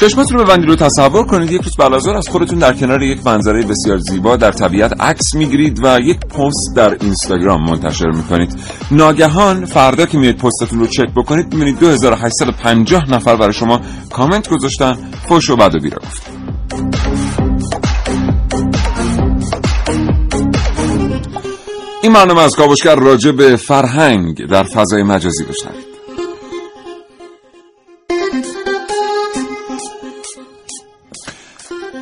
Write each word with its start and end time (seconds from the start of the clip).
چشمتون 0.00 0.38
رو 0.38 0.44
ببندید 0.44 0.68
رو 0.68 0.76
تصور 0.76 1.26
کنید 1.26 1.50
یک 1.50 1.62
روز 1.62 1.76
بعد 1.76 1.94
از 1.94 2.28
خودتون 2.28 2.58
در 2.58 2.72
کنار 2.72 3.02
یک 3.02 3.26
منظره 3.26 3.62
بسیار 3.62 3.98
زیبا 3.98 4.36
در 4.36 4.52
طبیعت 4.52 5.00
عکس 5.00 5.34
می‌گیرید 5.34 5.80
و 5.84 6.00
یک 6.00 6.20
پست 6.20 6.76
در 6.76 6.96
اینستاگرام 7.00 7.64
منتشر 7.64 8.10
می‌کنید. 8.10 8.58
ناگهان 8.90 9.64
فردا 9.64 10.06
که 10.06 10.18
میاد 10.18 10.34
پستتون 10.34 10.78
رو 10.78 10.86
چک 10.86 11.10
بکنید 11.16 11.54
می‌بینید 11.54 11.78
2850 11.78 13.10
نفر 13.10 13.36
برای 13.36 13.52
شما 13.52 13.80
کامنت 14.12 14.48
گذاشتن. 14.48 14.94
فوش 15.28 15.50
و 15.50 15.56
بد 15.56 15.74
و 15.74 15.78
بیرا 15.78 15.98
گفتن 16.02 16.32
این 22.02 22.12
برنامه 22.12 22.40
از 22.40 22.56
کاوشگر 22.56 22.96
راجع 22.96 23.30
به 23.32 23.56
فرهنگ 23.56 24.46
در 24.46 24.62
فضای 24.62 25.02
مجازی 25.02 25.44
بشنوید 25.44 25.89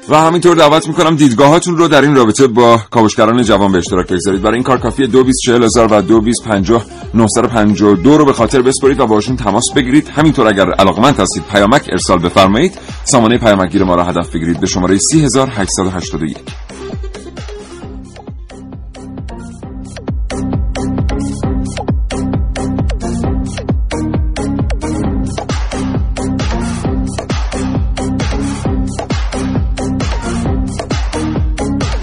و 0.09 0.17
همینطور 0.17 0.57
دعوت 0.57 0.89
می‌کنم 0.89 1.17
دیدگاهاتون 1.17 1.77
رو 1.77 1.89
در 1.89 2.03
این 2.03 2.17
رابطه 2.17 2.47
با 2.47 2.81
کاوشگران 2.91 3.43
جوان 3.43 3.73
به 3.73 3.79
اشتراک 3.79 4.07
بگذارید. 4.07 4.43
برای 4.43 4.55
این 4.55 4.63
کار 4.63 4.91
دو 4.91 5.25
هزار 5.63 5.93
و 5.93 6.03
دو 7.97 8.19
رو 8.19 8.25
به 8.25 8.33
خاطر 8.33 8.63
بسپرید 8.63 9.01
و 9.01 9.07
باشون 9.07 9.37
تماس 9.37 9.65
بگیرید. 9.77 10.09
همینطور 10.09 10.49
اگر 10.49 10.71
علاقمند 10.71 11.21
هستید 11.21 11.43
پیامک 11.53 11.89
ارسال 11.93 12.19
بفرمایید. 12.19 12.79
سامانه 13.05 13.39
پیامکگیر 13.39 13.85
ما 13.85 13.95
را 13.95 14.05
هدف 14.05 14.35
بگیرید 14.35 14.61
به 14.61 14.67
شماره 14.67 14.99
3881 14.99 16.37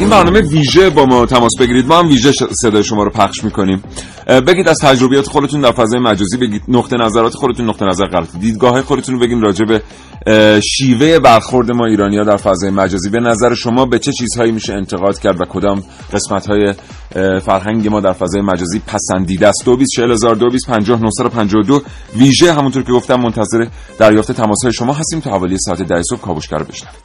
این 0.05 0.13
برنامه 0.13 0.41
ویژه 0.41 0.89
با 0.89 1.05
ما 1.05 1.25
تماس 1.25 1.51
بگیرید. 1.59 1.87
ما 1.87 1.99
هم 1.99 2.07
ویژه 2.07 2.31
صدای 2.61 2.83
شما 2.83 3.03
رو 3.03 3.09
پخش 3.09 3.43
می‌کنیم. 3.43 3.83
بگید 4.47 4.67
از 4.67 4.77
تجربیات 4.81 5.27
خودتون 5.27 5.61
در 5.61 5.71
فضای 5.71 5.99
مجازی 5.99 6.37
بگید. 6.37 6.61
نقطه 6.67 6.97
نظرات 6.97 7.33
خودتون 7.33 7.69
نقطه 7.69 7.85
نظر 7.85 8.05
غلط. 8.05 8.27
دیدگاه 8.39 8.81
خودتون 8.81 9.15
رو 9.15 9.21
بگین 9.21 9.41
راجع 9.41 9.65
به 9.65 9.81
شیوه 10.61 11.19
برخورد 11.19 11.71
ما 11.71 11.85
ایرانی 11.85 12.17
ها 12.17 12.23
در 12.23 12.37
فضای 12.37 12.69
مجازی. 12.69 13.09
به 13.09 13.19
نظر 13.19 13.53
شما 13.53 13.85
به 13.85 13.99
چه 13.99 14.11
چیزهایی 14.11 14.51
میشه 14.51 14.73
انتقاد 14.73 15.19
کرد 15.19 15.41
و 15.41 15.45
کدام 15.45 15.83
قسمت 16.13 16.47
های 16.47 16.73
فرهنگ 17.39 17.87
ما 17.87 18.01
در 18.01 18.13
فضای 18.13 18.41
مجازی 18.41 18.81
پسندیده 18.87 19.47
است؟ 19.47 19.65
224000 19.65 21.71
ویژه 22.15 22.53
همونطور 22.53 22.83
که 22.83 22.91
گفتم 22.91 23.15
منتظر 23.15 23.67
دریافت 23.99 24.31
تماس 24.31 24.63
های 24.63 24.73
شما 24.73 24.93
هستیم 24.93 25.19
تا 25.19 25.29
حوالی 25.29 25.57
ساعت 25.57 25.81
10 25.81 26.01
صبح 26.09 26.19
کاوشگر 26.19 26.63
بشنوید 26.63 27.04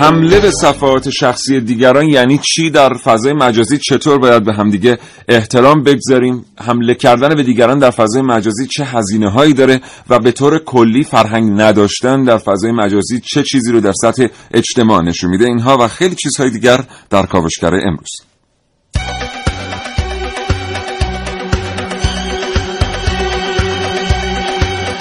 حمله 0.00 0.40
به 0.40 0.50
صفحات 0.50 1.10
شخصی 1.10 1.60
دیگران 1.60 2.08
یعنی 2.08 2.38
چی 2.38 2.70
در 2.70 2.94
فضای 2.94 3.32
مجازی؟ 3.32 3.78
چطور 3.78 4.18
باید 4.18 4.44
به 4.44 4.54
همدیگه 4.54 4.98
احترام 5.28 5.82
بگذاریم؟ 5.82 6.44
حمله 6.60 6.94
کردن 6.94 7.34
به 7.34 7.42
دیگران 7.42 7.78
در 7.78 7.90
فضای 7.90 8.22
مجازی 8.22 8.66
چه 8.66 8.84
هزینه 8.84 9.30
هایی 9.30 9.52
داره 9.52 9.80
و 10.08 10.18
به 10.18 10.32
طور 10.32 10.58
کلی 10.58 11.04
فرهنگ 11.04 11.60
نداشتن 11.60 12.24
در 12.24 12.38
فضای 12.38 12.72
مجازی 12.72 13.20
چه 13.20 13.42
چیزی 13.42 13.72
رو 13.72 13.80
در 13.80 13.92
سطح 13.92 14.26
اجتماع 14.54 15.02
نشون 15.02 15.30
میده؟ 15.30 15.44
اینها 15.44 15.78
و 15.80 15.88
خیلی 15.88 16.14
چیزهای 16.14 16.50
دیگر 16.50 16.84
در 17.10 17.26
کاوشگر 17.26 17.74
امروز. 17.74 18.10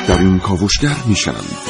در 0.07 0.19
این 0.19 0.39
کاوشگر 0.39 0.95
میشنوید. 1.07 1.66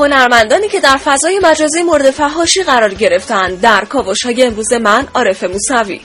هنرمندانی 0.00 0.68
که 0.68 0.80
در 0.80 0.96
فضای 0.96 1.40
مجازی 1.42 1.82
مورد 1.82 2.10
فهاشی 2.10 2.62
قرار 2.62 2.94
گرفتند. 2.94 3.60
در 3.60 3.84
کاوش 3.84 4.24
های 4.24 4.42
امروز 4.42 4.72
من 4.72 5.08
عارف 5.14 5.44
موسوی. 5.44 6.00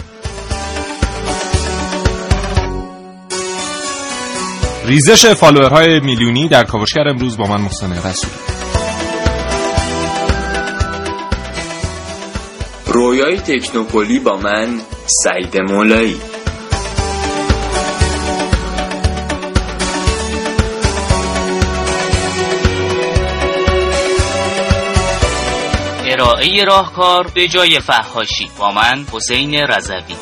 ریزش 4.86 5.26
فالوورهای 5.26 6.00
میلیونی 6.00 6.48
در 6.48 6.64
کاوشگر 6.64 7.08
امروز 7.08 7.38
با 7.38 7.48
من 7.48 7.62
محسن 7.62 7.92
رسول 7.92 8.30
رویای 12.88 13.38
تکنوپولی 13.38 14.20
با 14.20 14.38
من 14.38 14.82
سعید 15.06 15.58
مولایی. 15.58 16.35
ارائه 26.16 26.64
راهکار 26.64 27.28
به 27.34 27.48
جای 27.48 27.80
فحاشی 27.80 28.50
با 28.60 28.72
من 28.72 29.06
حسین 29.14 29.56
رضوی. 29.56 30.16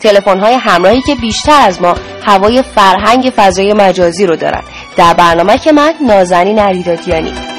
تلفن 0.00 0.40
های 0.40 0.54
همراهی 0.54 1.02
که 1.02 1.14
بیشتر 1.14 1.60
از 1.60 1.82
ما 1.82 1.94
هوای 2.22 2.62
فرهنگ 2.62 3.32
فضای 3.36 3.72
مجازی 3.72 4.26
رو 4.26 4.36
دارن. 4.36 4.62
در 4.96 5.14
برنامه 5.14 5.58
که 5.58 5.72
من 5.72 5.94
نازنین 6.00 6.58
علیدادیانی 6.58 7.49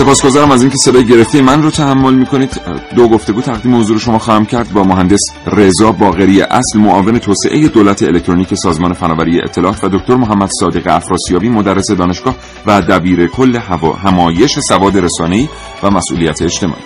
سپاسگزارم 0.00 0.50
از 0.50 0.62
اینکه 0.62 0.76
صدای 0.76 1.04
گرفته 1.04 1.42
من 1.42 1.62
رو 1.62 1.70
تحمل 1.70 2.14
می‌کنید. 2.14 2.60
دو 2.96 3.08
گفتگو 3.08 3.40
تقدیم 3.40 3.80
حضور 3.80 3.98
شما 3.98 4.18
خواهم 4.18 4.46
کرد 4.46 4.72
با 4.72 4.84
مهندس 4.84 5.20
رضا 5.46 5.92
باقری 5.92 6.42
اصل 6.42 6.78
معاون 6.78 7.18
توسعه 7.18 7.68
دولت 7.68 8.02
الکترونیک 8.02 8.54
سازمان 8.54 8.92
فناوری 8.92 9.40
اطلاعات 9.40 9.84
و 9.84 9.88
دکتر 9.88 10.16
محمد 10.16 10.50
صادق 10.60 10.82
افراسیابی 10.86 11.48
مدرس 11.48 11.90
دانشگاه 11.90 12.34
و 12.66 12.82
دبیر 12.82 13.26
کل 13.26 13.56
همایش 14.04 14.58
سواد 14.68 14.98
رسانه‌ای 14.98 15.48
و 15.82 15.90
مسئولیت 15.90 16.42
اجتماعی. 16.42 16.82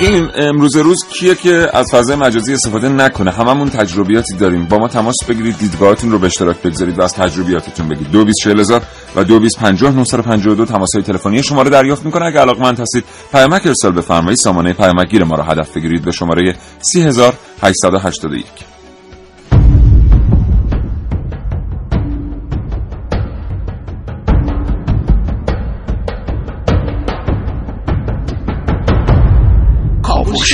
دیگه 0.00 0.28
امروز 0.34 0.76
روز 0.76 1.04
کیه 1.08 1.34
که 1.34 1.68
از 1.72 1.86
فضای 1.92 2.16
مجازی 2.16 2.54
استفاده 2.54 2.88
نکنه؟ 2.88 3.30
هممون 3.30 3.70
تجربیاتی 3.70 4.36
داریم. 4.36 4.66
با 4.66 4.78
ما 4.78 4.88
تماس 4.88 5.16
بگیرید. 5.28 5.58
دیدگاهاتون 5.58 6.10
رو 6.12 6.18
به 6.18 6.26
اشتراک 6.26 6.62
بگذارید 6.62 6.98
و 6.98 7.02
از 7.02 7.14
تجربیاتتون 7.14 7.88
بگید. 7.88 8.10
224000 8.10 8.82
و 9.16 9.24
2250 9.24 10.66
تماس 10.66 10.88
های 10.94 11.02
تلفنی 11.02 11.42
شما 11.42 11.62
رو 11.62 11.70
دریافت 11.70 12.04
می‌کنه. 12.04 12.24
اگه 12.24 12.40
علاقمند 12.40 12.80
هستید 12.80 13.04
پیامک 13.32 13.66
ارسال 13.66 13.92
بفرمایید. 13.92 14.38
سامانه 14.38 14.72
پیامک 14.72 15.14
ما 15.14 15.36
رو 15.36 15.42
هدف 15.42 15.76
بگیرید 15.76 16.04
به 16.04 16.12
شماره 16.12 16.54
30881 16.80 18.46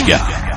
کاوشگر 0.06 0.56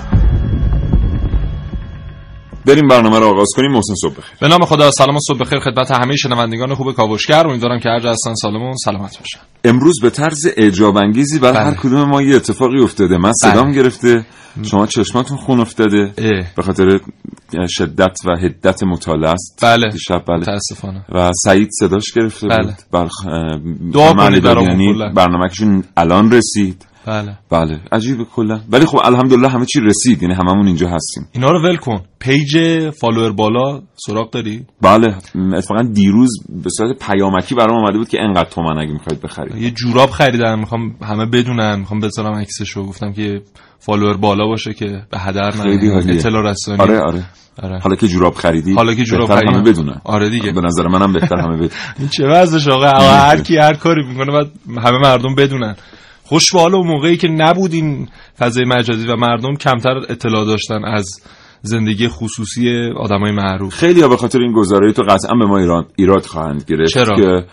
بریم 2.66 2.88
برنامه 2.88 3.20
رو 3.20 3.26
آغاز 3.26 3.48
کنیم 3.56 3.72
محسن 3.72 3.94
صبح 4.02 4.12
بخیر. 4.14 4.38
به 4.42 4.48
نام 4.48 4.66
خدا 4.66 4.92
سلام 4.92 5.16
و 5.16 5.20
صبح 5.28 5.40
بخیر 5.40 5.60
خدمت 5.60 5.92
همه 5.92 6.16
شنوندگان 6.16 6.76
خوب 6.76 6.92
کاوشگر. 6.92 7.48
امیدوارم 7.48 7.80
که 7.80 7.90
هر 7.90 8.00
جا 8.00 8.12
هستن 8.12 8.34
سالمون 8.34 8.76
سلامت 8.86 9.20
باشن. 9.20 9.40
امروز 9.64 10.00
به 10.02 10.10
طرز 10.10 10.48
اعجاب 10.58 10.98
انگیزی 10.98 11.40
برای 11.40 11.54
بله. 11.54 11.64
هر 11.64 11.74
کدوم 11.74 12.10
ما 12.10 12.22
یه 12.22 12.36
اتفاقی 12.36 12.82
افتاده. 12.84 13.18
من 13.18 13.34
صدام 13.34 13.72
گرفته 13.72 14.26
شما 14.64 14.86
چشماتون 14.86 15.38
خون 15.38 15.60
افتاده. 15.60 16.14
به 16.56 16.62
خاطر 16.62 17.00
شدت 17.70 18.18
و 18.26 18.38
حدت 18.44 18.84
مطالعه 18.84 19.32
است. 19.32 19.60
بله. 19.62 19.90
دیشب 19.92 20.24
بله. 20.28 20.38
متاسفانه. 20.38 21.06
و 21.10 21.32
سعید 21.44 21.70
صداش 21.80 22.12
گرفته 22.16 22.48
بله. 22.48 22.64
بود. 22.64 22.76
بلخ... 22.92 23.26
دعا 23.94 24.14
کنید. 24.14 24.44
برنامهشون 25.16 25.84
الان 25.98 26.32
رسید. 26.32 26.86
بله. 27.06 27.38
بله. 27.50 27.80
عجیبه 27.92 28.24
کلا. 28.36 28.60
ولی 28.72 28.86
خب 28.86 28.98
الحمدلله 29.04 29.50
همه 29.50 29.66
چی 29.66 29.80
رسید. 29.80 30.22
یعنی 30.24 30.34
هممون 30.34 30.68
اینجا 30.68 30.90
هستیم. 30.90 31.28
اینا 31.32 31.52
رو 31.52 31.64
ول 31.64 31.76
کن. 31.78 32.02
پیج 32.20 32.58
فالوور 32.90 33.32
بالا 33.32 33.82
سراغ 33.96 34.32
داری؟ 34.32 34.66
بله. 34.82 35.16
اتفاقا 35.54 35.82
دیروز 35.82 36.30
به 36.64 36.70
صورت 36.70 36.98
پیامکی 37.00 37.56
برام 37.56 37.78
اومده 37.78 37.98
بود 37.98 38.08
که 38.10 38.18
انقدر 38.22 38.50
تومن 38.50 38.78
اگه 38.80 38.92
می‌خواید 38.92 39.22
بخرید. 39.22 39.56
یه 39.56 39.72
جوراب 39.72 40.10
خریدم. 40.10 40.60
می‌خوام 40.60 40.96
همه 41.02 41.26
بدونن. 41.26 41.80
می‌خوام 41.80 42.00
بذارم 42.00 42.34
عکسشو. 42.34 42.84
گفتم 42.86 43.14
که 43.14 43.42
فالوور 43.80 44.18
بالا 44.18 44.48
باشه 44.48 44.74
که 44.74 44.86
به 45.12 45.20
هدر 45.20 45.56
نره. 45.56 46.14
اطلاع 46.16 46.44
رسانی. 46.52 46.82
آره 46.82 47.00
آره. 47.00 47.24
آره. 47.64 47.80
حالا 47.80 47.96
که 47.96 48.08
جوراب 48.08 48.34
خریدی 48.34 48.74
حالا 48.74 48.94
که 48.94 49.04
جوراب 49.04 49.28
بهتر 49.28 49.48
همه. 49.48 49.62
بدونن. 49.64 50.02
آره 50.04 50.30
دیگه. 50.30 50.52
به 50.52 50.62
نظر 50.62 50.88
منم 50.88 51.14
بهتر 51.14 51.36
همه 51.38 51.56
بدونن. 51.62 51.72
این 52.00 52.08
چه 52.08 52.28
وضعش 52.28 52.68
آقا؟ 52.68 52.86
هر 53.00 53.38
کی 53.42 53.58
هر 53.58 53.74
کاری 53.74 54.06
می‌کنه 54.08 54.32
بعد 54.32 54.52
همه 54.84 54.98
مردم 55.04 55.36
بدونن. 55.36 55.76
خوش 56.30 56.54
به 56.54 56.60
حال 56.60 56.76
اون 56.76 56.88
موقعی 56.88 57.18
که 57.18 57.28
نبود 57.28 57.74
این 57.74 58.08
فضای 58.40 58.66
مجازی 58.66 59.08
و 59.08 59.16
مردم 59.16 59.56
کمتر 59.56 59.98
اطلاع 60.10 60.46
داشتن 60.46 60.86
از 60.86 61.06
زندگی 61.62 62.08
خصوصی 62.08 62.92
آدمای 62.98 63.32
معروف 63.32 63.74
خیلی 63.74 64.02
ها 64.02 64.08
به 64.08 64.18
خاطر 64.18 64.40
این 64.40 64.54
گزاره 64.54 64.94
تو 64.94 65.02
قطعا 65.02 65.38
به 65.40 65.46
ما 65.46 65.58
ایران 65.58 65.86
ایراد 65.96 66.26
خواهند 66.26 66.64
گرفت 66.68 66.94
چرا؟ 66.94 67.16
که 67.16 67.46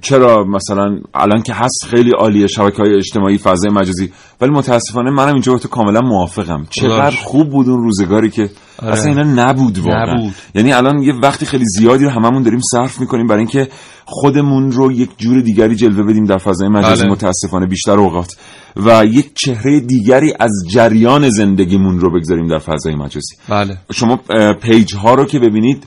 چرا 0.00 0.44
مثلا 0.44 0.98
الان 1.14 1.42
که 1.42 1.54
هست 1.54 1.84
خیلی 1.90 2.10
عالیه 2.10 2.46
شبکه 2.46 2.82
های 2.82 2.94
اجتماعی 2.94 3.38
فضای 3.38 3.70
مجازی 3.70 4.12
ولی 4.40 4.50
متاسفانه 4.50 5.10
منم 5.10 5.32
اینجا 5.32 5.52
با 5.52 5.58
تو 5.58 5.68
کاملا 5.68 6.00
موافقم 6.00 6.66
چقدر. 6.70 7.16
خوب 7.16 7.50
بود 7.50 7.68
اون 7.68 7.82
روزگاری 7.82 8.30
که 8.30 8.50
آره. 8.78 8.92
اصلا 8.92 9.10
اینا 9.10 9.22
نبود 9.22 9.78
واقعا 9.78 10.14
نبود. 10.14 10.34
یعنی 10.54 10.72
الان 10.72 11.02
یه 11.02 11.14
وقتی 11.22 11.46
خیلی 11.46 11.64
زیادی 11.64 12.04
رو 12.04 12.10
هممون 12.10 12.42
داریم 12.42 12.60
صرف 12.72 13.00
می‌کنیم 13.00 13.26
برای 13.26 13.38
اینکه 13.38 13.68
خودمون 14.04 14.72
رو 14.72 14.92
یک 14.92 15.10
جور 15.18 15.40
دیگری 15.40 15.76
جلوه 15.76 16.02
بدیم 16.02 16.24
در 16.24 16.38
فضای 16.38 16.68
مجازی 16.68 17.02
بله. 17.02 17.12
متاسفانه 17.12 17.66
بیشتر 17.66 17.98
اوقات 17.98 18.36
و 18.76 19.04
یک 19.04 19.30
چهره 19.34 19.80
دیگری 19.80 20.34
از 20.40 20.52
جریان 20.70 21.28
زندگیمون 21.28 22.00
رو 22.00 22.10
بگذاریم 22.10 22.46
در 22.46 22.58
فضای 22.58 22.94
مجازی 22.94 23.36
بله 23.48 23.76
شما 23.92 24.20
پیج 24.62 24.94
ها 24.94 25.14
رو 25.14 25.24
که 25.24 25.38
ببینید 25.38 25.86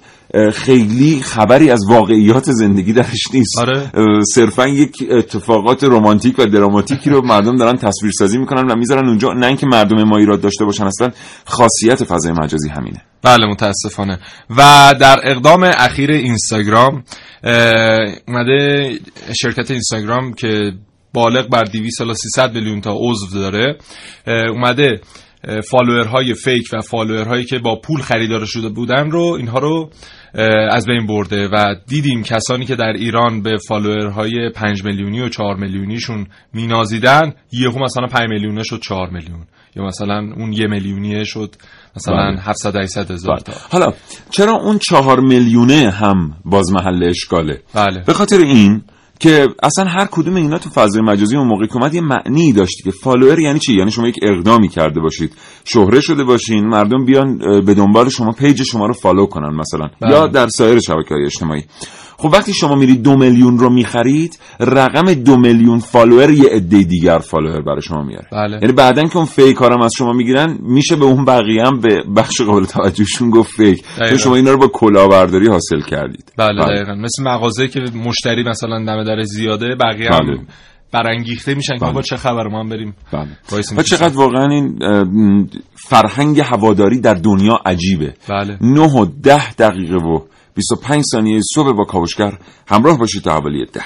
خیلی 0.53 1.21
خبری 1.21 1.69
از 1.69 1.85
واقعیات 1.89 2.51
زندگی 2.51 2.93
درش 2.93 3.33
نیست. 3.33 3.59
آره. 3.59 3.91
صرفا 4.33 4.67
یک 4.67 4.91
اتفاقات 5.11 5.83
رمانتیک 5.83 6.39
و 6.39 6.45
دراماتیکی 6.45 7.09
رو 7.09 7.25
مردم 7.25 7.57
دارن 7.57 7.77
تصویر 7.77 8.11
سازی 8.11 8.37
می‌کنن 8.37 8.71
و 8.71 8.75
می‌ذارن 8.75 9.07
اونجا. 9.07 9.33
نه 9.33 9.47
اینکه 9.47 9.65
مردم 9.65 10.03
ما 10.03 10.17
ایراد 10.17 10.41
داشته 10.41 10.65
باشن 10.65 10.83
اصلا 10.83 11.09
خاصیت 11.45 12.03
فضای 12.03 12.31
مجازی 12.31 12.69
همینه. 12.69 13.01
بله 13.23 13.45
متاسفانه. 13.45 14.19
و 14.49 14.93
در 14.99 15.19
اقدام 15.23 15.63
اخیر 15.63 16.11
اینستاگرام 16.11 17.03
اومده 18.27 18.89
شرکت 19.41 19.71
اینستاگرام 19.71 20.33
که 20.33 20.73
بالغ 21.13 21.49
بر 21.49 21.63
200 21.63 22.01
الی 22.01 22.13
300 22.13 22.53
میلیون 22.53 22.81
تا 22.81 22.95
عضو 22.99 23.39
داره 23.39 23.77
اومده 24.27 25.01
فالوورهای 25.69 26.33
فیک 26.33 26.69
و 26.73 26.81
فالوورهایی 26.81 27.45
که 27.45 27.59
با 27.59 27.75
پول 27.75 28.01
خریداری 28.01 28.45
شده 28.45 28.69
بودن 28.69 29.11
رو 29.11 29.23
اینها 29.39 29.59
رو 29.59 29.89
از 30.71 30.85
بین 30.85 31.05
برده 31.07 31.47
و 31.47 31.75
دیدیم 31.87 32.23
کسانی 32.23 32.65
که 32.65 32.75
در 32.75 32.93
ایران 32.93 33.41
به 33.41 33.57
فالوورهای 33.67 34.49
5 34.55 34.83
میلیونی 34.83 35.21
و 35.21 35.29
4 35.29 35.55
میلیونیشون 35.55 36.27
مینازیدن 36.53 37.33
یهو 37.51 37.83
مثلا 37.83 38.07
5 38.07 38.29
میلیونه 38.29 38.63
شد 38.63 38.79
4 38.79 39.09
میلیون. 39.09 39.47
یا 39.75 39.83
مثلا 39.83 40.33
اون 40.37 40.53
یه 40.53 40.67
میلیونیه 40.67 41.23
شد 41.23 41.55
مثلا 41.95 42.15
بله. 42.15 42.41
700 42.41 42.75
800 42.75 43.11
هزار 43.11 43.37
تا. 43.37 43.53
حالا 43.71 43.93
چرا 44.29 44.53
اون 44.53 44.79
چهار 44.79 45.19
میلیونه 45.19 45.89
هم 45.89 46.33
باز 46.45 46.71
محل 46.71 47.03
اشکاله؟ 47.03 47.61
بله. 47.73 48.03
به 48.05 48.13
خاطر 48.13 48.37
این 48.37 48.83
که 49.19 49.47
اصلا 49.63 49.85
هر 49.85 50.05
کدوم 50.11 50.35
اینا 50.35 50.57
تو 50.57 50.69
فضای 50.69 51.01
مجازی 51.01 51.37
اون 51.37 51.47
موقع 51.47 51.65
که 51.65 51.75
اومد 51.75 51.93
یه 51.93 52.01
معنی 52.01 52.53
داشت 52.53 52.83
که 52.83 52.91
فالوور 52.91 53.39
یعنی 53.39 53.59
چی؟ 53.59 53.73
یعنی 53.73 53.91
شما 53.91 54.07
یک 54.07 54.19
اقدامی 54.21 54.67
کرده 54.67 54.99
باشید. 54.99 55.33
شهره 55.65 56.01
شده 56.01 56.23
باشین 56.23 56.67
مردم 56.67 57.05
بیان 57.05 57.37
به 57.65 57.73
دنبال 57.73 58.09
شما 58.09 58.31
پیج 58.31 58.63
شما 58.63 58.85
رو 58.85 58.93
فالو 58.93 59.25
کنن 59.25 59.55
مثلا. 59.55 59.89
بله. 60.01 60.11
یا 60.11 60.27
در 60.27 60.47
سایر 60.47 60.79
شبکه 60.79 61.15
های 61.15 61.25
اجتماعی. 61.25 61.63
خب 62.17 62.29
وقتی 62.33 62.53
شما 62.53 62.75
میرید 62.75 63.03
دو 63.03 63.17
میلیون 63.17 63.59
رو 63.59 63.69
می‌خرید 63.69 64.39
رقم 64.59 65.13
دو 65.13 65.37
میلیون 65.37 65.79
فالوور 65.79 66.31
یه 66.31 66.49
عده 66.51 66.83
دیگر 66.83 67.17
فالوور 67.19 67.61
برای 67.61 67.81
شما 67.81 68.03
میاره. 68.03 68.27
بله. 68.31 68.59
یعنی 68.61 68.73
بعدا 68.73 69.03
که 69.03 69.17
اون 69.17 69.25
فیکا 69.25 69.55
رو 69.55 69.68
هم 69.68 69.81
از 69.81 69.91
شما 69.97 70.13
می‌گیرن 70.13 70.57
میشه 70.61 70.95
به 70.95 71.05
اون 71.05 71.25
بقیه 71.25 71.63
هم 71.65 71.79
به 71.79 72.03
بخش 72.15 72.41
قابل 72.41 72.65
توجهشون 72.65 73.29
گفت 73.29 73.51
فیک 73.51 73.83
چون. 74.09 74.17
شما 74.17 74.35
اینا 74.35 74.51
رو 74.51 74.57
با 74.57 74.67
کلاهبرداری 74.67 75.47
حاصل 75.47 75.81
کردید. 75.81 76.33
بله 76.37 76.65
دقیقا. 76.65 76.95
مثل 76.95 77.23
مغازه 77.23 77.67
که 77.67 77.79
مشتری 77.79 78.43
مثلا 78.43 78.85
دم 78.85 79.03
در 79.03 79.23
زیاده 79.23 79.75
بقیه 79.75 80.09
هم 80.09 80.25
بله. 80.27 80.39
برانگیخته 80.91 81.55
میشن 81.55 81.73
که 81.73 81.85
بله. 81.85 81.93
با 81.93 82.01
چه 82.01 82.15
خبر 82.15 82.47
ما 82.47 82.59
هم 82.59 82.69
بریم 82.69 82.95
بله. 83.13 83.27
و 83.77 83.81
چقدر 83.81 84.17
واقعا 84.17 84.47
این 84.49 84.79
فرهنگ 85.75 86.39
هواداری 86.39 86.99
در 86.99 87.13
دنیا 87.13 87.59
عجیبه. 87.65 88.13
بله. 88.29 88.57
9 88.61 88.81
و 88.81 89.05
10 89.23 89.53
دقیقه 89.53 89.95
و 89.95 90.19
25 90.57 91.03
ثانیه 91.11 91.41
صبح 91.55 91.71
با 91.71 91.85
کاوشگر 91.85 92.37
همراه 92.67 92.97
باشید 92.97 93.23
تا 93.23 93.31
حوالی 93.31 93.65
ده. 93.65 93.83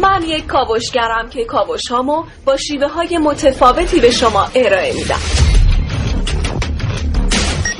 من 0.00 0.22
یک 0.22 0.46
کاوشگرم 0.46 1.30
که 1.30 1.44
کاوش 1.44 1.88
هامو 1.90 2.24
با 2.44 2.56
شیوه 2.56 2.88
های 2.88 3.18
متفاوتی 3.18 4.00
به 4.00 4.10
شما 4.10 4.44
ارائه 4.54 4.94
میدم. 4.94 5.20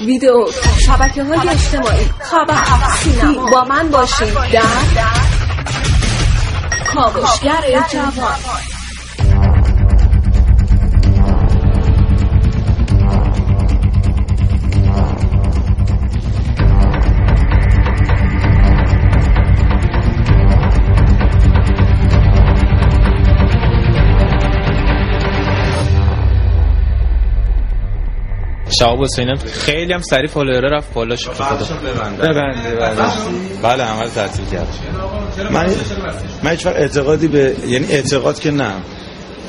ویدیو 0.07 0.47
شبکه. 0.87 1.25
های 1.25 1.49
اجتماعی 1.49 2.05
خبر 2.21 2.65
سینما. 2.97 3.51
با 3.51 3.65
من 3.65 3.91
باشید 3.91 4.35
در 4.35 4.63
کاوشگر 6.95 7.85
جوان. 7.93 8.76
شهاب 28.79 29.03
حسینم. 29.03 29.37
خیلی 29.37 29.93
هم 29.93 30.01
سریع 30.01 30.27
فالووره 30.29 30.69
رفت 30.77 30.95
بالا 30.95 31.17
شد 31.17 31.31
ببنده 32.23 32.29
بله 32.29 32.55
بله 33.63 33.83
عمل 33.83 34.09
تعطیل 34.09 34.45
کرد. 34.47 34.69
من 35.53 35.67
من 36.43 36.51
هیچ 36.51 36.67
اعتقادی 36.67 37.29
به 37.29 37.57
یعنی 37.67 37.87
اعتقاد 37.91 38.39
که 38.39 38.51
نه. 38.51 38.71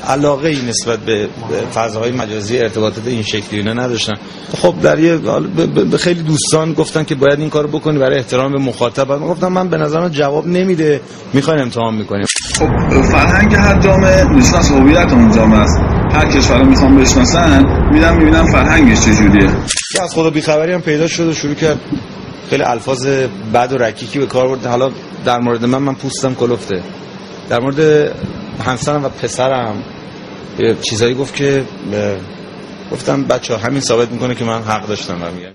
علاقه 0.08 0.48
ای 0.48 0.58
نسبت 0.68 0.98
به 0.98 1.28
فضاهای 1.74 2.10
مجازی 2.12 2.58
ارتباطات 2.58 3.06
این 3.06 3.22
شکلی 3.22 3.58
اینا 3.58 3.72
نداشتن. 3.72 4.14
خب 4.62 4.74
در 4.82 4.98
یه 4.98 5.16
به- 5.16 5.98
خیلی 5.98 6.22
دوستان 6.22 6.72
گفتن 6.72 7.04
که 7.04 7.14
باید 7.14 7.40
این 7.40 7.50
کارو 7.50 7.68
بکنی 7.68 7.98
برای 7.98 8.16
احترام 8.18 8.52
به 8.52 8.58
مخاطب. 8.58 9.12
من 9.12 9.28
گفتم 9.28 9.48
من 9.52 9.68
به 9.68 9.76
نظرم 9.76 10.08
جواب 10.08 10.46
نمیده. 10.46 11.00
می‌خوایم 11.32 11.60
امتحان 11.60 11.94
می‌کنیم. 11.94 12.24
خب 12.58 12.66
فرهنگ 13.02 13.54
هر 13.54 13.80
جامعه 13.80 14.24
میشناس 14.24 14.70
هویت 14.70 15.12
اون 15.12 15.32
جامعه 15.36 15.58
است 15.60 15.97
هر 16.18 16.30
کشور 16.38 16.58
رو 16.58 16.64
می‌خوام 16.64 16.96
بشناسن 16.96 17.64
میرم 17.92 18.16
می‌بینم 18.16 18.46
فرهنگش 18.46 19.00
چجوریه. 19.00 19.50
که 19.92 20.02
از 20.02 20.14
خدا 20.14 20.30
بیخبری 20.30 20.72
هم 20.72 20.80
پیدا 20.80 21.06
شد 21.06 21.26
و 21.26 21.32
شروع 21.32 21.54
کرد 21.54 21.80
خیلی 22.50 22.62
الفاظ 22.62 23.06
بد 23.54 23.72
و 23.72 23.76
رکیکی 23.76 24.18
به 24.18 24.26
کار 24.26 24.48
برد 24.48 24.66
حالا 24.66 24.90
در 25.24 25.38
مورد 25.38 25.64
من 25.64 25.78
من 25.78 25.94
پوستم 25.94 26.34
کلفته. 26.34 26.82
در 27.48 27.60
مورد 27.60 28.12
همسرم 28.66 29.04
و 29.04 29.08
پسرم 29.08 29.82
چیزایی 30.82 31.14
گفت 31.14 31.34
که 31.34 31.64
گفتم 32.92 33.22
بچه 33.22 33.54
ها 33.54 33.60
همین 33.60 33.80
ثابت 33.80 34.12
می‌کنه 34.12 34.34
که 34.34 34.44
من 34.44 34.62
حق 34.62 34.86
داشتم 34.86 35.14
و 35.22 35.30
میگم 35.30 35.54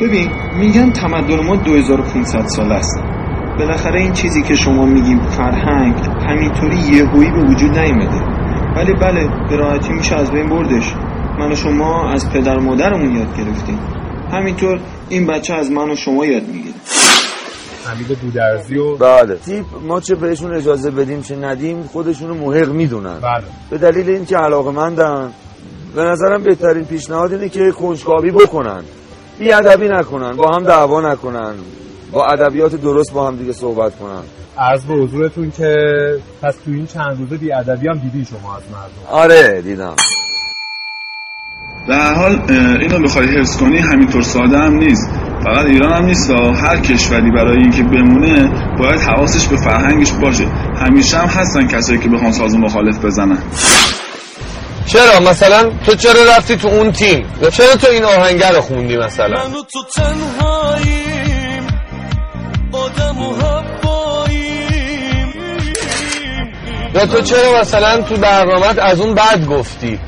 ببین 0.00 0.30
میگن 0.54 0.92
تمدن 0.92 1.40
ما 1.46 1.56
2500 1.56 2.46
سال 2.46 2.72
است. 2.72 3.17
بالاخره 3.58 4.00
این 4.00 4.12
چیزی 4.12 4.42
که 4.42 4.54
شما 4.54 4.84
میگیم 4.86 5.20
فرهنگ 5.20 5.94
همینطوری 6.28 6.76
یهویی 6.76 7.30
به 7.30 7.40
وجود 7.40 7.78
نیومده. 7.78 8.20
ولی 8.76 8.92
بله 8.92 9.28
به 9.48 9.56
راحتی 9.56 9.92
میشه 9.92 10.16
از 10.16 10.30
بین 10.30 10.48
بردش. 10.48 10.94
من 11.38 11.52
و 11.52 11.54
شما 11.54 12.10
از 12.12 12.30
پدر 12.30 12.58
و 12.58 12.60
مادرمون 12.60 13.16
یاد 13.16 13.36
گرفتیم. 13.36 13.78
همینطور 14.32 14.80
این 15.08 15.26
بچه 15.26 15.54
از 15.54 15.70
من 15.70 15.90
و 15.90 15.94
شما 15.94 16.26
یاد 16.26 16.46
می‌گیره. 16.46 16.74
حمید 17.84 18.18
بودرزی 18.18 18.78
و 18.78 18.96
بله. 18.96 19.36
تیپ 19.36 19.64
ما 19.86 20.00
چه 20.00 20.14
بهشون 20.14 20.54
اجازه 20.54 20.90
بدیم 20.90 21.22
چه 21.22 21.36
ندیم 21.36 21.82
خودشونو 21.82 22.34
محق 22.34 22.68
می‌دونن. 22.68 23.20
بله. 23.20 23.44
به 23.70 23.78
دلیل 23.78 24.10
اینکه 24.10 24.36
علاقه 24.36 24.70
مندن 24.70 25.30
به 25.94 26.02
نظرم 26.02 26.42
بهترین 26.42 26.84
پیشنهاد 26.84 27.32
اینه 27.32 27.48
که 27.48 27.70
کنجکاوی 27.70 28.30
بکنن. 28.30 28.82
بی 29.38 29.52
ادبی 29.52 29.88
نکنن 29.88 30.36
با 30.36 30.50
هم 30.56 30.64
دعوا 30.64 31.12
نکنن. 31.12 31.54
با 32.12 32.26
ادبیات 32.26 32.74
درست 32.74 33.12
با 33.12 33.28
هم 33.28 33.36
دیگه 33.36 33.52
صحبت 33.52 33.98
کنن 33.98 34.22
عرض 34.58 34.84
به 34.84 34.94
حضورتون 34.94 35.50
که 35.50 35.76
پس 36.42 36.54
تو 36.64 36.70
این 36.70 36.86
چند 36.86 37.18
روزه 37.18 37.36
بی 37.36 37.52
ادبی 37.52 37.88
هم 37.88 37.98
دیدی 37.98 38.24
شما 38.24 38.56
از 38.56 38.62
مردم. 38.72 39.10
آره 39.10 39.62
دیدم. 39.62 39.94
در 41.88 42.00
هر 42.00 42.14
حال 42.14 42.50
اینو 42.80 42.98
بخوای 42.98 43.26
حفظ 43.26 43.56
کنی 43.56 43.78
همینطور 43.78 44.22
ساده 44.22 44.58
هم 44.58 44.74
نیست. 44.74 45.10
فقط 45.44 45.66
ایران 45.66 45.92
هم 45.92 46.04
نیست 46.04 46.30
ها. 46.30 46.52
هر 46.52 46.76
کشوری 46.80 47.30
برای 47.30 47.56
اینکه 47.56 47.82
بمونه 47.82 48.50
باید 48.78 49.00
حواسش 49.00 49.48
به 49.48 49.56
فرهنگش 49.56 50.12
باشه. 50.12 50.44
همیشه 50.76 51.18
هم 51.18 51.28
هستن 51.28 51.66
کسایی 51.66 51.98
که 51.98 52.08
بخوان 52.08 52.32
ساز 52.32 52.54
مخالف 52.54 53.04
بزنن. 53.04 53.42
چرا؟ 54.86 55.30
مثلا 55.30 55.70
تو 55.86 55.94
چرا 55.94 56.24
رفتی 56.36 56.56
تو 56.56 56.68
اون 56.68 56.92
تیم؟ 56.92 57.26
یا 57.42 57.50
چرا 57.50 57.76
تو 57.76 57.86
این 57.90 58.04
آهنگر 58.04 58.52
رو 58.52 58.60
خوندی 58.60 58.96
مثلا؟ 58.96 59.28
من 59.28 59.54
و 59.54 59.62
تو 59.72 59.82
تنهاییم 59.94 60.47
یا 66.98 67.06
تو 67.06 67.20
چرا 67.20 67.60
مثلا 67.60 68.02
تو 68.02 68.16
برنامهت 68.16 68.78
از 68.78 69.00
اون 69.00 69.14
بد 69.14 69.46
گفتی؟ 69.46 70.00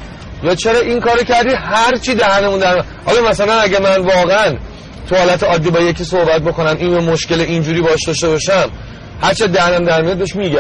یا 0.42 0.54
چرا 0.54 0.80
این 0.80 1.00
کارو 1.00 1.23
کردی؟ 1.23 1.54
هر 1.54 1.97
چی 1.97 2.14
دهنمون 2.14 2.59
در 2.59 2.85
حالا 3.06 3.28
مثلا 3.28 3.61
اگه 3.61 3.78
من 3.78 3.99
واقعا 3.99 4.56
تو 5.09 5.16
حالت 5.16 5.42
عادی 5.42 5.70
با 5.70 5.80
یکی 5.80 6.04
صحبت 6.04 6.42
بکنم 6.42 6.76
این 6.78 6.99
مشکل 6.99 7.40
اینجوری 7.40 7.80
باش 7.80 8.06
داشته 8.06 8.28
باشم 8.28 8.70
هر 9.23 9.35
چه 9.35 9.47
دهنم 9.47 9.85
در 9.85 10.02
میاد 10.02 10.18
بهش 10.18 10.37
میگم. 10.37 10.59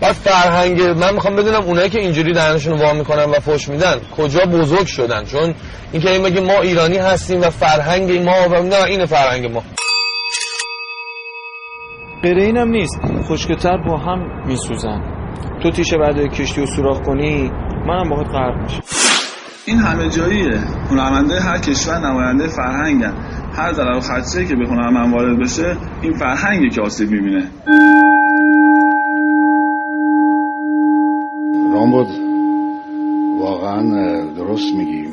بعد 0.00 0.12
فرهنگ 0.12 0.82
من 0.82 1.14
می‌خوام 1.14 1.36
بدونم 1.36 1.62
اونایی 1.62 1.90
که 1.90 1.98
اینجوری 1.98 2.32
دهنشون 2.32 2.72
رو 2.72 2.86
وا 2.86 2.92
می‌کنن 2.92 3.24
و 3.24 3.40
فوش 3.40 3.68
میدن 3.68 4.00
کجا 4.16 4.40
بزرگ 4.40 4.86
شدن؟ 4.86 5.24
چون 5.24 5.54
اینکه 5.92 6.10
این 6.10 6.22
بگه 6.22 6.40
ما 6.40 6.60
ایرانی 6.60 6.98
هستیم 6.98 7.40
و 7.40 7.50
فرهنگ 7.50 8.12
ما 8.12 8.48
و 8.48 8.62
نه 8.62 8.84
این 8.84 9.06
فرهنگ 9.06 9.52
ما. 9.52 9.62
غیر 12.22 12.38
اینم 12.38 12.68
نیست. 12.68 13.00
خشکتر 13.22 13.76
با 13.76 13.96
هم 13.96 14.46
میسوزن. 14.46 15.00
تو 15.62 15.70
تیشه 15.70 15.98
بعد 15.98 16.16
کشتی 16.16 16.60
رو 16.60 16.66
سوراخ 16.66 17.00
کنی 17.00 17.50
منم 17.86 18.08
باهات 18.10 18.26
غرق 18.26 18.62
میشم. 18.62 18.80
این 19.66 19.78
همه 19.78 20.08
جاییه. 20.08 20.58
هنرمنده 20.90 21.40
هر 21.40 21.58
کشور 21.58 21.98
نماینده 21.98 22.48
فرهنگن. 22.48 23.12
هر 23.52 23.72
ضرر 23.72 23.96
و 23.96 24.00
خدشه 24.00 24.44
که 24.44 24.56
به 24.56 24.68
هنرمند 24.68 25.14
وارد 25.14 25.38
بشه 25.40 25.76
این 26.02 26.12
فرهنگه 26.12 26.68
که 26.68 26.80
آسیب 26.80 27.10
می‌بینه. 27.10 27.50
رامبد 31.72 32.06
واقعا 33.40 33.82
درست 34.34 34.74
میگیم. 34.74 35.10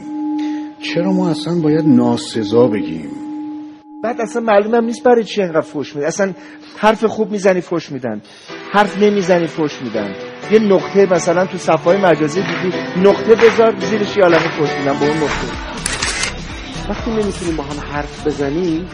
چرا 0.79 1.11
ما 1.11 1.29
اصلا 1.29 1.53
باید 1.63 1.87
ناسزا 1.87 2.67
بگیم؟ 2.67 3.22
بعد 4.03 4.21
اصلا 4.21 4.41
معلومم 4.41 4.85
نیست 4.85 5.03
برای 5.03 5.23
چی 5.23 5.41
انقدر 5.41 5.61
فوش 5.61 5.95
میده. 5.95 6.07
اصلا 6.07 6.33
حرف 6.77 7.05
خوب 7.05 7.31
می‌زنی 7.31 7.61
فوش 7.61 7.91
میدن. 7.91 8.21
حرف 8.71 8.97
نمی‌زنی 8.97 9.47
فوش 9.47 9.81
میدن. 9.81 10.15
یه 10.51 10.59
نقطه 10.59 11.05
مثلا 11.11 11.45
تو 11.45 11.57
صفحه 11.57 12.05
مجازی 12.05 12.41
دیدی 12.41 12.77
نقطه 12.97 13.35
بذار 13.35 13.79
زیرش 13.79 14.17
یه 14.17 14.23
عالمه 14.23 14.57
فوش 14.57 14.69
میدن 14.79 14.99
به 14.99 15.05
اون 15.05 15.17
نقطه. 15.17 15.47
وقتی 16.89 17.11
نمی‌تونیم 17.11 17.55
با 17.55 17.63
هم 17.63 17.79
حرف 17.91 18.27
بزنیم 18.27 18.89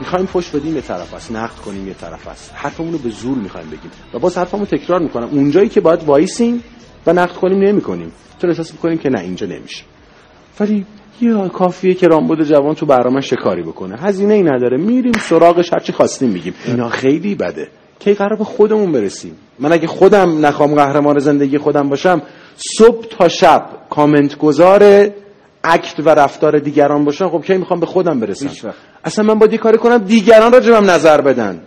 می‌خوایم 0.00 0.26
پشت 0.26 0.56
بدیم 0.56 0.74
یه 0.74 0.80
طرف 0.80 1.14
است 1.14 1.32
نقد 1.32 1.56
کنیم 1.56 1.88
یه 1.88 1.94
طرف 1.94 2.28
است. 2.28 2.52
حرفمون 2.54 2.92
رو 2.92 2.98
به 2.98 3.10
زور 3.10 3.38
می‌خوایم 3.38 3.66
بگیم. 3.66 3.90
و 4.14 4.18
باز 4.18 4.38
حرفمون 4.38 4.64
تکرار 4.64 5.00
می‌کنم. 5.00 5.28
اونجایی 5.28 5.68
که 5.68 5.80
باید 5.80 6.04
وایسیم 6.04 6.64
و 7.06 7.12
نقد 7.12 7.32
کنیم 7.32 7.58
نمی‌کنیم. 7.58 8.12
چون 8.40 8.50
احساس 8.50 8.72
می‌کنیم 8.72 8.98
که 8.98 9.08
نه 9.08 9.20
اینجا 9.20 9.46
نمیشه. 9.46 9.84
ولی 10.60 10.86
یه 11.20 11.48
کافیه 11.48 11.94
که 11.94 12.08
رامبد 12.08 12.42
جوان 12.42 12.74
تو 12.74 12.86
برنامه 12.86 13.20
شکاری 13.20 13.62
بکنه. 13.62 13.96
هزینه 13.96 14.34
ای 14.34 14.42
نداره. 14.42 14.76
میریم 14.76 15.12
سراغش 15.12 15.72
هرچی 15.72 15.92
خواستیم 15.92 16.28
میگیم. 16.28 16.54
اینا 16.66 16.88
خیلی 16.88 17.34
بده. 17.34 17.68
کی 17.98 18.14
قرار 18.14 18.36
به 18.36 18.44
خودمون 18.44 18.92
برسیم؟ 18.92 19.36
من 19.58 19.72
اگه 19.72 19.86
خودم 19.86 20.46
نخوام 20.46 20.74
قهرمان 20.74 21.18
زندگی 21.18 21.58
خودم 21.58 21.88
باشم 21.88 22.22
صبح 22.56 23.06
تا 23.06 23.28
شب 23.28 23.66
کامنت 23.90 24.38
گذار 24.38 25.08
اکت 25.64 26.00
و 26.04 26.08
رفتار 26.08 26.58
دیگران 26.58 27.04
باشم 27.04 27.28
خب 27.28 27.44
کی 27.44 27.56
می‌خوام 27.56 27.80
به 27.80 27.86
خودم 27.86 28.20
برسم؟ 28.20 28.70
اصلا 29.04 29.24
من 29.24 29.38
باید 29.38 29.52
یه 29.52 29.58
کاری 29.58 29.78
کنم 29.78 29.98
دیگران 29.98 30.52
راجبم 30.52 30.90
نظر 30.90 31.20
بدن. 31.20 31.60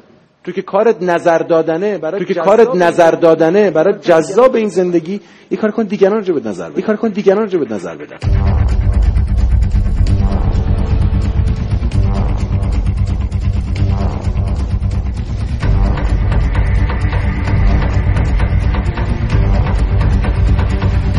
تو 0.43 0.51
که 0.51 0.61
کارت 0.61 1.03
نظر 1.03 1.37
دادنه 1.37 1.97
برای 1.97 2.19
تو 2.19 2.25
که 2.25 2.33
کارت 2.33 2.75
نظر 2.75 3.11
دادنه 3.11 3.71
برای 3.71 3.93
جذاب 4.01 4.55
این 4.55 4.69
زندگی 4.69 5.19
یه 5.51 5.57
کار 5.57 5.71
کن 5.71 5.83
دیگران 5.83 6.15
راجبت 6.15 6.45
نظر 6.45 6.69
بدن. 6.69 6.79
یه 6.79 6.85
کار 6.85 6.95
کن 6.95 7.09
دیگران 7.09 7.41
راجبت 7.41 7.71
نظر 7.71 7.95
بدن. 7.95 8.17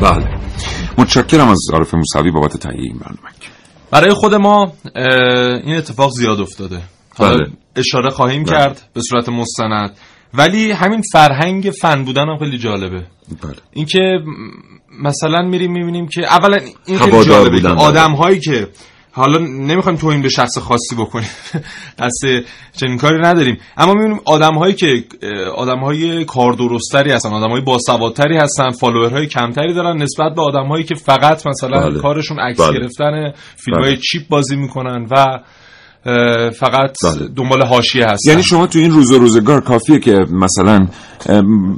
بله 0.02 0.38
متشکرم 0.98 1.48
از 1.48 1.58
عارف 1.72 1.94
موسوی 1.94 2.30
بابت 2.30 2.56
تهیه 2.56 2.82
این 2.82 2.98
برنامه 2.98 3.18
برای 3.90 4.12
خود 4.12 4.34
ما 4.34 4.72
این 5.64 5.76
اتفاق 5.76 6.10
زیاد 6.10 6.40
افتاده 6.40 6.80
حالا 7.16 7.36
بله. 7.36 7.46
اشاره 7.76 8.10
خواهیم 8.10 8.42
بله. 8.42 8.58
کرد 8.58 8.82
به 8.94 9.00
صورت 9.00 9.28
مستند 9.28 9.96
ولی 10.34 10.70
همین 10.72 11.02
فرهنگ 11.12 11.70
فن 11.82 12.04
بودن 12.04 12.28
هم 12.28 12.38
خیلی 12.38 12.58
جالبه 12.58 13.06
بله. 13.42 13.54
اینکه 13.72 14.00
مثلا 15.02 15.42
میریم 15.42 15.72
می‌بینیم 15.72 16.08
که 16.08 16.20
اولا 16.32 16.58
این 16.86 16.98
خیلی 16.98 17.24
جالبه 17.24 17.60
که. 17.60 17.68
آدم 17.68 18.12
هایی 18.12 18.40
که 18.40 18.68
حالا 19.12 19.38
نمی‌خوایم 19.38 19.98
توهین 19.98 20.22
به 20.22 20.28
شخص 20.28 20.58
خاصی 20.58 20.94
بکنیم 20.94 21.28
قصد 21.98 22.44
چنین 22.76 22.98
کاری 22.98 23.18
نداریم 23.18 23.58
اما 23.76 23.94
می‌بینیم 23.94 24.20
آدم 24.24 24.54
هایی 24.54 24.74
که 24.74 25.04
آدم 25.56 25.78
های 25.78 26.24
کار 26.24 26.52
درستری 26.52 27.10
هستن 27.12 27.28
آدم 27.28 27.50
های 27.50 27.60
باسوادتری 27.60 28.36
هستن 28.36 28.70
فالوورهای 28.70 29.26
کمتری 29.26 29.74
دارن 29.74 30.02
نسبت 30.02 30.34
به 30.34 30.42
آدم 30.42 30.66
هایی 30.66 30.84
که 30.84 30.94
فقط 30.94 31.46
مثلا 31.46 31.80
بله. 31.80 32.00
کارشون 32.00 32.40
عکس 32.40 32.60
بله. 32.60 32.78
گرفتن 32.78 33.32
فیلم 33.56 33.78
های 33.78 33.92
بله. 33.92 34.00
چیپ 34.10 34.28
بازی 34.28 34.56
می‌کنن 34.56 35.06
و 35.10 35.40
فقط 36.50 36.96
بله. 37.04 37.28
دنبال 37.36 37.62
حاشیه 37.62 38.04
هستن. 38.06 38.30
یعنی 38.30 38.42
شما 38.42 38.66
تو 38.66 38.78
این 38.78 38.90
روز 38.90 39.10
و 39.10 39.18
روزگار 39.18 39.60
کافیه 39.60 39.98
که 39.98 40.12
مثلا 40.32 40.86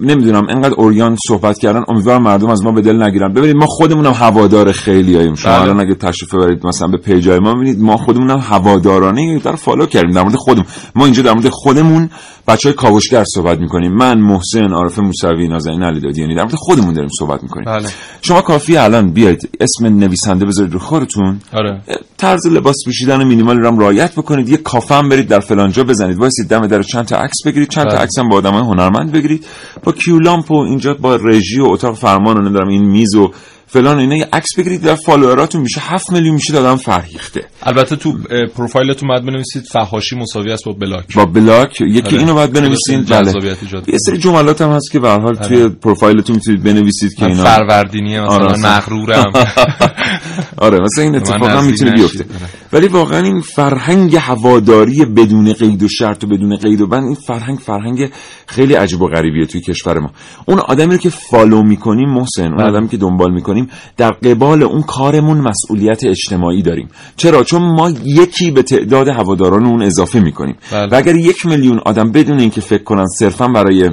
نمی‌دونم 0.02 0.46
انقدر 0.48 0.74
عریان 0.74 1.16
صحبت 1.28 1.58
کردن 1.58 1.82
امیدوارم 1.88 2.22
مردم 2.22 2.50
از 2.50 2.64
ما 2.64 2.72
به 2.72 2.80
دل 2.80 3.02
نگیرن. 3.02 3.32
ببینید 3.32 3.56
ما 3.56 3.66
خودمونم 3.66 4.12
هوادار 4.12 4.72
خیلی 4.72 5.16
هاییم 5.16 5.34
شما 5.34 5.52
بله. 5.52 5.62
الان 5.62 5.80
اگه 5.80 5.94
تشریف 5.94 6.34
ببرید 6.34 6.66
مثلا 6.66 6.88
به 6.88 6.96
پیجای 6.96 7.38
ما 7.38 7.54
ببینید 7.54 7.80
ما 7.80 7.96
خودمونم 7.96 8.38
هوادارانه 8.38 9.38
در 9.38 9.56
فالو 9.56 9.86
کردیم. 9.86 10.10
در 10.10 10.22
مورد 10.22 10.34
خودمون. 10.34 10.66
ما 10.94 11.04
اینجا 11.04 11.22
در 11.22 11.32
مورد 11.32 11.48
خودمون 11.48 12.10
بچه 12.48 12.68
های 12.68 12.76
کاوشگر 12.76 13.24
صحبت 13.34 13.58
می‌کنیم. 13.58 13.92
من 13.92 14.20
محسن 14.20 14.72
عارف 14.72 14.98
موسوی 14.98 15.48
نازنین 15.48 15.82
علیدادی 15.82 16.20
یعنی 16.20 16.34
در 16.34 16.42
مورد 16.42 16.54
خودمون 16.54 16.94
داریم 16.94 17.10
صحبت 17.18 17.42
می‌کنیم. 17.42 17.64
بله. 17.64 17.88
شما 18.22 18.40
کافیه 18.40 18.76
الان 18.76 19.12
بیاید. 19.12 19.50
اسم 19.60 19.86
نویسنده 19.86 20.44
بذارید 20.44 20.72
رو 20.72 20.78
خودتون 20.78 21.40
آره. 21.52 21.80
طرز 22.18 22.46
لباس 22.46 22.76
پوشیدن 22.84 23.24
مینیمال 23.24 23.58
رو 23.58 23.68
هم 23.68 23.78
رعایت 23.78 24.09
بکنید 24.14 24.48
یه 24.48 24.56
کافه 24.56 24.94
هم 24.94 25.08
برید 25.08 25.28
در 25.28 25.40
فلانجا 25.40 25.84
بزنید. 25.84 26.18
وایسید 26.18 26.48
دم 26.48 26.66
در 26.66 26.82
چند 26.82 27.04
تا 27.04 27.16
عکس 27.16 27.36
بگیرید. 27.46 27.68
چند 27.68 27.84
تا 27.84 27.90
بله. 27.90 28.00
عکس 28.00 28.18
هم 28.18 28.28
با 28.28 28.36
آدمای 28.36 28.62
هنرمند 28.62 29.12
بگیرید. 29.12 29.46
با 29.84 29.92
کیولامپ 29.92 30.50
و 30.50 30.54
اینجا 30.54 30.94
با 30.94 31.16
رژی 31.16 31.60
و 31.60 31.64
اتاق 31.64 31.96
فرمان 31.96 32.36
و 32.36 32.40
نمی‌دونم 32.40 32.68
این 32.68 32.84
میز 32.84 33.14
و 33.14 33.32
فلان 33.72 33.98
اینا 33.98 34.16
یه 34.16 34.28
عکس 34.32 34.48
بگیرید 34.58 34.82
در 34.82 34.94
followerاتون 34.94 35.60
میشه. 35.60 35.80
7 35.80 36.12
میلیون 36.12 36.34
میشه 36.34 36.58
آدم 36.58 36.76
فرهیخته. 36.76 37.44
البته 37.62 37.96
تو 37.96 38.12
profileتون 38.56 39.08
باید 39.08 39.24
بنویسید 39.24 39.62
فحاشی 39.62 40.16
مساوی 40.16 40.52
است 40.52 40.64
با 40.64 40.72
بلاک. 40.72 41.14
با 41.14 41.24
بلاک. 41.24 41.80
یکی 41.80 42.00
آره. 42.00 42.18
اینو 42.18 42.34
باید 42.34 42.52
بنویسین. 42.52 43.02
درسته، 43.02 43.38
بله. 43.40 43.56
یه 43.86 43.98
سری 43.98 44.18
جملات 44.18 44.62
هم 44.62 44.70
هست 44.70 44.90
که 44.92 45.00
به 45.00 45.08
هر 45.08 45.20
حال 45.20 45.36
آره. 45.36 45.48
توی 45.48 45.68
profileتون 45.68 46.36
می‌تونید 46.36 46.62
بنویسید 46.62 47.14
که 47.14 47.26
اینا 47.26 47.44
فروردینیه 47.44 48.20
مثلا 48.20 48.34
آره،. 48.34 48.58
مغرورم. 48.58 49.32
آره 50.60 50.78
مثلا 50.80 51.04
این 51.04 51.12
من 51.12 51.18
اتفاق 51.18 51.48
هم 51.48 51.58
نزدیک 51.58 51.70
می‌تونه. 51.70 51.90
بیفته 51.90 52.24
ولی 52.72 52.88
واقعا 52.88 53.20
این 53.20 53.40
فرهنگ 53.40 54.16
هواداری 54.16 55.04
بدون 55.04 55.52
قید 55.52 55.82
و 55.82 55.88
شرط 55.88 56.24
و 56.24 56.26
بدون 56.26 56.56
قید 56.56 56.80
و 56.80 56.86
بند 56.86 57.04
این 57.04 57.14
فرهنگ 57.14 57.58
فرهنگ 57.58 58.10
خیلی 58.46 58.74
عجیب 58.74 59.02
و 59.02 59.06
غریبیه 59.06 59.46
توی 59.46 59.60
کشور 59.60 59.98
ما 59.98 60.10
اون 60.46 60.58
آدمی 60.58 60.92
رو 60.92 60.96
که 60.96 61.10
follow 61.10 61.62
می‌کنیم 61.62 62.08
محسن 62.08 62.44
اون 62.46 62.56
بله. 62.56 62.66
آدمی 62.66 62.88
که 62.88 62.96
دنبال 62.96 63.32
می‌کنیم 63.32 63.68
در 63.96 64.10
قبال 64.10 64.62
اون 64.62 64.82
کارمون 64.82 65.38
مسئولیت 65.38 66.04
اجتماعی 66.04 66.62
داریم 66.62 66.88
چرا 67.16 67.44
چون 67.44 67.62
ما 67.62 67.90
یکی 68.04 68.50
به 68.50 68.62
تعداد 68.62 69.08
هواداران 69.08 69.66
اون 69.66 69.82
اضافه 69.82 70.20
می‌کنیم 70.20 70.56
بله. 70.72 70.86
و 70.92 70.94
اگر 70.94 71.16
یک 71.16 71.46
میلیون 71.46 71.78
آدم 71.78 72.12
بدون 72.12 72.40
اینکه 72.40 72.60
فکر 72.60 72.82
کنن 72.82 73.06
صرفا 73.06 73.48
برای 73.48 73.90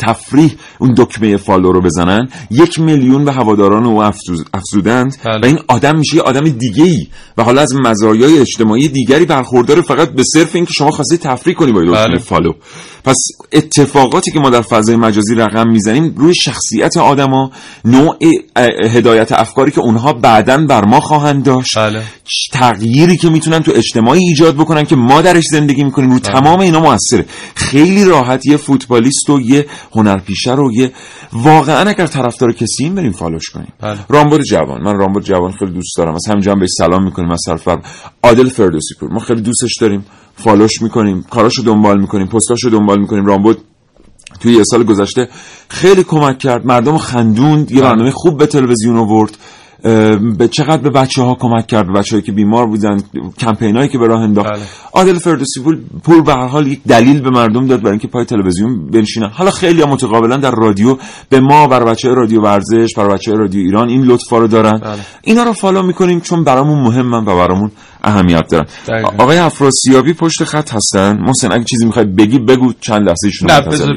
تفریح 0.00 0.54
اون 0.78 0.94
دکمه 0.96 1.36
follow 1.36 1.72
رو 1.72 1.80
بزنن. 1.80 2.28
یک 2.50 2.80
میلیون 2.80 3.24
به 3.24 3.32
هواداران 3.32 3.84
او 3.84 4.02
افزودند 4.54 5.16
و 5.42 5.46
این 5.46 5.58
آدم 5.68 5.98
میشه 5.98 6.16
یه 6.16 6.22
آدم 6.22 6.48
دیگه 6.48 6.84
ای 6.84 7.06
و 7.38 7.42
حالا 7.42 7.62
از 7.62 7.74
مزایای 7.74 8.38
اجتماعی 8.38 8.88
دیگری 8.88 9.24
برخوردار 9.24 9.82
فقط 9.82 10.10
به 10.10 10.24
صرف 10.24 10.56
اینکه 10.56 10.72
شما 10.72 10.90
خواستی 10.90 11.16
تفریح 11.16 11.56
کنی 11.56 11.72
با 11.72 11.80
دکمه 11.82 11.92
بله. 11.92 12.18
فالو. 12.18 12.52
پس 13.04 13.16
اتفاقاتی 13.52 14.30
که 14.30 14.40
ما 14.40 14.50
در 14.50 14.62
فضای 14.62 14.96
مجازی 14.96 15.34
رقم 15.34 15.68
می‌زنیم 15.68 16.14
روی 16.16 16.34
شخصیت 16.34 16.96
آدما 16.96 17.50
نوع 17.84 18.16
هدایت 18.84 19.32
افکاری 19.32 19.70
که 19.70 19.80
اونها 19.80 20.12
بعدا 20.12 20.66
بر 20.66 20.84
ما 20.84 21.00
خواهند 21.00 21.44
داشت. 21.44 21.78
تغییری 22.52 23.16
که 23.16 23.30
می‌تونن 23.30 23.58
تو 23.58 23.72
اجتماعی 23.74 24.20
ایجاد 24.20 24.54
بکنن 24.54 24.84
که 24.84 24.96
ما 24.96 25.22
درش 25.22 25.44
زندگی 25.50 25.84
می‌کنیم. 25.84 26.10
رو 26.10 26.18
تمام 26.18 26.60
اینا 26.60 26.80
موثره. 26.80 27.26
خیلی 27.54 28.04
راحت 28.04 28.46
یه 28.46 28.56
فوتبالیست 28.56 29.30
و 29.30 29.40
یه 29.40 29.61
هنرپیشه 29.94 30.54
رو 30.54 30.72
یه 30.72 30.92
واقعا 31.32 31.88
اگر 31.88 32.06
طرفدار 32.06 32.52
کسی 32.52 32.84
این 32.84 32.94
بریم 32.94 33.12
فالوش 33.12 33.50
کنیم. 33.50 33.72
رامبد 34.08 34.40
جوان. 34.40 34.82
من 34.82 34.96
رامبد 34.96 35.22
جوان 35.22 35.52
خیلی 35.52 35.72
دوست 35.72 35.96
دارم. 35.96 36.14
از 36.14 36.26
همینجا 36.28 36.52
هم 36.52 36.60
بهش 36.60 36.70
سلام 36.78 37.04
می‌کنیم. 37.04 37.30
از 37.30 37.40
طرف 37.46 37.68
عادل 38.22 38.48
فردوسی 38.48 38.94
پور. 39.00 39.12
ما 39.12 39.20
خیلی 39.20 39.40
دوستش 39.40 39.76
داریم. 39.80 40.06
فالوش 40.36 40.82
می‌کنیم. 40.82 41.22
کاراشو 41.30 41.62
دنبال 41.62 42.00
می‌کنیم. 42.00 42.26
پستاشو 42.26 42.70
دنبال 42.70 43.00
می‌کنیم. 43.00 43.26
رامبد 43.26 43.56
توی 44.40 44.52
یه 44.52 44.64
سال 44.64 44.84
گذشته 44.84 45.28
خیلی 45.68 46.04
کمک 46.04 46.38
کرد. 46.38 46.66
مردم 46.66 46.98
خندوند. 46.98 47.72
یه 47.72 47.80
برنامه 47.80 48.10
خوب 48.10 48.38
به 48.38 48.46
تلویزیون 48.46 48.96
آورد. 48.96 49.38
به 50.38 50.48
چقدر 50.50 50.82
به 50.82 50.90
بچه 50.90 51.22
ها 51.22 51.34
کمک 51.34 51.66
کرد 51.66 51.86
به 51.86 51.92
بچه 51.92 52.22
که 52.22 52.32
بیمار 52.32 52.66
بودن 52.66 52.96
کمپین 53.38 53.76
هایی 53.76 53.88
که 53.88 53.98
به 53.98 54.06
راه 54.06 54.20
انداخت. 54.20 54.48
عادل 54.92 55.18
فردوسی 55.18 55.60
پور 55.60 55.78
پور 56.04 56.22
به 56.22 56.32
هر 56.32 56.46
حال 56.46 56.66
یک 56.66 56.80
دلیل 56.88 57.20
به 57.20 57.30
مردم 57.30 57.66
داد 57.66 57.80
برای 57.80 57.90
اینکه 57.90 58.08
پای 58.08 58.24
تلویزیون 58.24 58.90
بنشینن. 58.90 59.28
حالا 59.28 59.50
خیلی 59.50 59.84
متقابلا 59.84 60.36
در 60.36 60.50
رادیو 60.50 60.96
به 61.28 61.40
ما 61.40 61.66
برای 61.66 61.90
بچه 61.90 62.08
رادیو 62.08 62.40
ورزش 62.40 62.94
برای 62.96 63.14
بچه 63.14 63.32
رادیو 63.32 63.64
ایران 63.64 63.88
این 63.88 64.02
لطفا 64.02 64.38
رو 64.38 64.46
دارن. 64.46 64.80
اینا 65.22 65.42
رو 65.42 65.52
فالو 65.52 65.82
می‌کنیم 65.82 66.20
چون 66.20 66.44
برامون 66.44 66.78
مهمن 66.78 67.22
و 67.22 67.36
برامون 67.36 67.70
اهمیت 68.04 68.44
دارن. 68.50 68.66
آقای 69.18 69.38
افراسیابی 69.38 70.14
پشت 70.14 70.44
خط 70.44 70.74
هستن؟ 70.74 71.18
محسن 71.20 71.52
اگه 71.52 71.64
چیزی 71.64 71.86
می‌خواید 71.86 72.16
بگی 72.16 72.38
بگو 72.38 72.72
چند 72.80 73.02
لحظه 73.08 73.26
ایشون. 73.26 73.48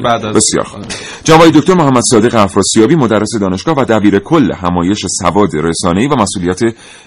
بعد 0.04 0.24
از- 0.24 0.36
بسیار 0.36 0.64
خوب. 0.64 0.82
جناب 1.24 1.50
دکتر 1.50 1.74
محمد 1.74 2.02
صادق 2.10 2.34
افراسیابی 2.34 2.94
مدرس 2.96 3.28
دانشگاه 3.40 3.74
و 3.78 3.84
دبیر 3.84 4.18
کل 4.18 4.52
همایش 4.52 5.06
سواد 5.06 5.48
رسانه‌ای 5.54 6.06
و 6.06 6.14
مسئولیت 6.14 6.60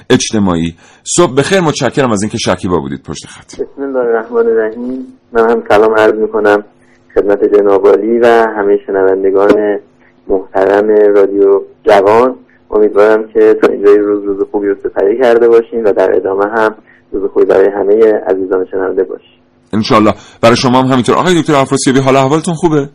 اجتماعی. 0.09 0.75
صبح 1.03 1.35
بخیر 1.35 1.59
متشکرم 1.59 2.11
از 2.11 2.21
اینکه 2.21 2.37
شکیبا 2.37 2.77
بودید 2.77 3.03
پشت 3.03 3.25
خط. 3.27 3.53
بسم 3.53 3.81
الله 3.81 3.99
الرحمن 3.99 4.47
الرحیم. 4.47 5.05
من 5.33 5.49
هم 5.49 5.63
سلام 5.69 5.95
عرض 5.97 6.13
می‌کنم 6.13 6.63
خدمت 7.15 7.39
جناب 7.57 7.83
و 7.83 7.89
همه 8.57 8.77
شنوندگان 8.87 9.79
محترم 10.27 11.15
رادیو 11.15 11.61
جوان. 11.89 12.35
امیدوارم 12.71 13.27
که 13.33 13.55
تا 13.61 13.67
اینجای 13.71 13.97
روز 13.97 14.23
روز 14.23 14.47
خوبی 14.51 14.67
رو 14.67 14.75
سپری 14.83 15.21
کرده 15.21 15.47
باشین 15.47 15.83
و 15.83 15.93
در 15.93 16.15
ادامه 16.15 16.45
هم 16.45 16.75
روز 17.11 17.31
خوبی 17.33 17.45
برای 17.45 17.67
همه 17.75 18.13
عزیزان 18.27 18.65
شنونده 18.71 19.03
باشین 19.03 19.39
انشالله 19.73 20.13
برای 20.41 20.55
شما 20.55 20.81
هم 20.81 20.85
همینطور. 20.85 21.15
آقای 21.15 21.41
دکتر 21.41 21.55
افراسیابی 21.55 21.99
حالا 21.99 22.19
احوالتون 22.19 22.53
خوبه؟ 22.53 22.89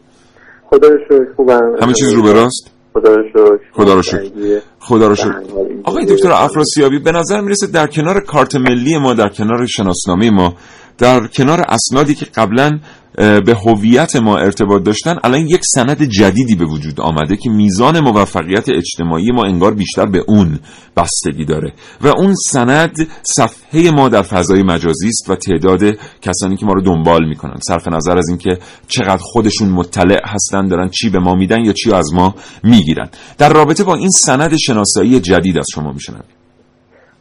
خدا 0.71 0.89
رو 0.89 0.99
شکر 1.09 1.35
خوبم. 1.37 1.77
همه 1.83 1.93
چیز 1.93 2.13
رو 2.13 2.23
به 2.23 2.33
راست؟ 2.33 2.71
خدا 2.95 3.15
رو 3.15 3.23
شکر. 3.29 3.59
خدا 3.73 3.95
رو 3.95 4.03
شکر. 4.03 4.31
خدا 4.79 5.09
رو 5.09 5.15
شکر. 5.15 5.41
آقای 5.85 6.07
دکتر 6.07 6.33
افراسیابی 6.33 6.99
به 6.99 7.13
نظر 7.13 7.41
می‌رسه 7.41 7.67
در 7.67 7.87
کنار 7.87 8.21
کارت 8.21 8.55
ملی 8.55 8.99
ما 8.99 9.15
در 9.15 9.29
کنار 9.29 9.67
شناسنامه 9.67 10.31
ما 10.31 10.55
در 10.99 11.27
کنار 11.27 11.65
اسنادی 11.69 12.15
که 12.15 12.25
قبلا 12.25 12.79
به 13.17 13.57
هویت 13.67 14.17
ما 14.17 14.37
ارتباط 14.37 14.83
داشتن 14.83 15.17
الان 15.25 15.41
یک 15.41 15.61
سند 15.75 16.03
جدیدی 16.03 16.55
به 16.55 16.65
وجود 16.65 17.01
آمده 17.01 17.37
که 17.37 17.51
میزان 17.51 18.01
موفقیت 18.01 18.69
اجتماعی 18.69 19.33
ما 19.33 19.45
انگار 19.45 19.75
بیشتر 19.75 20.07
به 20.07 20.25
اون 20.29 20.59
بستگی 20.97 21.45
داره. 21.45 21.73
و 22.01 22.07
اون 22.07 22.35
سند 22.35 23.09
صفحه 23.23 23.91
ما 23.91 24.09
در 24.09 24.23
فضای 24.23 24.63
مجازی 24.63 25.09
است 25.09 25.31
و 25.31 25.37
تعداد 25.37 25.83
کسانی 26.23 26.57
که 26.57 26.67
ما 26.67 26.73
رو 26.73 26.81
دنبال 26.81 27.29
می‌کنن. 27.29 27.57
صرف 27.69 27.89
نظر 27.89 28.19
از 28.19 28.29
اینکه 28.29 28.59
چقدر 28.89 29.21
خودشون 29.23 29.69
مطلع 29.69 30.21
هستن 30.25 30.69
دارن 30.69 30.89
چی 30.89 31.11
به 31.11 31.19
ما 31.19 31.35
میدن 31.35 31.65
یا 31.65 31.73
چی 31.73 31.93
از 31.93 32.15
ما 32.15 32.35
می‌گیرن. 32.65 33.09
در 33.39 33.53
رابطه 33.53 33.85
با 33.85 33.95
این 33.95 34.11
سند 34.11 34.57
شناسایی 34.57 35.21
جدید 35.21 35.59
از 35.59 35.67
شما 35.75 35.93
میشنم 35.93 36.25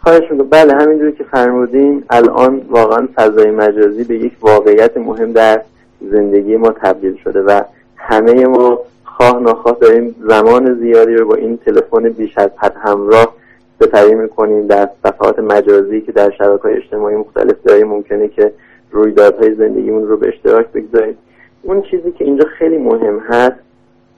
خواهش 0.04 0.32
می‌کنم 0.32 0.50
بله 0.50 0.74
همینجوری 0.74 1.12
که 1.12 1.24
فرمودین 1.24 2.04
الان 2.10 2.62
واقعا 2.70 3.08
فضای 3.16 3.52
مجازی 3.52 4.04
به 4.04 4.16
یک 4.16 4.34
واقعیت 4.42 4.98
مهم 4.98 5.32
در 5.32 5.62
زندگی 6.02 6.58
ما 6.58 6.70
تبدیل 6.70 7.16
شده 7.24 7.42
و 7.42 7.62
همه 7.96 8.46
ما 8.46 8.80
خواه 9.04 9.39
ناخواه 9.39 9.78
داریم 9.82 10.16
زمان 10.28 10.80
زیادی 10.80 11.16
رو 11.16 11.28
با 11.28 11.36
این 11.36 11.58
تلفن 11.58 12.10
بیش 12.10 12.38
از 12.38 12.50
حد 12.58 12.76
همراه 12.84 13.36
سپری 13.80 14.16
می‌کنیم 14.16 14.68
در 14.68 14.89
صفحات 15.04 15.39
مجازی 15.39 16.02
که 16.02 16.12
در 16.12 16.32
شبکه 16.32 16.63
های 16.63 16.78
اجتماعی 16.78 17.16
مختلف 17.16 17.56
داریم. 17.66 17.88
ممکنه 17.88 18.28
که 18.28 18.52
رویدادهای 18.92 19.56
زندگیمون 19.56 20.08
رو 20.08 20.18
به 20.18 20.28
اشتراک 20.28 20.68
بگذاریم. 20.68 21.18
اون 21.62 21.82
چیزی 21.82 22.12
که 22.12 22.26
اینجا 22.26 22.46
خیلی 22.60 22.78
مهم 22.78 23.20
هست 23.20 23.56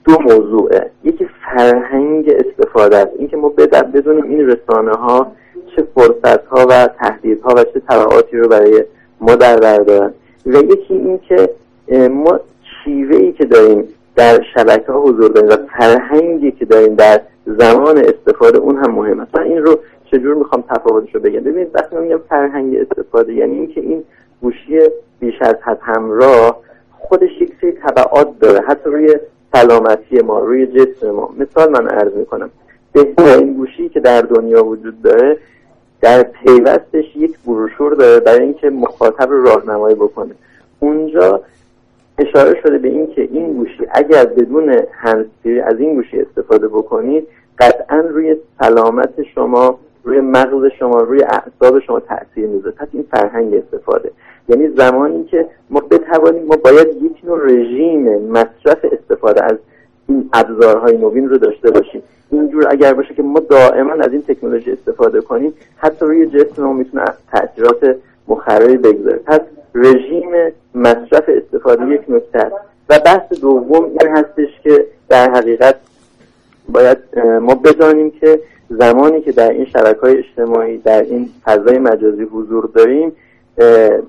دو 0.05 0.19
موضوعه. 0.21 0.91
یکی 1.03 1.29
فرهنگ 1.45 2.29
استفاده 2.29 2.97
است. 2.97 3.11
اینکه 3.17 3.37
ما 3.37 3.49
بدونیم 3.93 4.23
این 4.23 4.47
رسانه 4.47 4.91
ها 4.91 5.31
چه 5.75 5.87
فرصت 5.95 6.45
ها 6.45 6.67
و 6.69 6.87
تهدیدها 6.87 7.53
و 7.57 7.63
چه 7.63 7.81
تبعاتی 7.89 8.37
رو 8.37 8.47
برای 8.47 8.83
ما 9.21 9.35
در 9.35 9.59
بر 9.59 9.77
دارن. 9.77 10.13
و 10.45 10.55
یکی 10.55 10.93
این 10.93 11.19
که 11.29 11.49
اه، 11.87 12.07
ما 12.07 12.39
شیوه 12.83 13.15
ای 13.15 13.31
که 13.31 13.45
داریم 13.45 13.87
در 14.15 14.41
شبکه 14.53 14.91
ها 14.91 15.01
حضور 15.01 15.31
داریم 15.31 15.49
و 15.49 15.55
فرهنگی 15.77 16.51
که 16.51 16.65
داریم 16.65 16.95
در 16.95 17.21
زمان 17.45 17.97
استفاده 17.97 18.57
اون 18.57 18.75
هم 18.75 18.91
مهم 18.91 19.19
است. 19.19 19.35
من 19.35 19.43
این 19.43 19.57
رو 19.57 19.79
چجور 20.11 20.35
می‌خوام 20.35 20.63
تفاوتش 20.69 21.15
رو 21.15 21.21
بگم؟ 21.21 21.39
ببینید 21.39 21.71
وقتی 21.73 21.95
میگم 21.95 22.19
فرهنگ 22.29 22.75
استفاده 22.75 23.33
یعنی 23.33 23.55
اینکه 23.55 23.81
این 23.81 24.03
گوشی 24.41 24.79
بیش 25.19 25.41
از 25.41 25.55
حد 25.61 25.79
همراه 25.81 26.59
خودش 26.91 27.41
یک 27.41 27.53
سری 27.61 27.71
تبعات 27.71 28.39
داره. 28.39 28.61
حتی 28.67 28.89
روی 28.89 29.15
سلامتی 29.55 30.21
ما 30.21 30.39
روی 30.39 30.67
جسم 30.67 31.11
ما. 31.11 31.29
مثال 31.37 31.69
من 31.69 31.87
عرض 31.87 32.13
می‌کنم. 32.13 32.49
بهترین 32.93 33.53
گوشی 33.53 33.89
که 33.89 33.99
در 33.99 34.21
دنیا 34.21 34.65
وجود 34.65 35.01
داره 35.01 35.37
در 36.01 36.23
پیوستش 36.23 37.15
یک 37.15 37.37
بروشور 37.45 37.93
داره 37.93 38.19
برای 38.19 38.41
اینکه 38.41 38.69
مخاطب 38.69 39.29
رو 39.29 39.43
راهنمایی 39.43 39.95
بکنه. 39.95 40.31
اونجا 40.79 41.41
اشاره 42.17 42.61
شده 42.61 42.77
به 42.77 42.87
این 42.87 43.07
که 43.07 43.21
این 43.21 43.53
گوشی 43.53 43.87
اگر 43.91 44.25
بدون 44.25 44.81
هندزفری 44.91 45.59
از 45.61 45.79
این 45.79 45.95
گوشی 45.95 46.21
استفاده 46.21 46.67
بکنید 46.67 47.27
قطعا 47.59 47.97
روی 47.97 48.35
سلامت 48.59 49.21
شما 49.35 49.79
روی 50.05 50.21
مغز 50.21 50.65
شما 50.79 51.01
روی 51.01 51.23
اعصاب 51.23 51.79
شما 51.79 51.99
تاثیر 51.99 52.47
می‌ذاره. 52.47 52.75
پس 52.75 52.87
این 52.93 53.05
فرهنگ 53.11 53.53
استفاده. 53.53 54.11
یعنی 54.49 54.67
زمانی 54.67 55.23
که 55.23 55.47
ما 55.69 55.79
بتوانیم 55.79 56.45
ما 56.45 56.55
باید 56.55 56.87
یک 56.87 57.11
نوع 57.23 57.45
رژیم 57.45 58.21
مصرف 58.31 58.85
استفاده 58.91 59.43
از 59.43 59.57
این 60.07 60.29
ابزارهای 60.33 60.97
نوین 60.97 61.29
رو 61.29 61.37
داشته 61.37 61.71
باشیم. 61.71 62.03
اینجور 62.31 62.67
اگر 62.69 62.93
باشه 62.93 63.13
که 63.13 63.23
ما 63.23 63.39
دائما 63.39 63.93
از 63.93 64.11
این 64.11 64.21
تکنولوژی 64.21 64.71
استفاده 64.71 65.21
کنیم 65.21 65.53
حتی 65.77 66.05
روی 66.05 66.25
جسم 66.25 66.63
ما 66.63 66.73
می‌تونه 66.73 67.05
تاثیرات 67.31 67.95
مخربی 68.27 68.77
بگذاره. 68.77 69.17
پس 69.17 69.39
رژیم 69.75 70.29
مصرف 70.75 71.23
استفاده 71.27 71.87
یک 71.87 72.01
نکته 72.09 72.51
و 72.89 72.99
بحث 73.05 73.33
دوم 73.41 73.83
این 73.83 74.17
هستش 74.17 74.59
که 74.63 74.85
در 75.09 75.31
حقیقت 75.31 75.75
باید 76.69 76.97
ما 77.41 77.56
بدانیم 77.56 78.12
که 78.12 78.39
زمانی 78.69 79.21
که 79.21 79.32
در 79.32 79.49
این 79.49 79.65
شبکه 79.65 79.99
های 79.99 80.17
اجتماعی 80.17 80.78
در 80.78 81.01
این 81.01 81.30
فضای 81.43 81.78
مجازی 81.78 82.23
حضور 82.23 82.69
داریم 82.75 83.12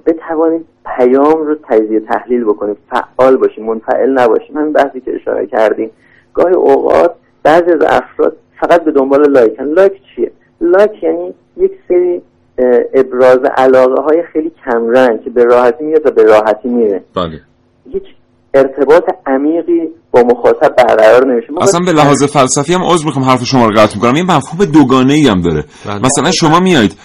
بتوانیم 0.07 0.65
پیام 0.97 1.47
رو 1.47 1.57
تجزیه 1.69 2.01
تحلیل 2.01 2.45
بکنیم 2.45 2.77
فعال 2.91 3.37
باشیم 3.37 3.65
منفعل 3.65 4.11
نباشیم. 4.11 4.57
همین 4.57 4.73
بحثی 4.73 5.01
که 5.01 5.15
اشاره 5.15 5.47
کردیم. 5.47 5.91
گاهی 6.35 6.55
اوقات 6.55 7.15
بعضی 7.43 7.71
از 7.71 7.83
افراد 7.83 8.37
فقط 8.61 8.85
به 8.85 8.91
دنبال 8.91 9.31
لایکن. 9.31 9.65
لایک 9.65 9.93
چیه؟ 10.15 10.31
لایک 10.61 11.03
یعنی 11.03 11.35
یک 11.57 11.73
سری 11.89 12.23
ابراز 12.95 13.39
علاقه 13.57 14.03
های 14.03 14.23
خیلی 14.23 14.53
کمرنگ 14.65 15.23
که 15.23 15.31
به 15.31 15.45
راحتی 15.45 15.85
میاد 15.85 16.07
و 16.07 16.11
به 16.11 16.23
راحتی 16.23 16.69
میره. 16.69 17.03
بله. 17.17 17.41
هیچ 17.93 18.05
ارتباط 18.57 19.03
عمیقی 19.27 19.89
با 20.11 20.23
مخاطب 20.23 20.75
برقرار 20.77 21.33
نمیشه. 21.33 21.49
اصلا 21.61 21.81
به 21.81 21.93
لحاظ 21.93 22.25
فلسفی 22.25 22.75
هم 22.75 22.83
عذر 22.83 23.07
می‌خوام 23.07 23.25
حرف 23.25 23.45
شما 23.45 23.67
رو 23.67 23.81
قطع 23.81 23.95
می‌کنم. 23.95 24.17
یه 24.17 24.23
مفهوم 24.23 24.65
دوگانه 24.65 25.15
ای 25.15 25.29
هم 25.29 25.41
داره. 25.41 25.65
مثلا 26.03 26.31
شما 26.31 26.61
میایید 26.61 26.97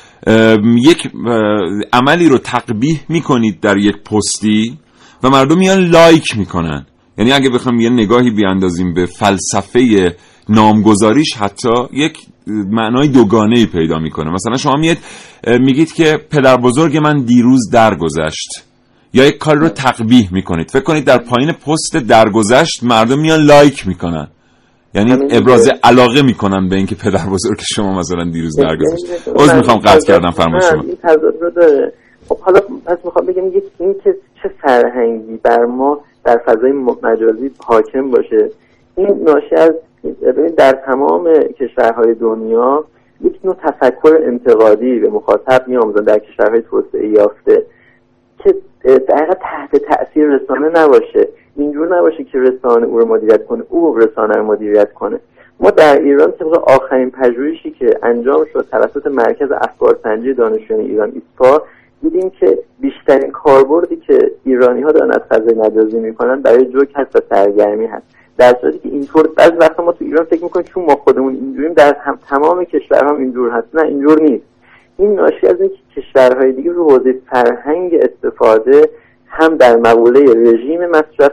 یک 0.84 1.10
عملی 1.94 2.30
رو 2.30 2.38
تقبیح 2.38 3.00
می‌کنید 3.10 3.60
در 3.60 3.78
یک 3.78 3.96
پستی 3.96 4.78
و 5.24 5.30
مردم 5.30 5.58
میان 5.58 5.80
لایک 5.80 6.38
می‌کنن. 6.38 6.86
یعنی 7.18 7.32
اگه 7.32 7.50
بخوام 7.50 7.80
یه 7.80 7.90
نگاهی 7.90 8.32
بیاندازیم 8.32 8.94
به 8.94 9.06
فلسفه 9.06 10.16
نامگذاریش 10.50 11.38
حتی 11.38 11.70
یک 11.94 12.18
معنای 12.48 13.08
دوگانه 13.08 13.58
ای 13.58 13.66
پیدا 13.66 14.00
می‌کنه. 14.00 14.32
مثلا 14.32 14.58
شما 14.58 14.76
میاد 14.76 14.98
میگید 15.60 15.94
که 15.94 16.20
پدر 16.32 16.58
بزرگ 16.58 16.98
من 16.98 17.24
دیروز 17.26 17.70
درگذشت. 17.74 18.50
یا 19.14 19.26
یک 19.26 19.38
کار 19.38 19.56
رو 19.56 19.70
تقبیح 19.70 20.34
می‌کنید. 20.34 20.72
فکر 20.72 20.84
کنید 20.84 21.06
در 21.06 21.18
پایین 21.18 21.52
پست 21.52 21.98
درگذشت 22.10 22.84
مردم 22.84 23.20
میان 23.20 23.40
لایک 23.40 23.88
می‌کنن. 23.88 24.28
یعنی 24.94 25.12
ابراز 25.32 25.72
علاقه 25.84 26.22
می‌کنن 26.22 26.70
به 26.70 26.76
اینکه 26.76 26.96
پدر 26.96 27.26
بزرگ 27.32 27.60
شما 27.76 28.00
مثلا 28.00 28.24
دیروز 28.24 28.60
درگذشت. 28.60 29.28
عذر 29.36 29.58
می‌خوام 29.58 29.78
قطع 29.78 30.08
کردم 30.08 30.32
فرمایش 30.32 30.66
شما. 30.66 30.84
خب 32.30 32.40
حالا 32.40 32.60
پس 32.86 32.98
می‌خوام 33.06 33.26
بگم 33.26 33.48
یک 33.48 33.64
این 33.80 33.96
که 34.04 34.16
چه 34.44 34.50
فرهنگی 34.62 35.40
بر 35.44 35.66
ما 35.66 36.00
در 36.26 36.42
فضای 36.46 36.72
مجازی 37.04 37.52
حاکم 37.58 38.12
باشه. 38.12 38.50
این 38.98 39.08
ناشی 39.24 39.56
از 39.56 39.72
در 40.58 40.80
تمام 40.86 41.30
کشورهای 41.60 42.14
دنیا 42.14 42.86
یک 43.22 43.40
نوع 43.44 43.56
تفکر 43.56 44.18
انتقادی 44.28 45.00
به 45.00 45.10
مخاطب 45.10 45.68
میآموزن 45.68 46.04
در 46.04 46.20
کشورهای 46.20 46.62
توسعه 46.62 47.08
یافته. 47.10 47.66
که 48.44 48.54
در 48.84 49.38
تحت 49.42 49.76
تاثیر 49.76 50.28
رسانه 50.28 50.70
نباشه. 50.70 51.28
اینجور 51.56 51.98
نباشه 51.98 52.24
که 52.24 52.40
رسانه 52.40 52.86
او 52.86 53.00
رو 53.00 53.08
مدیریت 53.08 53.46
کنه. 53.46 53.64
او 53.70 53.98
رسانه 53.98 54.36
رو 54.36 54.44
مدیریت 54.44 54.94
کنه. 54.94 55.20
ما 55.60 55.70
در 55.70 56.00
ایران 56.00 56.32
طبق 56.32 56.70
آخرین 56.70 57.12
پژوهشی 57.12 57.72
که 57.72 57.98
انجام 58.04 58.46
شد 58.54 58.66
توسط 58.72 59.08
مرکز 59.08 59.52
افکار 59.52 59.98
سنجی 60.04 60.34
دانشجویان 60.34 60.82
ایران 60.86 61.12
ایسپا 61.14 61.64
دیدیم 62.02 62.30
که 62.30 62.60
بیشترین 62.80 63.32
کاربردی 63.32 63.96
که 63.96 64.32
ایرانی 64.44 64.82
ها 64.82 64.92
دارن 64.92 65.12
از 65.12 65.22
فضای 65.30 65.54
مجازی 65.54 66.00
می‌کنن 66.00 66.42
برای 66.42 66.66
جوک 66.66 66.90
هست 66.96 67.16
و 67.16 67.20
سرگرمی 67.30 67.86
هست. 67.86 68.06
در 68.38 68.56
صورتی 68.62 68.80
که 68.80 68.90
اینطور 68.90 69.28
بعضی 69.38 69.56
وقتا 69.56 69.84
ما 69.84 69.92
تو 69.92 70.06
ایران 70.06 70.26
فکر 70.26 70.44
می‌کنیم 70.44 70.66
چون 70.66 70.86
ما 70.86 70.96
خودمون 70.96 71.36
اینجوریم 71.36 71.74
در 71.74 71.96
هم 72.00 72.20
تمام 72.30 72.64
کشورها 72.64 73.10
هم 73.10 73.18
اینجور 73.18 73.50
هست. 73.50 73.68
نه 73.74 73.82
اینجور 73.82 74.22
نیست. 74.22 74.46
این 75.02 75.16
ناشی 75.16 75.48
از 75.48 75.62
اینکه 75.62 75.76
کشورهای 75.96 76.52
دیگه 76.52 76.72
رو 76.72 76.90
حوزه 76.90 77.16
فرهنگ 77.32 77.96
استفاده 77.96 78.90
هم 79.28 79.58
در 79.58 79.76
مقوله 79.76 80.52
رژیم 80.52 80.86
مصرف 80.86 81.32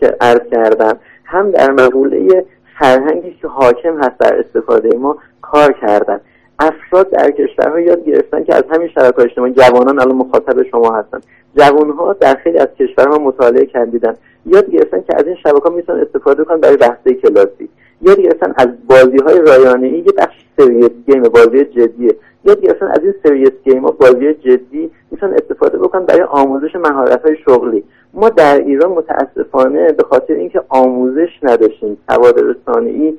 که 0.00 0.16
عرض 0.20 0.40
کردم 0.50 0.96
هم 1.24 1.50
در 1.50 1.70
مقوله 1.70 2.44
فرهنگی 2.78 3.38
که 3.42 3.48
حاکم 3.48 3.98
هست 3.98 4.18
در 4.18 4.38
استفاده 4.38 4.96
ما 4.98 5.16
کار 5.42 5.72
کردن. 5.72 6.20
افراد 6.58 7.10
در 7.10 7.30
کشورها 7.30 7.80
یاد 7.80 8.04
گرفتن 8.04 8.44
که 8.44 8.54
از 8.54 8.64
همین 8.70 8.88
شبکه 8.88 9.22
اجتماعی 9.22 9.52
جوانان 9.52 10.00
الان 10.00 10.16
مخاطب 10.16 10.62
شما 10.62 10.96
هستن. 10.96 11.20
جوانها 11.56 12.12
در 12.12 12.34
خیلی 12.34 12.58
از 12.58 12.68
کشورها 12.78 13.18
مطالعه 13.18 13.66
کردیدن 13.66 14.14
یاد 14.46 14.70
گرفتن 14.70 15.00
که 15.00 15.16
از 15.16 15.26
این 15.26 15.36
شبکه 15.36 15.70
می‌تونن 15.70 16.00
استفاده 16.00 16.44
کنن 16.44 16.60
برای 16.60 16.76
بحث 16.76 17.08
کلاسی. 17.22 17.68
یاد 18.02 18.20
گرفتن 18.20 18.54
از 18.56 18.68
بازی 18.88 19.18
های 19.18 19.38
رایانه 19.38 19.86
ای 19.86 19.98
یه 19.98 20.12
بخش 20.18 20.44
سریس 20.56 20.90
گیم 21.06 21.22
بازی 21.22 21.64
جدیه. 21.64 22.16
یاد 22.44 22.60
گرفتن 22.60 22.86
از 22.86 22.98
این 23.02 23.14
سریس 23.22 23.52
گیم 23.64 23.82
ها 23.82 23.90
بازی 23.90 24.34
جدی 24.34 24.90
می‌تونن 25.10 25.34
استفاده 25.34 25.78
بکنن 25.78 26.06
برای 26.06 26.22
آموزش 26.22 26.76
مهارت 26.76 27.22
های 27.22 27.36
شغلی. 27.36 27.84
ما 28.14 28.28
در 28.28 28.58
ایران 28.58 28.90
متاسفانه 28.92 29.92
به 29.92 30.02
خاطر 30.02 30.34
اینکه 30.34 30.62
آموزش 30.68 31.28
نداشتیم 31.42 31.98
سواد 32.10 32.40
رسانه‌ای 32.40 33.18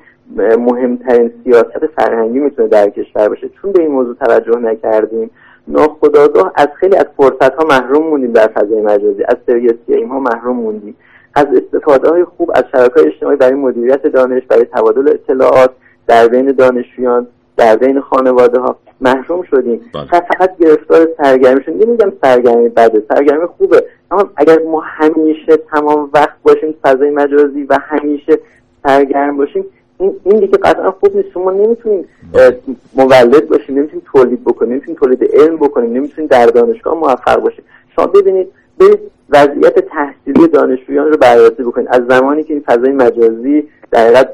مهمترین 0.57 1.31
سیاست 1.43 1.85
فرهنگی 1.95 2.39
می‌تونه 2.39 2.67
در 2.67 2.89
کشور 2.89 3.29
باشه. 3.29 3.49
چون 3.61 3.71
به 3.71 3.81
این 3.81 3.91
موضوع 3.91 4.15
توجه 4.15 4.59
نکردیم 4.59 5.29
ناخداگاه 5.67 6.51
از 6.55 6.67
خیلی 6.79 6.95
از 6.95 7.05
فرصت 7.17 7.55
ها 7.55 7.65
محروم 7.69 8.07
موندیم 8.07 8.31
در 8.31 8.47
فضای 8.47 8.81
مجازی. 8.81 9.23
از 9.23 9.37
سریس 9.47 9.73
گیم 9.87 10.07
ها 10.07 10.19
محروم 10.19 10.55
موندیم. 10.55 10.95
از 11.35 11.47
استفاده 11.55 12.09
های 12.09 12.23
خوب 12.23 12.51
از 12.55 12.63
شبکه 12.71 13.07
اجتماعی 13.07 13.37
برای 13.37 13.53
مدیریت 13.53 14.07
دانش 14.07 14.43
برای 14.47 14.65
تبادل 14.65 15.09
اطلاعات 15.09 15.71
در 16.07 16.27
بین 16.27 16.51
دانشجویان 16.51 17.27
در 17.57 17.75
بین 17.75 18.01
خانواده 18.01 18.59
ها 18.59 18.75
محروم 19.01 19.43
شدیم. 19.43 19.81
و 19.93 20.21
فقط 20.21 20.57
گرفتار 20.57 21.07
سرگرمی 21.17 21.63
شدیم. 21.63 21.89
نمیگم 21.89 22.13
سرگرمی 22.21 22.69
بده 22.69 23.03
سرگرمی 23.09 23.45
خوبه. 23.45 23.85
اما 24.11 24.29
اگر 24.35 24.59
ما 24.59 24.79
همیشه 24.79 25.57
تمام 25.57 26.09
وقت 26.13 26.35
باشیم 26.43 26.75
فضای 26.83 27.09
مجازی 27.09 27.63
و 27.63 27.77
همیشه 27.81 28.39
سرگرم 28.83 29.37
باشیم 29.37 29.65
این 29.99 30.15
این 30.23 30.39
دیگه 30.39 30.57
قطعا 30.57 30.91
خوب 30.91 31.15
نیست. 31.15 31.37
ما 31.37 31.51
نمی‌تونیم 31.51 32.05
اه، 32.33 32.51
مولد 32.95 33.47
باشیم 33.47 33.77
نمی‌تونیم 33.77 34.05
تولید 34.05 34.43
بکنیم 34.43 34.71
نمی‌تونیم 34.71 34.99
تولید 34.99 35.23
علم 35.33 35.55
بکنیم 35.55 35.93
نمی‌تونیم 35.93 36.27
در 36.27 36.45
دانشگاه 36.45 36.93
موفق 36.93 37.39
باشیم 37.39 37.63
شما 37.95 38.07
ببینید 38.07 38.47
برید 38.79 38.99
وضعیت 39.29 39.79
تحصیلی 39.79 40.47
دانشجویان 40.47 41.07
رو 41.07 41.17
بررسی 41.17 41.63
بکنید. 41.63 41.87
از 41.91 42.01
زمانی 42.09 42.43
که 42.43 42.53
این 42.53 42.63
فضای 42.65 42.91
مجازی 42.91 43.67
در 43.91 44.05
حقیقت 44.05 44.29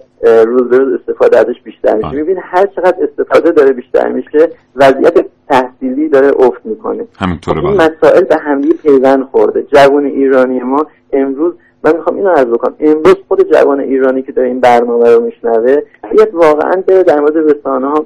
روز 0.46 0.70
به 0.70 0.78
روز 0.78 1.00
استفاده 1.00 1.38
ازش 1.40 1.62
بیشتر 1.64 1.96
میشه. 1.96 2.12
می‌بینید 2.12 2.44
هر 2.44 2.66
چقدر 2.66 2.98
استفاده 3.04 3.52
داره 3.52 3.74
بیشتر 3.74 4.08
میشه 4.08 4.50
وضعیت 4.76 5.26
تحصیلی 5.50 6.10
داره 6.10 6.32
افت 6.40 6.66
می‌کنه. 6.66 7.08
همینطوره 7.18 7.66
این 7.66 7.78
بله. 7.78 7.92
مسائل 7.92 8.24
به 8.24 8.36
همدیگه 8.36 8.74
پیوند 8.74 9.24
خورده. 9.24 9.64
جوان 9.64 10.06
ایرانی 10.06 10.60
ما 10.60 10.86
امروز 11.14 11.54
من 11.84 11.96
می‌خوام 11.96 12.16
اینو 12.16 12.30
عرض 12.30 12.46
بکنم. 12.46 12.76
امروز 12.80 13.16
خود 13.28 13.54
جوان 13.54 13.80
ایرانی 13.80 14.22
که 14.22 14.32
داره 14.32 14.48
این 14.48 14.60
برنامه 14.60 15.10
رو 15.16 15.22
میشنوه 15.22 15.78
باید 16.04 16.34
واقعا 16.34 16.84
بره 16.88 17.04
در 17.04 17.20
مورد 17.20 17.38
رسانه 17.38 17.88
ها 17.88 18.06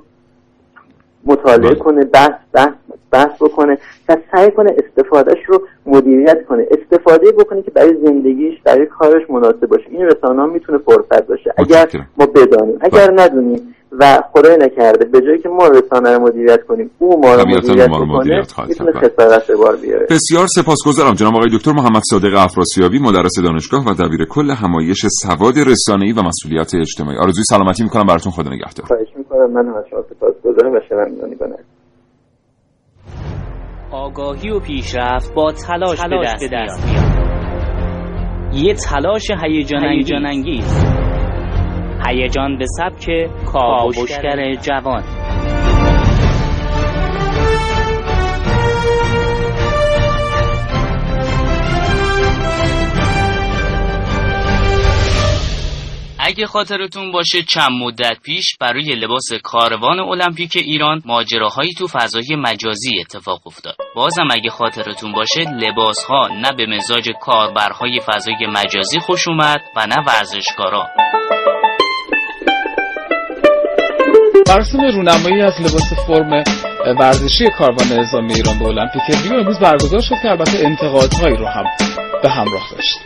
مطالعه 1.26 1.76
کنه 1.76 2.06
بحث 2.06 2.32
بحث 2.54 2.74
بحث 3.12 3.42
بکنه 3.42 3.78
و 4.10 4.18
سعی 4.32 4.52
کنه 4.52 4.76
استفادهش 4.78 5.38
رو 5.48 5.62
مدیریت 5.86 6.46
کنه. 6.50 6.66
استفاده 6.72 7.32
بکنه 7.32 7.62
که 7.62 7.72
برای 7.72 7.94
زندگیش 8.06 8.62
برای 8.66 8.86
کارش 8.86 9.30
مناسب 9.30 9.68
باشه. 9.68 9.86
این 9.90 10.06
رسانه 10.06 10.42
ها 10.42 10.48
می‌تونه 10.48 10.78
فرصت 10.78 11.28
باشه. 11.28 11.54
اگر 11.58 11.90
ما 12.18 12.26
بدانیم. 12.26 12.78
اگر 12.82 13.12
ندونیم 13.16 13.76
و 14.00 14.24
خدای 14.32 14.58
نکرده 14.58 15.06
به 15.06 15.22
جایی 15.22 15.40
که 15.40 15.50
ما 15.50 15.68
رسانه 15.68 16.18
رو 16.18 16.22
مدیریت 16.22 16.64
کنیم 16.64 16.92
او 17.00 17.22
ما 17.22 17.36
رو 17.36 17.48
مدیریت 17.48 17.90
ما 17.90 17.98
رو 17.98 18.06
بکنه 18.06 18.18
مدیریت 18.18 18.52
خواهد 18.52 18.70
می‌تونه. 18.70 18.92
خسارت 18.92 19.52
بار 19.52 19.76
بیاره. 19.76 20.08
بسیار 20.10 20.48
سپاسگزارم. 20.48 21.14
جناب 21.14 21.36
آقای 21.36 21.50
دکتر 21.58 21.72
محمد 21.72 22.02
صادق 22.10 22.34
افراسیابی 22.38 23.00
مدرس 23.00 23.40
دانشگاه 23.44 23.86
و 23.86 23.94
دبیر 23.94 24.26
کل 24.26 24.50
همایش 24.50 25.06
سواد 25.06 25.54
رسانه‌ای 25.68 26.12
و 26.12 26.22
مسئولیت 26.22 26.76
اجتماعی. 26.76 27.18
آرزوی 27.18 27.44
سلامتی 27.44 27.84
می‌کنم. 27.84 28.04
براتون 28.04 28.32
خدا 28.32 28.50
نگهدار. 28.50 28.86
خواهش 28.88 29.08
می‌کنم. 29.18 29.52
من 29.52 29.68
هم 29.68 29.76
از 29.76 29.84
شما 29.90 30.04
سپاسگزارم 30.64 30.74
و 30.74 30.80
شنوندگان 30.90 31.36
کنم 31.36 31.64
آگاهی 33.92 34.50
و 34.50 34.60
پیشرفت 34.60 35.34
با 35.34 35.52
تلاش, 35.52 36.02
به 36.40 36.50
دست, 36.54 36.88
میاد. 36.88 37.14
یه 38.54 38.74
تلاش 38.74 39.32
هیجان 39.44 40.26
انگیز 40.26 40.86
هیجان 42.08 42.58
به 42.58 42.66
سبک 42.66 43.30
کاوشگر 43.46 44.54
جوان. 44.54 45.04
اگه 56.34 56.48
خاطرتون 56.48 57.12
باشه 57.12 57.44
چند 57.44 57.72
مدت 57.72 58.18
پیش 58.24 58.58
برای 58.60 58.96
لباس 58.96 59.34
کاروان 59.44 60.00
المپیک 60.00 60.56
ایران 60.56 61.02
ماجراهایی 61.06 61.74
تو 61.78 61.88
فضای 61.88 62.36
مجازی 62.38 63.00
اتفاق 63.00 63.48
افتاد. 63.48 63.76
بازم 63.96 64.28
اگه 64.32 64.50
خاطرتون 64.50 65.12
باشه 65.12 65.42
لباس 65.42 66.04
ها 66.04 66.28
نه 66.28 66.52
به 66.58 66.66
مزاج 66.66 67.10
کاربرهای 67.22 68.00
فضای 68.00 68.48
مجازی 68.48 69.00
خوش 69.00 69.28
اومد 69.28 69.62
و 69.76 69.88
نه 69.88 69.96
ورزشکارا. 70.08 70.88
مراسم 74.50 74.82
رونمایی 74.82 75.42
از 75.42 75.62
لباس 75.62 75.94
فرم 76.08 76.44
ورزشی 77.00 77.50
کاروان 77.58 77.88
نظامی 78.00 78.34
ایران 78.34 78.60
به 78.60 78.66
المپیک 78.66 79.02
ریو 79.24 79.34
امروز 79.34 79.60
برگزار 79.60 80.02
شد 80.02 80.16
که 80.22 80.30
البته 80.30 80.66
انتقادهایی 80.66 81.36
رو 81.36 81.48
هم 81.48 81.66
به 82.24 82.30
همراه 82.30 82.70
داشت 82.72 83.00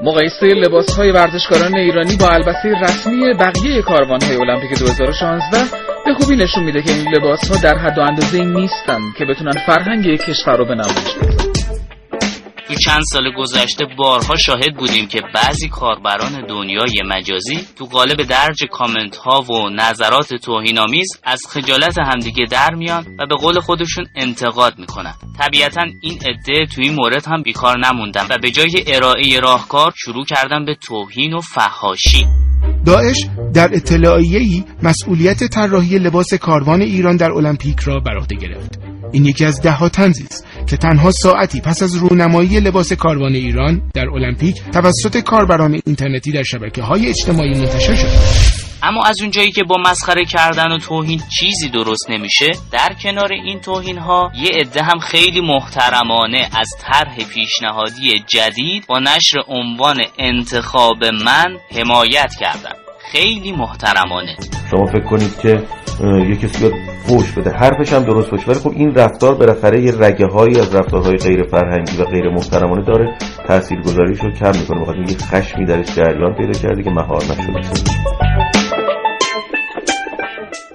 مقایسه 0.00 0.46
لباس 0.46 0.96
های 0.96 1.10
ورزشکاران 1.10 1.74
ایرانی 1.74 2.16
با 2.16 2.28
البسه 2.28 2.68
رسمی 2.68 3.34
بقیه 3.34 3.82
کاروان 3.82 4.22
های 4.22 4.36
المپیک 4.36 4.78
2016 4.78 5.58
به 6.06 6.14
خوبی 6.14 6.36
نشون 6.36 6.64
میده 6.64 6.82
که 6.82 6.92
این 6.92 7.14
لباس 7.16 7.50
ها 7.50 7.56
در 7.62 7.78
حد 7.78 7.98
و 7.98 8.00
اندازه 8.00 8.44
نیستن 8.44 8.98
که 9.18 9.24
بتونن 9.24 9.52
فرهنگ 9.66 10.16
کشور 10.16 10.56
رو 10.56 10.64
به 10.64 10.74
نمایش 10.74 11.14
بذارن 11.14 11.47
تو 12.68 12.74
چند 12.74 13.02
سال 13.12 13.32
گذشته 13.38 13.84
بارها 13.98 14.36
شاهد 14.36 14.76
بودیم 14.78 15.06
که 15.06 15.20
بعضی 15.34 15.68
کاربران 15.68 16.46
دنیای 16.48 17.02
مجازی 17.04 17.60
تو 17.76 17.84
قالب 17.84 18.22
درج 18.22 18.64
کامنت 18.70 19.16
ها 19.16 19.40
و 19.40 19.68
نظرات 19.68 20.34
توهینآمیز 20.34 21.06
از 21.24 21.40
خجالت 21.48 21.98
همدیگه 21.98 22.44
در 22.50 22.74
میان 22.74 23.06
و 23.18 23.26
به 23.26 23.36
قول 23.36 23.60
خودشون 23.60 24.06
انتقاد 24.16 24.78
می‌کنن. 24.78 25.14
طبیعتا 25.38 25.82
این 26.02 26.14
عده 26.14 26.66
تو 26.74 26.82
این 26.82 26.94
مورد 26.94 27.26
هم 27.26 27.42
بیکار 27.42 27.78
نموندن 27.86 28.26
و 28.30 28.38
به 28.42 28.50
جای 28.50 28.84
ارائه 28.86 29.40
راهکار 29.40 29.92
شروع 29.96 30.24
کردن 30.24 30.64
به 30.64 30.74
توهین 30.74 31.34
و 31.34 31.40
فحاشی. 31.40 32.26
داعش 32.86 33.26
در 33.54 33.68
اطلاعیه‌ای 33.72 34.64
مسئولیت 34.82 35.44
طراحی 35.44 35.98
لباس 35.98 36.34
کاروان 36.34 36.82
ایران 36.82 37.16
در 37.16 37.30
المپیک 37.30 37.80
را 37.80 38.00
بر 38.00 38.16
عهده 38.18 38.36
گرفت. 38.36 38.97
این 39.12 39.24
یکی 39.24 39.44
از 39.44 39.62
دهها 39.62 39.88
طنزی 39.88 40.24
است 40.24 40.46
که 40.66 40.76
تنها 40.76 41.10
ساعتی 41.10 41.60
پس 41.60 41.82
از 41.82 41.96
رونمایی 41.96 42.60
لباس 42.60 42.92
کاروان 42.92 43.34
ایران 43.34 43.82
در 43.94 44.08
المپیک 44.08 44.62
توسط 44.72 45.18
کاربران 45.18 45.80
اینترنتی 45.86 46.32
در 46.32 46.42
شبکه 46.42 46.82
های 46.82 47.06
اجتماعی 47.06 47.54
منتشر 47.54 47.94
شد 47.94 48.08
اما 48.82 49.04
از 49.04 49.20
اونجایی 49.20 49.50
که 49.52 49.64
با 49.64 49.76
مسخره 49.86 50.24
کردن 50.24 50.72
و 50.72 50.78
توهین 50.78 51.22
چیزی 51.38 51.68
درست 51.68 52.10
نمیشه 52.10 52.50
در 52.72 52.96
کنار 53.02 53.32
این 53.32 53.60
توهین 53.60 53.98
ها 53.98 54.32
یه 54.34 54.50
عده 54.60 54.82
هم 54.82 54.98
خیلی 54.98 55.40
محترمانه 55.40 56.48
از 56.60 56.68
طرح 56.80 57.16
پیشنهادی 57.16 58.18
جدید 58.26 58.86
با 58.86 58.98
نشر 58.98 59.36
عنوان 59.48 59.96
انتخاب 60.18 61.04
من 61.04 61.56
حمایت 61.76 62.34
کردن. 62.40 62.87
خیلی 63.12 63.52
محترمانه. 63.52 64.36
شما 64.70 64.86
فکر 64.86 65.04
کنید 65.04 65.38
که 65.38 65.62
یه 66.02 66.36
کسی 66.36 66.58
بیاد 66.58 66.72
فوش 67.06 67.32
بده. 67.32 67.50
حرفش 67.50 67.92
هم 67.92 68.02
درست 68.02 68.30
باشه. 68.30 68.50
ولی 68.50 68.58
خب 68.58 68.72
این 68.76 68.94
رفتار 68.94 69.34
بالاخره 69.34 69.82
یه 69.82 69.92
رگه 69.98 70.26
هایی 70.26 70.60
از 70.60 70.74
رفتارهای 70.74 71.16
غیر 71.16 71.42
فرهنگی 71.42 71.96
و 72.02 72.04
غیر 72.04 72.28
محترمانه 72.28 72.84
داره. 72.84 73.18
تاثیرگذاریش 73.48 74.20
رو 74.20 74.30
کم 74.30 74.52
می‌کنه. 74.58 74.80
بخاطر 74.80 74.98
یه 74.98 75.16
خشمی 75.16 75.64
درش 75.64 75.94
جریان 75.94 76.34
پیدا 76.34 76.52
کرده 76.52 76.82
که 76.82 76.90
مهار 76.90 77.22
نشده. 77.22 78.57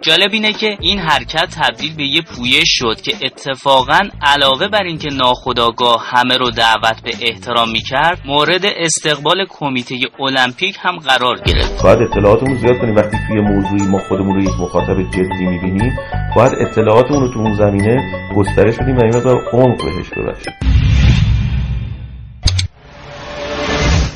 جالب 0.04 0.30
اینه 0.34 0.54
که 0.54 0.78
این 0.82 1.00
حرکت 1.00 1.48
تبدیل 1.62 1.96
به 1.96 2.04
یه 2.04 2.22
پویش 2.22 2.70
شد 2.80 3.02
که 3.02 3.14
اتفاقا 3.26 4.00
علاوه 4.22 4.68
بر 4.68 4.84
اینکه 4.84 5.10
ناخداگاه 5.10 6.04
همه 6.08 6.38
رو 6.38 6.50
دعوت 6.50 7.02
به 7.04 7.12
احترام 7.22 7.72
می‌کرد 7.72 8.22
مورد 8.26 8.66
استقبال 8.66 9.46
کمیته 9.50 9.96
المپیک 10.20 10.78
هم 10.82 10.98
قرار 10.98 11.40
گرفت. 11.46 11.84
باید 11.84 12.00
اطلاعاتمون 12.02 12.56
زیاد 12.56 12.78
کنیم. 12.82 12.96
وقتی 12.96 13.18
توی 13.28 13.42
موضوعی 13.42 13.92
ما 13.92 14.00
خودمون 14.00 14.36
رو 14.36 14.42
یک 14.42 14.60
مخاطب 14.60 15.02
جدی 15.10 15.46
می‌بینیم 15.46 15.92
باید 16.36 16.54
اطلاعاتمون 16.54 17.22
رو 17.22 17.34
تو 17.34 17.40
اون 17.40 17.54
زمینه 17.54 18.02
گسترش 18.36 18.76
بدیم 18.78 18.98
و 18.98 19.04
این 19.04 19.16
مقدار 19.16 19.36
عمق 19.54 19.78
بهش 19.78 20.10
ببخشیم. 20.18 20.54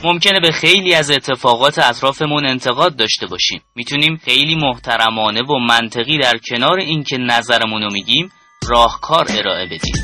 ممکنه 0.04 0.40
به 0.40 0.52
خیلی 0.52 0.94
از 0.94 1.12
اتفاقات 1.12 1.80
اطرافمون 1.80 2.46
انتقاد 2.46 2.96
داشته 2.96 3.28
باشیم. 3.28 3.62
می‌تونیم 3.76 4.18
خیلی 4.18 4.56
محترمانه 4.56 5.42
و 5.42 5.60
منطقی 5.60 6.18
در 6.18 6.38
کنار 6.50 6.80
اینکه 6.80 7.18
نظرمون 7.18 7.82
رو 7.84 7.92
میگیم 7.92 8.30
راهکار 8.68 9.26
ارائه 9.30 9.66
بدیم. 9.66 9.96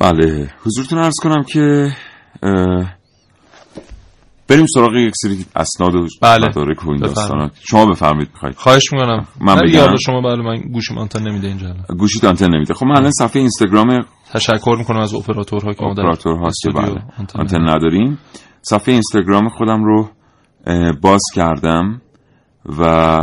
بله 0.00 0.50
حضورتون 0.66 0.98
عرض 0.98 1.14
کنم 1.22 1.42
که 1.52 1.92
بریم 4.48 4.66
سراغ 4.66 4.94
یک 4.94 5.14
سری 5.22 5.46
اسناد 5.56 5.94
و 5.94 6.06
بله. 6.22 6.48
مدارک 6.48 6.86
و 6.86 6.90
این. 6.90 7.00
داستانا. 7.00 7.50
شما 7.68 7.86
بفرمایید 7.86 8.28
می‌خواید. 8.32 8.56
خواهش 8.56 8.92
می‌کنم. 8.92 9.26
من 9.40 9.60
یاد 9.68 9.96
شما 10.06 10.20
بله 10.20 10.42
من 10.42 10.60
گوشم 10.60 10.98
آنتن 10.98 11.22
نمیده 11.28 11.48
اینجا. 11.48 11.74
گوشیت 11.98 12.24
آنتن 12.24 12.54
نمیده. 12.54 12.74
خب 12.74 12.86
من 12.86 12.96
الان 12.96 13.10
صفحه 13.10 13.40
اینستاگرام 13.40 14.04
تشکر 14.32 14.76
می‌کنم 14.78 15.00
از 15.00 15.14
اپراتورها 15.14 15.72
که 15.72 15.84
ما 15.84 15.94
در 15.94 16.02
اپراتور 16.02 16.36
هاست 16.38 16.62
که 16.62 16.70
بله 16.70 17.02
آنتن 17.18 17.40
آنتن 17.40 17.68
نداریم. 17.68 18.18
صفحه 18.62 18.92
اینستاگرام 18.92 19.48
خودم 19.48 19.84
رو 19.84 20.10
باز 21.02 21.22
کردم 21.34 22.00
و 22.78 23.18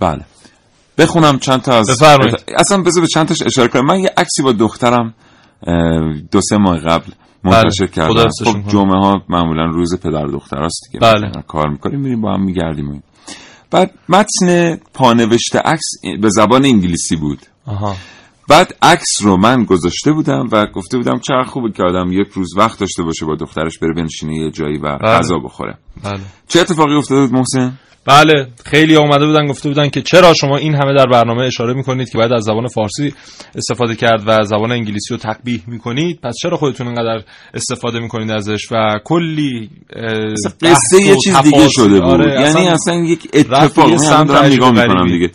بله. 0.00 0.24
بخونم 0.98 1.38
چند 1.38 1.62
تا 1.62 1.78
از 1.78 1.90
بفرمایید. 1.90 2.34
اصلا 2.56 2.82
بذار 2.82 3.02
به 3.02 3.08
چند 3.08 3.28
تاش 3.28 3.42
اشاره 3.42 3.68
کنم. 3.68 3.86
من 3.86 3.98
یه 3.98 4.10
عکسی 4.16 4.42
با 4.42 4.52
دخترم 4.52 5.14
دو 6.30 6.40
سه 6.40 6.56
ماه 6.56 6.78
قبل 6.78 7.12
منتشر 7.44 7.86
بله. 7.96 8.22
حفظشون 8.22 8.62
خب. 8.62 8.68
جمعه 8.68 8.98
ها 8.98 9.22
معمولا 9.28 9.64
روز 9.64 10.00
پدر 10.00 10.26
دختر 10.26 10.64
هست 10.64 10.80
دیگه 10.86 11.00
بله. 11.00 11.30
کار 11.48 11.68
می‌کنیم 11.68 12.00
میریم 12.00 12.20
با 12.20 12.34
هم 12.34 12.44
میگردیم. 12.44 13.02
بعد 13.70 13.94
متن 14.08 14.76
پانوشته 14.94 15.58
عکس 15.58 15.90
به 16.20 16.28
زبان 16.30 16.64
انگلیسی 16.64 17.16
بود 17.16 17.38
آها 17.66 17.96
بعد 18.48 18.74
عکس 18.82 19.22
رو 19.22 19.36
من 19.36 19.64
گذاشته 19.64 20.12
بودم 20.12 20.48
و 20.52 20.66
گفته 20.66 20.96
بودم 20.96 21.18
چقدر 21.18 21.48
خوبه 21.48 21.72
که 21.72 21.82
آدم 21.82 22.12
یک 22.12 22.28
روز 22.28 22.56
وقت 22.56 22.78
داشته 22.78 23.02
باشه 23.02 23.26
با 23.26 23.34
دخترش 23.34 23.78
بره 23.78 23.94
بنشینه 23.94 24.34
یه 24.34 24.50
جایی 24.50 24.78
و 24.78 24.98
بله. 24.98 24.98
غذا 24.98 25.38
بخوره 25.38 25.78
بله 26.04 26.20
چه 26.48 26.60
اتفاقی 26.60 26.94
افتاده 26.94 27.20
بود 27.20 27.32
محسن 27.32 27.78
بله 28.06 28.46
خیلی 28.66 28.96
اومده 28.96 29.26
بودن 29.26 29.46
گفته 29.46 29.68
بودن 29.68 29.88
که 29.88 30.02
چرا 30.02 30.34
شما 30.34 30.56
این 30.56 30.74
همه 30.74 30.94
در 30.94 31.06
برنامه 31.06 31.42
اشاره 31.42 31.74
می‌کنید 31.74 32.10
که 32.10 32.18
باید 32.18 32.32
از 32.32 32.44
زبان 32.44 32.66
فارسی 32.66 33.14
استفاده 33.54 33.94
کرد 33.96 34.22
و 34.26 34.44
زبان 34.44 34.72
انگلیسی 34.72 35.14
رو 35.14 35.16
تقبیح 35.16 35.62
می‌کنید 35.66 36.20
پس 36.20 36.34
چرا 36.42 36.56
خودتون 36.56 36.86
اینقدر 36.86 37.24
استفاده 37.54 38.00
می‌کنید 38.00 38.30
ازش 38.30 38.72
و 38.72 38.98
کلی 39.04 39.70
قصه 40.62 41.02
یه 41.02 41.16
چیز 41.24 41.36
دیگه. 41.36 41.68
شده 41.68 42.00
بود 42.00 42.10
آره، 42.10 42.40
یعنی 42.40 42.68
اصلا 42.68 42.94
یک 42.94 43.28
رفت 43.34 43.48
به 43.48 43.62
اتفاق 43.62 43.90
من 43.90 43.96
سمت 43.96 44.28
دارم 44.28 44.44
نگاه 44.44 44.70
می‌کنم. 44.70 45.12
دیگه 45.12 45.30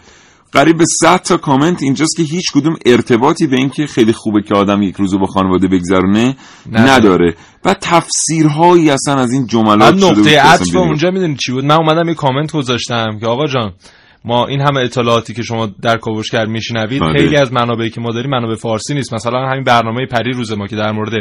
قریب 0.51 0.77
به 0.77 0.85
100 1.01 1.21
تا 1.21 1.38
کامنت 1.38 1.83
اینجاست 1.83 2.17
که 2.17 2.23
هیچ 2.23 2.51
کدوم 2.53 2.75
ارتباطی 2.85 3.47
به 3.47 3.55
اینکه 3.55 3.88
خیلی 3.88 4.13
خوبه 4.13 4.41
که 4.41 4.55
آدم 4.55 4.81
یک 4.81 4.95
روزو 4.95 5.19
با 5.19 5.25
خانواده 5.25 5.67
بگذرونه 5.67 6.35
نداره. 6.71 7.35
و 7.65 7.73
تفسیرهایی 7.81 8.89
اصلا 8.89 9.15
از 9.15 9.31
این 9.31 9.47
جملات 9.47 9.97
شده 9.99 10.09
نقطه 10.09 10.39
عطف. 10.39 10.75
اونجا 10.75 11.12
می‌دونی 11.12 11.35
چی 11.35 11.51
بود 11.51 11.65
من 11.65 11.75
اومدم 11.75 12.09
یه 12.09 12.15
کامنت 12.15 12.51
گذاشتم 12.51 13.17
که 13.19 13.27
آقا 13.27 13.47
جان 13.47 13.73
ما 14.25 14.47
این 14.47 14.62
همه 14.62 14.79
اطلاعاتی 14.79 15.33
که 15.33 15.43
شما 15.43 15.65
در 15.81 15.97
کاوشگر 15.97 16.45
میشنوید 16.45 17.01
بله. 17.01 17.13
خیلی 17.13 17.38
از 17.38 17.53
منابعی 17.53 17.89
که 17.89 18.01
ما 18.01 18.12
داریم 18.12 18.29
منابع 18.29 18.55
فارسی 18.55 18.93
نیست 18.93 19.13
مثلا 19.13 19.49
همین 19.49 19.63
برنامه 19.63 20.05
پری 20.05 20.31
روز 20.31 20.51
ما 20.51 20.67
که 20.67 20.75
در 20.75 20.91
مورد 20.91 21.13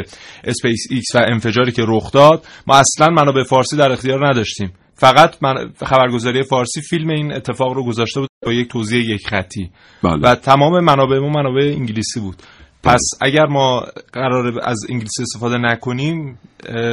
اسپیس 0.43 0.87
ایکس 0.89 1.15
و 1.15 1.19
انفجاری 1.27 1.71
که 1.71 1.83
رخ 1.87 2.11
داد 2.11 2.45
ما 2.67 2.75
اصلا 2.75 3.07
منابع 3.07 3.43
فارسی 3.43 3.77
در 3.77 3.91
اختیار 3.91 4.29
نداشتیم 4.29 4.71
فقط 4.95 5.35
من 5.41 5.71
خبرگزاری 5.85 6.43
فارسی 6.43 6.81
فیلم 6.81 7.09
این 7.09 7.33
اتفاق 7.33 7.73
رو 7.73 7.83
گذاشته 7.83 8.19
بود 8.19 8.28
با 8.45 8.53
یک 8.53 8.69
توضیح 8.69 9.09
یک 9.09 9.27
خطی. 9.27 9.69
بله. 10.03 10.21
و 10.21 10.35
تمام 10.35 10.83
منابع 10.83 11.19
ما 11.19 11.29
منابع 11.29 11.73
انگلیسی 11.77 12.19
بود. 12.19 12.35
پس 12.83 13.01
اگر 13.21 13.45
ما 13.45 13.83
قرار 14.13 14.59
از 14.63 14.85
انگلیسی 14.89 15.23
استفاده 15.23 15.57
نکنیم 15.57 16.39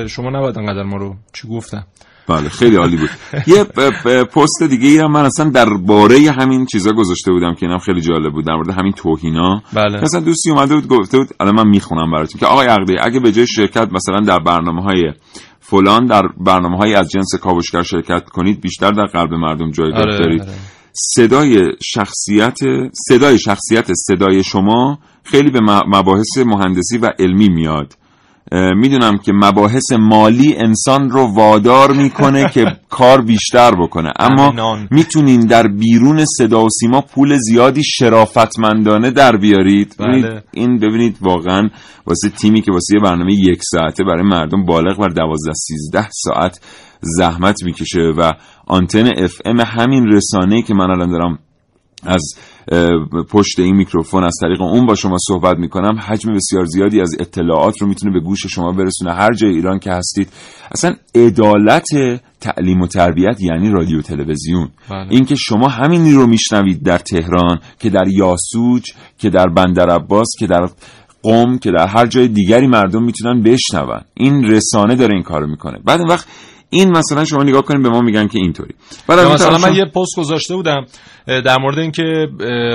شما 0.09 0.31
نباید 0.31 0.59
انقدر 0.59 0.83
ما 0.83 0.97
رو 0.97 1.17
چی 1.33 1.49
گفتم 1.49 1.87
بله 2.29 2.49
خیلی 2.49 2.77
عالی 2.77 2.97
بود. 2.97 3.11
یه 3.47 3.65
پست 4.25 4.63
دیگه 4.71 4.89
ای 4.89 4.99
هم 4.99 5.13
من 5.13 5.25
اصلا 5.25 5.51
درباره 5.51 6.31
همین 6.31 6.67
چیزا 6.67 6.93
گذاشته 6.93 7.33
بودم 7.33 7.55
که 7.55 7.67
اینم 7.67 7.79
خیلی 7.79 8.01
جالب 8.01 8.33
بود 8.33 8.47
در 8.47 8.55
مورد 8.55 8.71
همین 8.71 8.93
توهینا. 8.93 9.63
بله. 9.73 10.01
مثلا 10.01 10.21
دوستی 10.21 10.51
اومده 10.51 10.75
بود 10.75 10.89
گفته 10.89 11.19
بود 11.19 11.29
الان 11.41 11.55
من 11.55 11.69
می‌خونم 11.69 12.11
براتون 12.11 12.41
که 12.41 12.47
آقای 12.47 12.67
عقدی 12.67 12.97
اگه 13.01 13.21
به 13.21 13.33
جای 13.33 13.47
شرکت 13.47 13.89
مثلا 13.93 14.21
در 14.21 14.39
برنامه 14.39 14.83
های 14.83 15.13
فلان 15.61 16.07
در 16.07 16.23
برنامه 16.41 16.77
های 16.77 16.95
از 16.95 17.11
جنس 17.11 17.35
کاوشگر 17.43 17.83
شرکت 17.83 18.25
کنید 18.25 18.61
بیشتر 18.61 18.91
در 18.91 19.07
قلب 19.07 19.35
مردم 19.35 19.71
جایگاه 19.71 20.01
آره، 20.01 20.19
دارید. 20.19 20.43
آره. 20.43 20.53
صدای 20.97 21.73
شخصیت 21.83 22.59
صدای 23.09 23.39
شخصیت 23.39 23.93
صدای 23.95 24.45
شما 24.45 24.99
خیلی 25.25 25.51
به 25.51 25.61
مباحث 25.87 26.39
مهندسی 26.39 26.99
و 26.99 27.11
علمی 27.19 27.49
میاد 27.49 27.95
می‌دونم 28.53 29.19
که 29.19 29.33
مباحث 29.33 29.93
مالی 29.93 30.57
انسان 30.57 31.11
رو 31.11 31.35
وادار 31.35 31.93
می‌کنه 31.93 32.49
که 32.49 32.65
کار 32.91 33.23
بیشتر 33.23 33.71
بکنه 33.75 34.13
اما. 34.19 34.79
می‌تونین 34.91 35.41
در 35.41 35.69
بیرون 35.69 36.25
صدا 36.25 36.65
و 36.65 36.69
سیما 36.81 37.01
پول 37.01 37.37
زیادی 37.37 37.85
شرافتمندانه 37.85 39.11
در 39.11 39.37
بیارید 39.37 39.95
بله. 39.99 40.43
این 40.53 40.79
ببینید 40.79 41.17
واقعا 41.21 41.69
واسه 42.07 42.29
تیمی 42.29 42.63
که 42.63 42.73
واسه 42.73 42.95
یه 42.95 43.01
برنامه 43.01 43.33
یک 43.33 43.61
ساعته 43.63 44.05
برای 44.05 44.23
مردم 44.23 44.65
بالغ 44.65 44.99
بر 44.99 45.09
دوازده 45.09 45.53
سیزده 45.55 46.09
ساعت 46.11 46.61
زحمت 47.17 47.65
می‌کشه 47.65 48.13
و 48.19 48.33
آنتن 48.67 49.07
اف 49.17 49.33
ام 49.45 49.61
همین 49.61 50.07
رسانه‌ای 50.07 50.63
که 50.63 50.75
من 50.75 50.91
الان 50.91 51.11
دارم 51.11 51.39
از 52.03 52.35
پشت 53.31 53.59
این 53.59 53.77
میکروفون 53.77 54.25
از 54.25 54.35
طریق 54.43 54.63
اون 54.63 54.87
با 54.87 54.95
شما 54.95 55.17
صحبت 55.29 55.57
می‌کنم 55.57 55.99
حجم 55.99 56.33
بسیار 56.35 56.65
زیادی 56.65 57.01
از 57.01 57.17
اطلاعات 57.21 57.83
رو 57.83 57.89
می‌تونه 57.89 58.13
به 58.13 58.21
گوش 58.21 58.47
شما 58.47 58.73
برسونه. 58.73 59.13
هر 59.13 59.33
جای 59.33 59.51
ایران 59.51 59.79
که 59.79 59.91
هستید 59.93 60.29
اصلا 60.73 60.95
عدالت 61.15 61.87
تعلیم 62.41 62.81
و 62.81 62.87
تربیت 62.87 63.41
یعنی 63.41 63.71
رادیو 63.71 64.03
تلویزیون. 64.03 64.69
بله. 64.91 65.07
اینکه 65.11 65.35
شما 65.35 65.69
همینی 65.69 66.13
رو 66.13 66.27
میشنوید 66.27 66.83
در 66.83 66.99
تهران 66.99 67.59
که 67.79 67.91
در 67.91 68.09
یاسوج 68.09 68.83
که 69.19 69.31
در 69.31 69.47
بندر 69.47 69.91
عباس 69.91 70.29
که 70.39 70.47
در 70.47 70.69
قم 71.23 71.59
که 71.59 71.71
در 71.71 71.87
هر 71.87 72.07
جای 72.07 72.29
دیگری 72.29 72.67
مردم 72.67 73.05
می‌تونن 73.05 73.43
بشنون. 73.43 74.01
این 74.15 74.45
رسانه 74.45 74.97
داره 74.97 75.15
این 75.15 75.23
کارو 75.23 75.47
می‌کنه. 75.47 75.79
بعد 75.85 76.01
اون 76.01 76.09
وقت 76.09 76.27
این 76.77 76.91
مثلا 76.91 77.25
شما 77.25 77.43
نگاه 77.43 77.63
کنید 77.63 77.83
به 77.83 77.89
ما 77.89 78.01
میگن 78.01 78.27
که 78.29 78.39
اینطوری 78.39 78.75
اون 79.09 79.19
مثلا 79.19 79.37
طرف 79.37 79.65
من 79.65 79.69
شما- 79.69 79.77
یه 79.79 79.85
پست 79.85 80.17
گذاشته 80.19 80.55
بودم 80.57 80.85
در 81.27 81.59
مورد 81.63 81.79
اینکه 81.79 82.27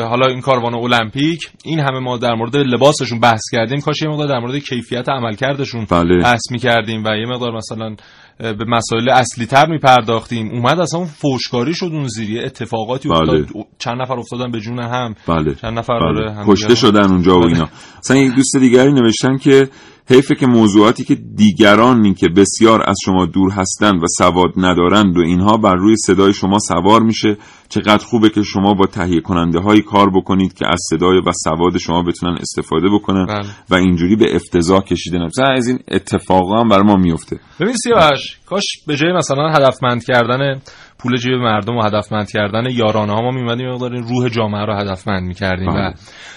حالا 0.10 0.28
این 0.28 0.42
کاروان 0.42 0.74
المپیک 0.74 1.40
این 1.66 1.80
همه 1.80 2.00
ما 2.00 2.18
در 2.18 2.34
مورد 2.34 2.56
لباسشون 2.56 3.20
بحث 3.20 3.42
کردیم 3.52 3.82
کاش 3.82 4.02
یه 4.02 4.10
مقدار 4.10 4.28
در 4.28 4.40
مورد 4.40 4.58
کیفیت 4.58 5.10
عملکردشون 5.10 5.86
بله. 5.90 6.24
بحث 6.24 6.52
می‌کردیم 6.52 7.04
و 7.04 7.08
یه 7.18 7.26
مقدار 7.26 7.56
مثلا 7.56 7.96
به 8.40 8.66
مسائل 8.68 9.10
اصلی 9.10 9.46
تر 9.46 9.70
میپرداختیم 9.70 10.50
اومد 10.52 10.80
اصلا 10.80 11.00
اون 11.00 11.10
فوشکاری 11.10 11.74
شد 11.74 11.86
اون 11.86 12.08
زیریه 12.08 12.44
اتفاقاتی 12.46 13.10
بله. 13.10 13.20
افتاد 13.20 13.66
چند 13.80 14.02
نفر 14.02 14.14
افتادن 14.20 14.52
به 14.52 14.60
جون 14.60 14.80
هم 14.80 15.16
بله 15.28 15.56
چند 15.56 15.80
نفر 15.80 16.00
بله. 16.00 16.46
کشته 16.48 16.76
شدن 16.76 17.12
اونجا 17.12 17.38
و 17.38 17.40
بله. 17.40 17.54
اینا 17.54 17.70
مثلا 18.00 18.18
یک 18.18 18.36
دوست 18.36 18.58
دیگری 18.58 18.94
نوشتن 18.94 19.38
که 19.38 19.70
حیفه 20.12 20.36
که 20.36 20.47
موضوعاتی 20.47 21.04
که 21.04 21.15
دیگرانی 21.15 22.13
که 22.13 22.28
بسیار 22.30 22.89
از 22.89 22.97
شما 23.06 23.26
دور 23.26 23.52
هستند 23.52 24.04
و 24.04 24.06
سواد 24.17 24.52
ندارند 24.58 25.17
و 25.17 25.21
اینها 25.21 25.58
بر 25.58 25.76
روی 25.76 25.95
صدای 25.95 26.34
شما 26.34 26.60
سوار 26.60 27.02
میشه 27.02 27.38
چقدر 27.69 28.06
خوبه 28.06 28.30
که 28.30 28.43
شما 28.43 28.74
با 28.74 28.86
تهیه 28.86 29.21
کننده 29.21 29.60
های 29.60 29.82
کار 29.82 30.10
بکنید 30.10 30.54
که 30.54 30.67
از 30.67 30.80
صدای 30.89 31.17
و 31.17 31.32
سواد 31.43 31.78
شما 31.78 32.04
بتونن 32.04 32.38
استفاده 32.41 32.89
بکنن 32.93 33.26
بله. 33.26 33.45
و 33.69 33.76
اینجوری 33.76 34.15
به 34.15 34.36
افتضاح 34.36 34.84
کشیده 34.84 35.17
نمیشه 35.17 35.43
از 35.43 35.67
این 35.67 35.80
اتفاقا 35.91 36.60
هم 36.60 36.69
برای 36.69 36.84
ما 36.84 36.95
میفته 36.95 37.39
ببین 37.60 37.76
سیاوش 37.76 38.38
کاش 38.45 38.63
به 38.88 38.97
جای 38.97 39.13
مثلا 39.13 39.50
هدفمند 39.50 40.04
کردن 40.04 40.62
پول 41.02 41.18
جیب 41.18 41.34
مردم 41.34 41.78
و 41.78 41.84
هدفمند 41.84 42.30
کردن 42.30 42.64
یارانه 42.72 43.14
ها 43.14 43.22
ما 43.22 43.32
میمدیم 43.32 43.70
مقدار 43.70 43.92
روح 43.92 44.30
جامعه 44.30 44.66
رو 44.66 44.74
هدفمند 44.74 45.24
می‌کردیم. 45.24 45.68
و 45.68 45.74
بله. 45.74 45.94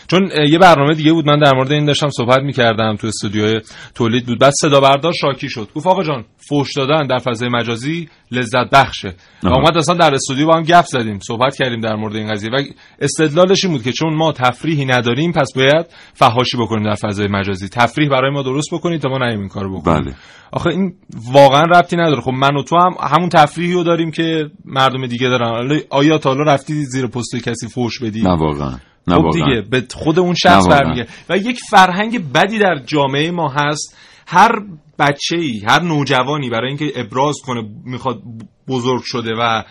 چون 0.06 0.28
اه، 0.32 0.50
یه 0.50 0.58
برنامه 0.58 0.94
دیگه 0.94 1.12
بود 1.12 1.26
من 1.26 1.38
در 1.38 1.54
مورد 1.54 1.72
این 1.72 1.84
داشتم 1.84 2.08
صحبت 2.08 2.42
می‌کردم 2.42 2.96
تو 2.96 3.06
استودیوی 3.06 3.60
تولید 3.94 4.26
بود. 4.26 4.38
بعد 4.38 4.52
صدا 4.60 4.80
بردار 4.80 5.12
شاکی 5.12 5.48
شد. 5.48 5.68
گفت 5.74 5.86
آقا 5.86 6.02
جان 6.02 6.24
فوش 6.48 6.72
دادن 6.76 7.06
در 7.06 7.18
فضای 7.18 7.48
مجازی 7.48 8.08
لذت 8.34 8.70
بخشه 8.72 9.14
و. 9.42 9.48
اومد 9.48 9.76
اصلا 9.76 9.94
در 9.94 10.14
استودیو 10.14 10.46
با 10.46 10.56
هم 10.56 10.62
گپ 10.62 10.84
زدیم 10.84 11.18
صحبت 11.18 11.56
کردیم 11.56 11.80
در 11.80 11.96
مورد 11.96 12.16
این 12.16 12.32
قضیه 12.32 12.50
و 12.50 12.62
استدلالش 12.98 13.64
این 13.64 13.72
بود 13.74 13.82
که 13.82 13.92
چون 13.92 14.14
ما 14.14 14.32
تفریحی 14.32 14.84
نداریم 14.84 15.32
پس 15.32 15.48
باید 15.56 15.86
فحاشی 16.14 16.56
بکنیم 16.56 16.84
در 16.84 16.94
فضای 16.94 17.28
مجازی. 17.30 17.68
تفریح 17.68 18.08
برای 18.08 18.30
ما 18.30 18.42
درست 18.42 18.74
بکنید 18.74 19.00
تا 19.00 19.08
ما 19.08 19.18
نیم 19.18 19.40
این 19.40 19.48
کارو 19.48 19.78
بکنیم. 19.78 20.04
بله. 20.04 20.14
آخه 20.52 20.70
این 20.70 20.94
واقعا 21.32 21.62
ربطی 21.62 21.96
نداره. 21.96 22.20
خب 22.20 22.30
من 22.30 22.56
و 22.56 22.62
تو 22.62 22.76
هم 22.76 22.94
همون 23.00 23.28
تفریحی 23.28 23.72
رو 23.72 23.82
داریم 23.84 24.10
که 24.10 24.50
مردم 24.64 25.06
دیگه 25.06 25.28
دارن. 25.28 25.80
آیا 25.90 26.18
تا 26.18 26.30
حالا 26.30 26.52
رفتی 26.52 26.84
زیر 26.84 27.06
پست 27.06 27.36
کسی 27.36 27.68
فوش 27.68 28.02
بدی؟ 28.02 28.22
نه 28.22 28.36
واقعا. 28.36 28.78
نه 29.08 29.16
خب. 29.16 29.30
دیگه 29.32 29.62
به 29.70 29.84
خود 29.94 30.18
اون 30.18 30.34
شخص. 30.34 30.68
برمیگه 30.68 31.06
و 31.30 31.36
یک 31.36 31.60
فرهنگ 31.70 32.32
بدی 32.32 32.58
در 32.58 32.80
جامعه 32.86 33.30
ما 33.30 33.48
هست 33.48 33.96
هر 34.26 34.62
بچه 34.98 35.36
ای 35.36 35.62
هر 35.68 35.82
نوجوانی 35.82 36.50
برای 36.50 36.68
اینکه 36.68 36.92
ابراز 36.96 37.36
کنه 37.46 37.62
می‌خواد 37.84 38.22
بزرگ 38.68 39.02
شده 39.04 39.30
و 39.38 39.62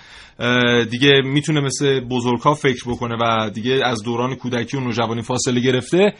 دیگه 0.85 1.21
می‌تونه 1.25 1.61
مثل 1.61 1.99
بزرگها 1.99 2.53
فکر 2.53 2.83
بکنه 2.87 3.15
و 3.21 3.49
دیگه 3.49 3.79
از 3.85 4.03
دوران 4.03 4.35
کودکی 4.35 4.77
و 4.77 4.79
نوجوانی 4.79 5.21
فاصله 5.21 5.59
گرفته 5.59 6.13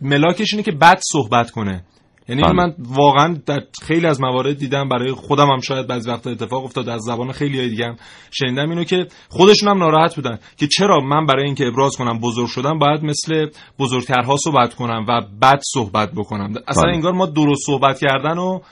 ملاکش 0.00 0.52
اینه 0.52 0.62
که 0.62 0.72
بد 0.72 1.00
صحبت 1.12 1.50
کنه. 1.50 1.84
یعنی 2.28 2.42
بله. 2.42 2.52
من 2.52 2.74
واقعا 2.78 3.36
در 3.46 3.60
خیلی 3.82 4.06
از 4.06 4.20
موارد 4.20 4.58
دیدم 4.58 4.88
برای 4.88 5.12
خودم 5.12 5.50
هم 5.50 5.60
شاید 5.60 5.86
بعضی 5.86 6.10
وقتا 6.10 6.30
اتفاق 6.30 6.64
افتاد 6.64 6.88
از 6.88 7.00
زبان 7.02 7.32
خیلی 7.32 7.58
های 7.58 7.68
دیگه 7.68 7.84
هم 7.84 7.96
شنیدم 8.30 8.70
اینو 8.70 8.84
که 8.84 9.06
خودشون 9.28 9.68
هم 9.68 9.78
ناراحت 9.78 10.16
بودن 10.16 10.38
که 10.56 10.66
چرا 10.66 11.00
من 11.00 11.26
برای 11.26 11.44
اینکه 11.44 11.66
ابراز 11.66 11.96
کنم 11.96 12.18
بزرگ 12.18 12.48
شدم 12.48 12.78
باید 12.78 13.04
مثل 13.04 13.46
بزرگترها 13.78 14.36
صحبت 14.36 14.74
کنم 14.74 15.06
و 15.08 15.20
بد 15.42 15.60
صحبت 15.74 16.12
بکنم 16.12 16.54
اصلا 16.68 16.82
بله. 16.82 16.94
انگار 16.94 17.12
ما 17.12 17.26
درست 17.26 17.66
صحبت 17.66 17.98
کردن 17.98 18.36
رو 18.36 18.62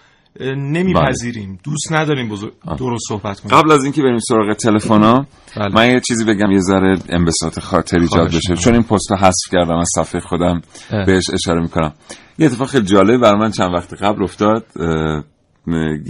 اه، 0.41 0.55
نمیپذیریم 0.55 1.59
دوست 1.65 1.93
نداریم 1.93 2.29
بزرگ 2.29 2.53
درست 2.79 3.03
صحبت 3.09 3.41
کنیم 3.41 3.57
قبل 3.57 3.73
از 3.73 3.85
اینکه 3.85 4.03
بریم 4.03 4.19
سراغ 4.19 4.53
تلفنا 4.53 5.27
بله. 5.57 5.75
من 5.75 5.91
یه 5.91 6.01
چیزی 6.01 6.25
بگم 6.25 6.51
یه 6.51 6.61
ذره 6.61 6.99
انبساط 7.09 7.59
خاطر 7.59 7.99
ایجاد 7.99 8.27
بشه. 8.27 8.57
چون 8.57 8.73
این 8.73 8.83
پست 8.83 9.11
رو 9.11 9.17
حذف 9.17 9.51
کردم 9.53 9.77
از 9.77 9.89
صفحه 9.97 10.21
خودم 10.21 10.61
اه. 10.91 11.05
بهش 11.05 11.31
اشاره 11.31 11.63
می‌کنم 11.63 11.93
یه 12.39 12.47
اتفاق 12.47 12.69
خیلی 12.69 12.87
جالب 12.87 13.21
برای 13.21 13.41
من 13.41 13.51
چند 13.51 13.75
وقت 13.75 13.95
قبل 13.95 14.23
افتاد. 14.23 14.65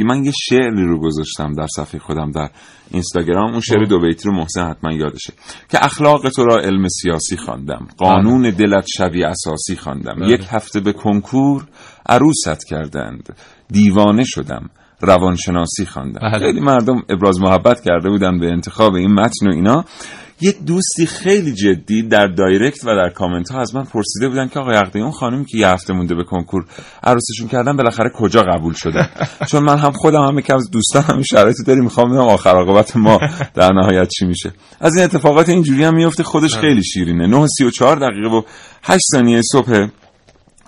من 0.06 0.24
یه 0.24 0.32
شعری 0.48 0.84
رو 0.84 1.00
گذاشتم 1.00 1.52
در 1.52 1.66
صفحه 1.76 2.00
خودم 2.00 2.30
در 2.30 2.50
اینستاگرام. 2.90 3.50
اون 3.50 3.60
شعر 3.60 3.84
دو 3.84 4.00
بیتی 4.00 4.28
رو 4.28 4.34
محسن 4.34 4.70
حتما 4.70 4.92
یادشه. 4.92 5.32
که 5.68 5.84
اخلاق 5.84 6.28
تو 6.28 6.44
را 6.44 6.56
علم 6.56 6.88
سیاسی 6.88 7.36
خواندم. 7.36 7.86
قانون 7.96 8.50
دلت 8.50 8.86
شبیه 8.96 9.26
اساسی 9.26 9.76
خواندم. 9.76 10.14
بله. 10.20 10.30
یک 10.30 10.46
هفته 10.50 10.80
به 10.80 10.92
کنکور 10.92 11.64
عروست 12.08 12.64
کردند. 12.68 13.36
دیوانه 13.68 14.24
شدم. 14.24 14.70
روانشناسی 15.00 15.86
خواندم. 15.86 16.20
بله. 16.20 16.38
خیلی 16.38 16.60
مردم 16.60 17.02
ابراز 17.08 17.40
محبت 17.40 17.80
کرده 17.80 18.10
بودن 18.10 18.38
به 18.38 18.46
انتخاب 18.46 18.94
این 18.94 19.12
متن 19.14 19.48
و 19.48 19.52
اینا. 19.52 19.84
یه 20.40 20.52
دوستی 20.66 21.06
خیلی 21.06 21.52
جدی 21.52 22.02
در 22.02 22.26
دایرکت 22.26 22.84
و 22.84 22.86
در 22.86 23.10
کامنت 23.10 23.50
ها 23.50 23.60
از 23.60 23.74
من 23.74 23.84
پرسیده 23.84 24.28
بودن 24.28 24.48
که 24.48 24.58
آقای 24.60 24.76
عقدی 24.76 25.00
اون 25.00 25.10
خانمی 25.10 25.44
که 25.44 25.58
یه 25.58 25.68
هفته 25.68 25.92
مونده 25.92 26.14
به 26.14 26.24
کنکور 26.24 26.64
عروسشون 27.02 27.48
کردن 27.48 27.76
بالاخره 27.76 28.10
کجا 28.14 28.42
قبول 28.42 28.74
شدن 28.74 29.08
چون 29.50 29.62
من 29.62 29.78
هم 29.78 29.92
خودم 29.92 30.22
هم 30.22 30.38
یکی 30.38 30.52
از 30.52 30.70
دوستان 30.70 31.02
همین 31.02 31.22
شرایطی 31.22 31.62
داریم 31.62 31.84
می‌خوام 31.84 32.08
ببینم 32.08 32.24
آخر 32.24 32.50
عاقبت 32.50 32.96
ما 32.96 33.20
در 33.54 33.72
نهایت 33.72 34.08
چی 34.08 34.26
میشه. 34.26 34.52
از 34.80 34.94
این 34.96 35.04
اتفاقات 35.04 35.48
اینجوری 35.48 35.84
هم 35.84 35.94
میفته 35.94 36.22
خودش 36.22 36.54
خیلی 36.54 36.84
شیرینه. 36.84 37.26
9 37.26 37.36
و 37.36 37.46
34 37.46 37.96
دقیقه 37.96 38.28
و 38.28 38.42
8 38.82 39.04
ثانیه 39.12 39.42
صبح 39.52 39.88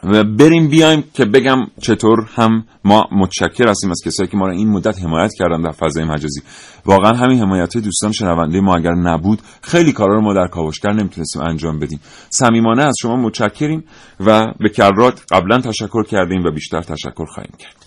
و 0.05 0.25
بریم 0.25 0.69
بیایم 0.69 1.05
که 1.15 1.25
بگم 1.25 1.59
چطور 1.83 2.29
هم 2.35 2.65
ما 2.85 3.09
متشکر 3.13 3.69
هستیم 3.69 3.91
از 3.91 4.01
کسایی 4.05 4.29
که 4.29 4.37
ما 4.37 4.47
رو 4.47 4.53
این 4.53 4.69
مدت 4.69 5.03
حمایت 5.03 5.31
کردن 5.39 5.63
در 5.63 5.71
فضای 5.71 6.05
مجازی. 6.05 6.43
واقعا 6.87 7.13
همین 7.13 7.39
حمایت 7.39 7.79
دوستان 7.79 8.13
شنونده 8.13 8.61
ما 8.61 8.77
اگر 8.77 8.95
نبود 8.95 9.39
خیلی 9.63 9.93
کارا 9.93 10.15
رو 10.15 10.21
ما 10.21 10.35
در 10.35 10.47
کاوشگر 10.47 10.93
نمی‌تونستیم 10.93 11.43
انجام 11.43 11.79
بدیم. 11.79 12.01
صمیمانه 12.31 12.83
از 12.83 12.95
شما 13.03 13.17
متشکریم 13.17 13.85
و 14.21 14.47
به 14.61 14.69
کرات 14.69 15.23
قبلا 15.31 15.61
تشکر 15.61 16.05
کردیم 16.05 16.45
و 16.45 16.51
بیشتر 16.51 16.83
تشکر 16.83 17.27
خواهیم 17.27 17.53
کرد. 17.59 17.81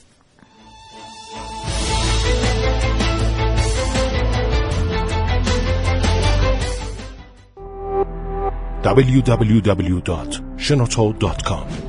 www.shenoto.com 8.84 11.83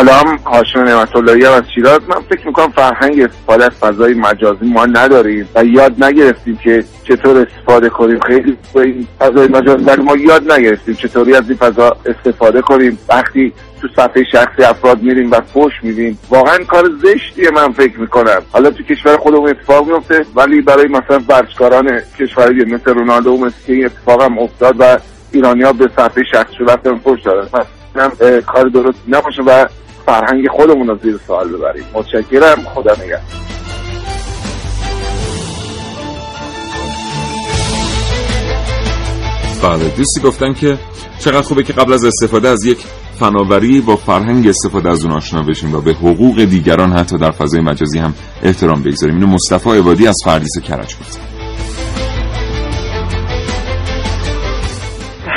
سلام 0.00 0.36
هاشم 0.36 0.78
نعمت 0.78 1.16
اللهی 1.16 1.46
از 1.46 1.62
شیراز 1.74 2.00
من 2.08 2.20
فکر 2.30 2.46
می‌کنم 2.46 2.70
فرهنگ 2.70 3.20
استفاده 3.20 3.64
از 3.64 3.70
فضای 3.70 4.14
مجازی 4.14 4.66
ما 4.66 4.86
نداریم 4.86 5.48
و 5.54 5.64
یاد 5.64 6.04
نگرفتیم 6.04 6.56
که 6.56 6.84
چطور 7.04 7.46
استفاده 7.46 7.88
کنیم. 7.88 8.20
خیلی 8.20 8.56
با 8.72 8.80
این 8.80 9.06
فضای 9.18 9.48
مجازی 9.48 10.02
ما 10.02 10.16
یاد 10.16 10.52
نگرفتیم 10.52 10.94
چطوری 10.94 11.34
از 11.34 11.48
این 11.48 11.58
فضا 11.58 11.96
استفاده 12.06 12.62
کنیم. 12.62 12.98
وقتی 13.08 13.52
تو 13.80 13.88
صفحه 13.96 14.24
شخصی 14.32 14.62
افراد 14.62 15.02
میریم 15.02 15.30
و 15.30 15.40
فوش 15.40 15.72
میدیم 15.82 16.18
واقعا 16.30 16.58
کار 16.58 16.90
زشتیه 17.02 17.50
من 17.50 17.72
فکر 17.72 18.00
می‌کنم. 18.00 18.42
حالا 18.52 18.70
تو 18.70 18.82
کشور 18.82 19.16
خودمون 19.16 19.50
اتفاق 19.50 19.88
میفته 19.88 20.24
ولی 20.34 20.60
برای 20.60 20.88
مثلا 20.88 21.20
ورزشکاران 21.28 22.00
کشوری 22.18 22.64
مثل 22.64 22.94
رونالدو 22.94 23.30
و 23.30 23.44
مسی 23.44 23.72
این 23.72 23.86
اتفاق 23.86 24.22
هم 24.22 24.38
افتاد 24.38 24.74
و 24.78 24.98
ایرانی 25.32 25.62
ها 25.62 25.72
به 25.72 25.90
صفحه 25.96 26.24
شخصی 26.32 26.56
رفتن 26.68 26.98
فوش 26.98 27.22
دادن. 27.22 27.48
پس 27.48 27.66
کار 28.46 28.64
درست 28.64 28.98
نباشه 29.08 29.42
و 29.42 29.66
فرهنگ 30.06 30.48
خودمون 30.48 30.86
رو 30.86 30.98
زیر 31.02 31.20
سوال 31.26 31.48
ببریم. 31.48 31.84
متشکرم. 31.94 32.64
خدا 32.74 32.92
نگهدار. 32.92 33.20
بله 39.62 39.88
دوستی 39.88 40.20
گفتن 40.20 40.52
که 40.52 40.78
چقدر 41.18 41.42
خوبه 41.42 41.62
که 41.62 41.72
قبل 41.72 41.92
از 41.92 42.04
استفاده 42.04 42.48
از 42.48 42.64
یک 42.64 42.78
فناوری 43.18 43.80
با 43.80 43.96
فرهنگ 43.96 44.48
استفاده 44.48 44.90
از 44.90 45.04
اون 45.04 45.14
آشنا 45.14 45.42
بشیم 45.42 45.74
و 45.74 45.80
به 45.80 45.92
حقوق 45.92 46.44
دیگران 46.44 46.92
حتی 46.92 47.18
در 47.18 47.30
فضای 47.30 47.60
مجازی 47.60 47.98
هم 47.98 48.14
احترام 48.42 48.82
بگذاریم. 48.82 49.14
اینو 49.14 49.26
مصطفی 49.26 49.70
عبادی 49.70 50.06
از 50.06 50.16
فردیس 50.24 50.58
کرج 50.58 50.96
گفت. 50.96 51.29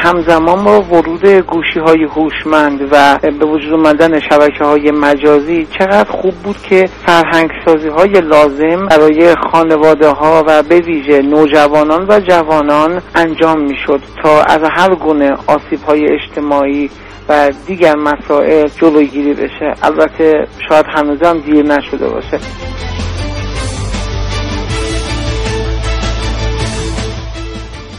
همزمان 0.03 0.63
با 0.63 0.81
ورود 0.81 1.25
گوشی 1.25 1.79
های 1.79 2.03
هوشمند 2.03 2.81
و 2.91 3.17
به 3.39 3.45
وجود 3.45 3.73
آمدن 3.73 4.19
شبکه 4.19 4.63
های 4.63 4.91
مجازی 4.91 5.67
چقدر 5.79 6.11
خوب 6.11 6.33
بود 6.33 6.57
که 6.61 6.89
فرهنگ 7.05 7.49
سازی 7.65 7.87
های 7.87 8.11
لازم 8.11 8.85
برای 8.85 9.35
خانواده 9.51 10.09
ها 10.09 10.43
و 10.47 10.63
به 10.63 10.79
ویژه 10.79 11.21
نوجوانان 11.21 12.05
و 12.09 12.19
جوانان 12.19 13.01
انجام 13.15 13.61
می 13.61 13.75
شد 13.87 14.01
تا 14.23 14.41
از 14.41 14.59
هر 14.77 14.95
گونه 14.95 15.31
آسیب 15.47 15.83
های 15.87 16.07
اجتماعی 16.11 16.89
و 17.29 17.51
دیگر 17.67 17.95
مسائل 17.95 18.67
جلوگیری 18.67 19.33
بشه. 19.33 19.73
البته 19.83 20.47
شاید 20.69 20.85
هنوزم 20.95 21.39
دیر 21.39 21.65
نشده 21.65 22.09
باشه. 22.09 22.39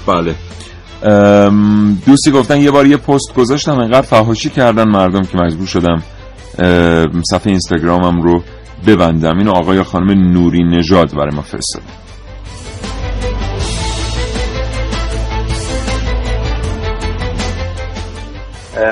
بله. 0.07 0.35
دوستی 2.07 2.31
گفتن 2.35 2.61
یه 2.61 2.71
بار 2.71 2.87
یه 2.87 2.97
پست 2.97 3.35
گذاشتم 3.37 3.79
انقدر 3.79 4.03
فحاشی 4.03 4.51
کردن 4.51 4.88
مردم 4.88 5.23
که 5.23 5.38
مجبور 5.38 5.67
شدم 5.67 6.03
صفحه 7.31 7.47
اینستاگرامم 7.47 8.23
رو 8.23 8.43
ببندم. 8.87 9.38
اینو 9.38 9.51
آقای 9.51 9.83
خانم 9.83 10.33
نوری 10.33 10.65
نژاد 10.65 11.15
برای 11.15 11.35
ما 11.35 11.42
فرستادن 11.42 11.87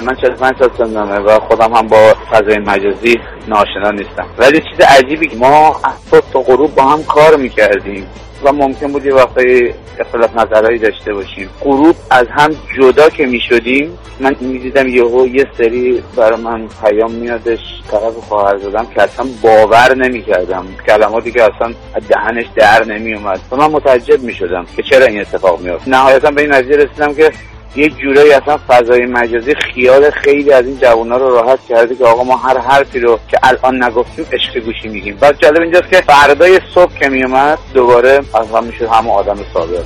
من 0.06 0.14
45 0.22 0.52
سال 0.58 0.70
سنمه 0.78 1.18
و 1.18 1.38
خودم 1.48 1.74
هم 1.74 1.88
با 1.88 2.14
فضای 2.30 2.58
مجازی 2.66 3.18
ناشنا 3.48 3.90
نیستم. 3.90 4.26
ولی 4.38 4.60
چیز 4.60 4.86
عجیبی 4.86 5.28
که 5.28 5.36
ما 5.36 5.76
از 5.84 5.92
صبح 6.10 6.32
تا 6.32 6.40
غروب 6.40 6.74
با 6.74 6.84
هم 6.84 7.04
کار 7.04 7.36
می‌کردیم. 7.36 8.06
و 8.44 8.52
ممکن 8.52 8.92
بود 8.92 9.06
یه 9.06 9.14
وقتایی 9.14 9.74
اختلاف 9.98 10.36
نظرهایی 10.36 10.78
داشته 10.78 11.14
باشیم. 11.14 11.50
غروب 11.60 11.96
از 12.10 12.26
هم 12.30 12.56
جدا 12.76 13.10
که 13.10 13.26
می 13.26 13.40
شدیم 13.40 13.98
من 14.20 14.36
می‌دیدم 14.40 14.88
یهو 14.88 15.26
یه 15.26 15.46
سری 15.58 16.02
برای 16.16 16.40
من 16.40 16.68
پیام 16.84 17.10
میادش 17.10 17.58
طرف 17.90 18.14
خواهر 18.28 18.58
زدم 18.58 18.86
که 18.94 19.02
اصلا 19.02 19.26
باور 19.42 19.94
نمی 19.96 20.22
کردم. 20.22 20.66
کلماتی 20.86 21.32
که 21.32 21.42
اصلا 21.42 21.74
دهنش 22.08 22.46
در 22.56 22.84
نمی 22.84 23.14
اومد. 23.14 23.40
و 23.50 23.56
من 23.56 23.66
متعجب 23.66 24.22
می 24.22 24.34
شدم 24.34 24.66
که 24.76 24.82
چرا 24.82 25.06
این 25.06 25.20
اتفاق 25.20 25.60
میافت 25.60 25.88
نهایتا 25.88 26.30
به 26.30 26.42
این 26.42 26.54
نتیجه 26.54 26.76
رسیدم 26.76 27.14
که 27.14 27.32
یه 27.76 27.88
جورایی 27.88 28.32
اصلا 28.32 28.58
فضای 28.68 29.06
مجازی 29.06 29.54
خیال 29.54 30.10
خیلی 30.10 30.52
از 30.52 30.66
این 30.66 30.78
جوونا 30.78 31.16
رو 31.16 31.30
راحت 31.30 31.58
کرده 31.68 31.94
که 31.94 32.04
آقا 32.04 32.24
ما 32.24 32.36
هر 32.36 32.58
حرفی 32.58 33.00
رو 33.00 33.18
که 33.30 33.38
الان 33.42 33.84
نگفتیم 33.84 34.24
عشق 34.32 34.64
گوشی 34.64 34.88
میگیم. 34.88 35.16
بعد 35.20 35.38
جالب 35.38 35.60
اینجاست 35.62 35.90
که 35.90 35.96
فردای 35.96 36.60
صبح 36.74 36.94
که 36.94 37.08
میومد 37.08 37.58
دوباره 37.74 38.20
اصلا 38.34 38.60
می‌شد 38.60 38.84
همه 38.84 39.10
آدم 39.10 39.36
سابق 39.54 39.84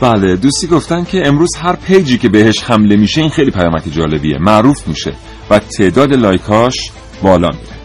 بله 0.00 0.36
دوستی 0.36 0.66
گفتن 0.66 1.04
که 1.04 1.22
امروز 1.26 1.56
هر 1.56 1.76
pageی 1.86 2.18
که 2.18 2.28
بهش 2.28 2.62
حمله 2.62 2.96
میشه 2.96 3.20
این 3.20 3.30
خیلی 3.30 3.50
پیامک 3.50 3.82
جالبیه 3.90 4.38
معروف 4.38 4.88
میشه 4.88 5.12
و 5.50 5.58
تعداد 5.58 6.12
likeاش 6.12 6.90
بالا 7.22 7.48
میره. 7.48 7.77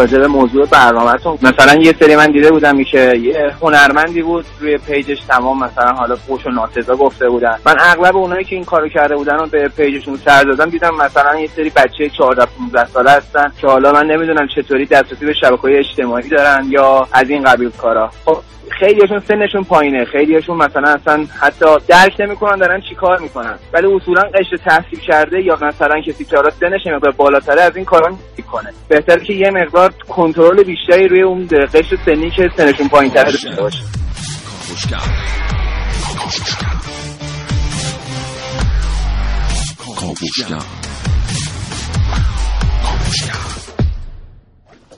راجع 0.00 0.18
به 0.18 0.26
موضوع 0.26 0.66
برنامهتون. 0.66 1.38
مثلا 1.42 1.82
یه 1.82 1.94
سری 2.00 2.16
من 2.16 2.32
دیده 2.32 2.50
بودم 2.50 2.76
میشه 2.76 3.18
یه 3.18 3.54
هنرمندی 3.62 4.22
بود 4.22 4.44
روی 4.60 4.78
pageش 4.78 5.20
تمام 5.20 5.64
مثلا 5.64 5.92
حالا 5.92 6.16
فوش 6.16 6.46
و 6.46 6.50
ناسزا 6.50 6.96
گفته 6.96 7.28
بودن. 7.28 7.58
من 7.66 7.76
اغلب 7.80 8.16
اونایی 8.16 8.44
که 8.44 8.56
این 8.56 8.64
کارو 8.64 8.88
کرده 8.88 9.16
بودن 9.16 9.34
رو 9.34 9.46
به 9.46 9.68
pageشون 9.68 10.16
سر 10.24 10.42
زدم 10.42 10.70
دیدم 10.70 10.94
مثلا 10.94 11.40
یه 11.40 11.48
سری 11.56 11.70
بچه 11.70 12.08
14 12.08 12.46
15 12.58 12.86
ساله 12.86 13.10
هستن 13.10 13.52
که 13.60 13.66
حالا 13.66 13.92
من 13.92 14.06
نمی‌دونم 14.06 14.46
چطوری 14.56 14.86
دسترسی 14.86 15.26
به 15.26 15.34
شبکه‌های 15.34 15.76
اجتماعی 15.76 16.28
دارن 16.28 16.66
یا 16.68 17.08
از 17.12 17.30
این 17.30 17.42
قبیل 17.42 17.70
کارا. 17.70 18.10
خب 18.24 18.36
خیلیشون 18.78 19.18
سنشون 19.28 19.64
پایینه. 19.64 20.04
خیلیشون 20.04 20.56
مثلا 20.56 20.88
اصلا 20.88 21.26
حتی 21.40 21.66
درک 21.88 22.20
نمی‌کنن 22.20 22.58
دارن 22.58 22.80
چی 22.88 22.94
کار 22.94 23.18
می‌کنن. 23.18 23.58
ولی 23.72 23.86
اصولا 23.86 24.22
قشر 24.22 24.56
تحصیل 24.56 25.00
کرده 25.00 25.42
یا 25.42 25.58
مثلا 25.62 26.00
کسی 26.00 26.24
که 26.24 26.36
حالا 26.36 26.50
سنش 26.50 26.86
مقدار 26.86 27.12
بالاتره 27.12 27.62
از 27.62 27.76
این 27.76 27.84
کارا 27.84 28.08
نمی‌کنه 28.08 28.72
بهتره 28.88 29.24
که 29.24 29.32
یه 29.32 29.50
مقدار 29.50 29.92
کنترل 30.08 30.62
بیشتری 30.62 31.08
روی 31.08 31.22
اون 31.22 31.48
قشر 31.74 31.96
سنی 32.04 32.30
که 32.30 32.50
سنشون 32.56 32.88
پایینتره 32.88 33.32
داشته 33.32 33.62
باشه. 33.62 33.78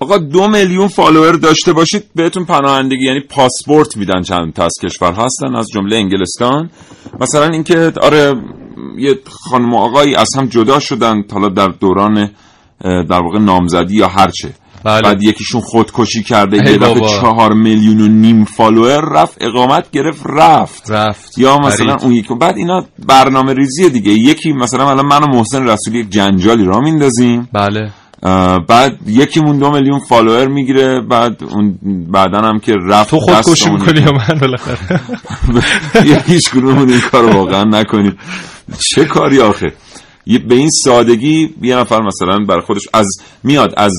آقا 0.02 0.18
دو 0.18 0.48
میلیون 0.48 0.88
follower 0.88 1.32
داشته 1.32 1.72
باشید 1.72 2.04
بهتون 2.14 2.44
پناهندگی 2.44 3.04
یعنی 3.04 3.20
پاسپورت 3.20 3.96
میدن 3.96 4.22
چند 4.22 4.52
تا 4.52 4.64
از 4.64 4.72
کشور 4.82 5.12
هستن 5.12 5.56
از 5.56 5.66
جمله 5.74 5.96
انگلستان. 5.96 6.70
مثلا 7.20 7.46
اینکه 7.46 7.92
آره 8.02 8.34
یه 8.98 9.18
خانم 9.50 9.74
و 9.74 9.76
آقایی 9.76 10.14
از 10.14 10.28
هم 10.36 10.46
جدا 10.46 10.78
شدن 10.78 11.24
حالا 11.32 11.48
در 11.48 11.68
دوران 11.68 12.30
در 12.82 13.22
واقع 13.22 13.38
نامزدی 13.38 13.96
یا 13.96 14.08
هرچه 14.08 14.52
بله. 14.84 15.02
بعد 15.02 15.22
یکیشون 15.22 15.60
خودکشی 15.60 16.22
کرده 16.22 16.56
یه 16.56 16.78
دفعه. 16.78 17.08
چهار 17.08 17.52
میلیون 17.52 18.00
و 18.00 18.08
نیم 18.08 18.44
follower 18.44 19.00
رفت 19.00 19.38
اقامت 19.40 19.90
گرفت 19.90 20.22
رفت. 20.26 20.90
رفت. 20.90 21.38
یا 21.38 21.58
مثلا 21.58 21.86
خرید. 21.86 22.02
اون 22.02 22.12
یکی 22.12 22.34
بعد 22.34 22.56
اینا 22.56 22.84
برنامه 23.06 23.54
ریزی 23.54 23.90
دیگه. 23.90 24.10
یکی 24.10 24.52
مثلا 24.52 24.90
الان 24.90 25.06
من 25.06 25.22
و 25.22 25.26
محسن 25.26 25.68
رسولی 25.68 25.98
یک 25.98 26.10
جنجالی 26.10 26.64
را 26.64 26.80
میندازیم. 26.80 27.48
بله. 27.52 27.90
بعد 28.68 28.98
یکیمون 29.06 29.58
دو 29.58 29.70
میلیون 29.70 29.98
follower 29.98 30.48
می‌گیره 30.48 31.00
بعد 31.00 31.44
اون 31.44 31.78
بعدا 32.12 32.38
هم 32.38 32.58
که 32.58 32.72
رفت 32.72 33.10
تو 33.10 33.20
خودکشی 33.20 33.70
می‌کنی 33.70 34.00
یا 34.00 34.12
من 34.12 34.38
بالاخره؟ 34.40 35.00
یه 36.10 36.22
هیچ 36.26 36.50
این 36.54 37.00
کار 37.00 37.36
واقعا 37.36 37.64
نکنیم 37.64 38.16
چه 38.94 39.04
کاری 39.04 39.40
آخه؟ 39.40 39.72
یه- 40.26 40.38
به 40.38 40.54
این 40.54 40.70
سادگی 40.70 41.54
یه 41.62 41.76
نفر 41.76 42.02
مثلا 42.02 42.38
بر 42.48 42.60
خودش 42.60 42.88
از 42.94 43.06
میاد 43.44 43.74
از 43.76 43.92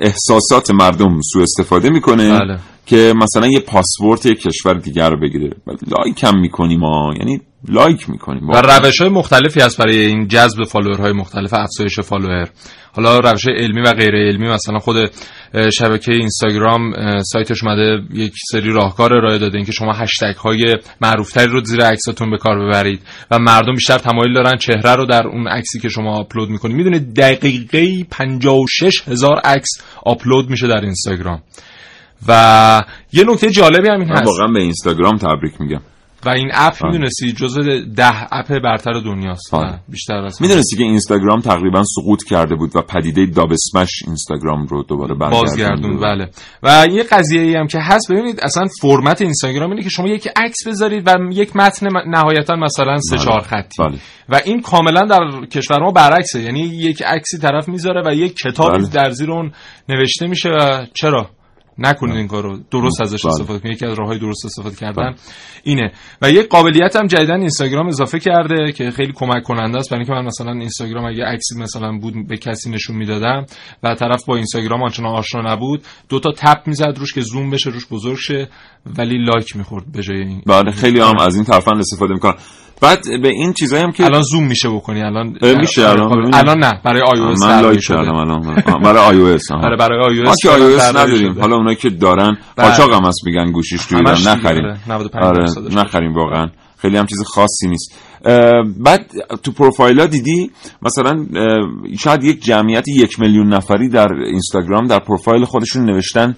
احساسات 0.00 0.70
مردم 0.70 1.20
سوء 1.32 1.42
استفاده 1.42 1.90
می‌کنه 1.90 2.38
بله. 2.38 2.58
که 2.86 3.14
مثلا 3.16 3.46
یه 3.46 3.60
پاسپورت 3.60 4.26
یک 4.26 4.42
کشور 4.42 4.74
دیگر 4.74 5.10
رو 5.10 5.20
بگیره. 5.20 5.50
بعد 5.66 5.78
like 5.88 6.24
هم 6.24 6.40
می‌کنیم 6.40 6.80
ما 6.80 7.14
یعنی 7.18 7.40
like 7.68 8.10
می‌کنیم. 8.10 8.48
و 8.48 8.56
روش 8.56 9.00
های 9.00 9.10
مختلفی 9.10 9.60
هست 9.60 9.78
برای 9.78 9.98
این 9.98 10.28
جذب 10.28 10.64
followerهای 10.64 11.12
مختلف 11.12 11.54
افزایش 11.54 12.00
follower. 12.00 12.48
حالا 12.92 13.18
روش 13.18 13.46
علمی 13.48 13.80
و 13.80 13.92
غیر 13.92 14.14
علمی 14.14 14.48
مثلا 14.48 14.78
خود 14.78 14.96
شبکه 15.72 16.12
اینستاگرام 16.12 16.92
سایتش 17.22 17.64
اومده 17.64 18.02
یک 18.14 18.32
سری 18.50 18.70
راهکار 18.70 19.16
ارائه 19.16 19.38
داده 19.38 19.56
اینکه 19.56 19.72
شما 19.72 19.92
هشتگ 19.92 20.36
های 20.36 20.76
معروفتری 21.00 21.46
رو 21.46 21.64
زیر 21.64 21.80
عکساتون 21.80 22.30
به 22.30 22.38
کار 22.38 22.66
ببرید 22.66 23.00
و 23.30 23.38
مردم 23.38 23.74
بیشتر 23.74 23.98
تمایل 23.98 24.34
دارن 24.34 24.56
چهره 24.56 24.94
رو 24.94 25.06
در 25.06 25.26
اون 25.26 25.48
عکسی 25.48 25.80
که 25.80 25.88
شما 25.88 26.18
آپلود 26.18 26.48
می‌کنید. 26.48 26.76
می‌دونید 26.76 27.14
دقیقه 27.14 28.06
56 28.10 29.08
هزار 29.08 29.36
عکس 29.44 29.70
آپلود 30.06 30.50
میشه 30.50 30.66
در 30.66 30.80
اینستاگرام. 30.80 31.42
و 32.28 32.82
یه 33.12 33.24
نکته 33.24 33.50
جالبی 33.50 33.88
هم 33.88 34.00
این 34.00 34.10
هست. 34.10 34.26
واقعا 34.26 34.46
به 34.46 34.60
اینستاگرام 34.60 35.16
تبریک 35.16 35.60
میگم. 35.60 35.80
و 36.26 36.28
این 36.28 36.50
اپ 36.54 36.74
آه. 36.84 36.90
می‌دونستی 36.90 37.32
جزو 37.32 37.62
ده 37.96 38.34
اپ 38.34 38.58
برتر 38.64 38.92
دنیاست 38.92 39.54
آره. 39.54 39.80
بیشتر 39.88 40.14
از 40.14 40.42
می‌دونستی 40.42 40.76
که 40.76 40.82
اینستاگرام 40.82 41.40
تقریبا 41.40 41.82
سقوط 41.84 42.24
کرده 42.24 42.54
بود 42.54 42.76
و 42.76 42.82
پدیده 42.82 43.26
داب 43.26 43.52
اسمش 43.52 43.90
اینستاگرام 44.06 44.66
رو 44.66 44.82
دوباره 44.82 45.14
بازگردون 45.14 46.00
بله 46.00 46.30
و 46.62 46.86
یه 46.90 47.02
قضیه 47.02 47.40
ای 47.40 47.54
هم 47.54 47.66
که 47.66 47.78
هست 47.78 48.12
ببینید 48.12 48.40
اصلا 48.42 48.66
فرمت 48.80 49.22
اینستاگرام 49.22 49.70
اینه 49.70 49.82
که 49.82 49.88
شما 49.88 50.08
یک 50.08 50.28
عکس 50.36 50.66
بذارید 50.66 51.08
و 51.08 51.16
یک 51.32 51.56
متن 51.56 51.86
نهایتا 52.06 52.56
مثلا 52.56 52.98
سه 52.98 53.16
بله. 53.16 53.24
چهار 53.24 53.40
خطی 53.40 53.82
بله. 53.82 53.98
و 54.28 54.40
این 54.44 54.62
کاملا 54.62 55.02
در 55.02 55.46
کشور 55.46 55.82
ما 55.82 55.90
برعکسه 55.90 56.40
یعنی 56.40 56.60
یک 56.60 57.02
عکسی 57.02 57.38
طرف 57.38 57.68
می‌ذاره 57.68 58.02
و 58.06 58.14
یک 58.14 58.36
کتابی 58.36 58.78
بله. 58.78 58.88
در 58.88 59.10
زیر 59.10 59.30
اون 59.30 59.52
نوشته 59.88 60.26
میشه 60.26 60.48
و 60.48 60.86
چرا 60.94 61.30
نکنید 61.78 62.16
این 62.16 62.28
کارو. 62.28 62.58
درست 62.70 63.00
ازش 63.00 63.24
بله. 63.24 63.32
استفاده 63.32 63.58
کنید 63.58 63.74
یکی 63.74 63.86
از 63.86 63.98
راههای 63.98 64.18
درست 64.18 64.46
استفاده 64.46 64.76
کردن 64.76 65.14
اینه. 65.64 65.92
و 66.22 66.30
یه 66.30 66.42
قابلیت 66.42 66.96
هم 66.96 67.06
جدیداً 67.06 67.40
اینستاگرام 67.40 67.86
اضافه 67.86 68.18
کرده 68.18 68.72
که 68.72 68.90
خیلی 68.90 69.12
کمک 69.12 69.42
کننده 69.42 69.78
است. 69.78 69.90
برای 69.90 70.00
اینکه 70.00 70.12
من 70.12 70.24
مثلا 70.24 70.52
اینستاگرام 70.52 71.04
اگه 71.04 71.24
عکسی 71.24 71.58
مثلا 71.58 71.98
بود 71.98 72.28
به 72.28 72.36
کسی 72.36 72.70
نشون 72.70 72.96
می‌دادم 72.96 73.46
و 73.82 73.94
طرف 73.94 74.24
با 74.26 74.36
اینستاگرام 74.36 74.82
آنچنان 74.82 75.14
آشنا 75.16 75.52
نبود 75.52 75.82
دو 76.08 76.20
تا 76.20 76.32
tap 76.36 76.62
می‌زد 76.66 76.94
روش 76.98 77.14
که 77.14 77.20
زوم 77.20 77.50
بشه 77.50 77.70
روش 77.70 77.86
بزرگ 77.86 78.16
شه 78.16 78.48
ولی 78.86 79.24
like 79.24 79.56
می‌خورد 79.56 79.92
به 79.92 80.02
جای 80.02 80.18
این. 80.18 80.42
بله 80.46 80.70
خیلی 80.70 81.00
هم 81.00 81.18
از 81.20 81.34
این 81.34 81.44
طرفا 81.44 81.72
استفاده 81.72 82.14
می‌کنن. 82.14 82.34
بعد 82.80 83.22
به 83.22 83.28
این 83.28 83.52
چیزایی 83.52 83.82
هم 83.82 83.92
که 83.92 84.04
الان 84.04 84.22
زوم 84.22 84.46
میشه 84.46 84.68
بکنی 84.68 85.02
الان 85.02 85.38
میشه 85.60 85.88
الان. 85.88 86.34
الان 86.34 86.58
نه 86.58 86.80
برای 86.84 87.02
iOS 87.02 87.42
من 87.42 87.60
like 87.60 87.80
کردم 87.88 88.14
الان 88.14 88.62
برای 88.82 88.98
iOS 88.98 89.52
آره، 89.52 89.76
برای 89.76 90.16
iOS 90.16 90.28
ما 90.28 90.34
که 90.42 90.50
iOS 90.50 90.88
نداریم. 90.96 91.40
حالا 91.40 91.56
اونایی 91.56 91.76
که 91.76 91.90
دارن 91.90 92.36
بله. 92.56 92.68
قاچاق 92.68 92.92
هم 92.92 93.04
هست 93.04 93.26
میگن 93.26 93.52
گوشیش 93.52 93.86
تو 93.86 93.96
ایران 93.96 94.14
نخریم 94.14 94.64
آره، 94.64 94.78
95 94.88 95.36
درصدش. 95.36 95.74
نخریم 95.74 96.14
واقعا 96.14 96.46
خیلی 96.78 96.96
هم 96.96 97.06
چیز 97.06 97.22
خاصی 97.26 97.68
نیست 97.68 97.94
بعد 98.84 99.10
تو 99.42 99.52
پروفایل 99.52 100.06
دیدی 100.06 100.50
مثلا 100.82 101.26
شاید 101.98 102.24
یک 102.24 102.42
جمعیت 102.42 102.88
یک 102.88 103.20
میلیون 103.20 103.54
نفری 103.54 103.88
در 103.88 104.12
اینستاگرام 104.12 104.86
در 104.86 104.98
پروفایل 104.98 105.44
خودشون 105.44 105.84
نوشتن 105.84 106.36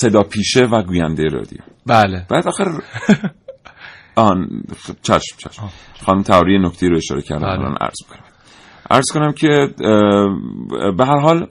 صدا 0.00 0.22
پیشه 0.22 0.64
و 0.64 0.82
گوینده 0.82 1.22
رادیو 1.22 1.58
بله 1.86 2.26
بعد 2.30 2.48
آخر 2.48 2.64
آن 4.18 4.62
چشم 5.02 5.36
چشم. 5.36 5.68
خانم 6.06 6.22
تاوری 6.22 6.58
نکته 6.58 6.88
رو 6.88 6.96
اشاره 6.96 7.22
کردم 7.22 7.46
بله. 7.46 7.52
الان 7.52 7.76
عرض 7.80 7.96
کنم 8.10 8.20
عرض 8.90 9.06
کنم 9.14 9.32
که 9.32 9.68
به 10.98 11.06
هر 11.06 11.18
حال 11.20 11.46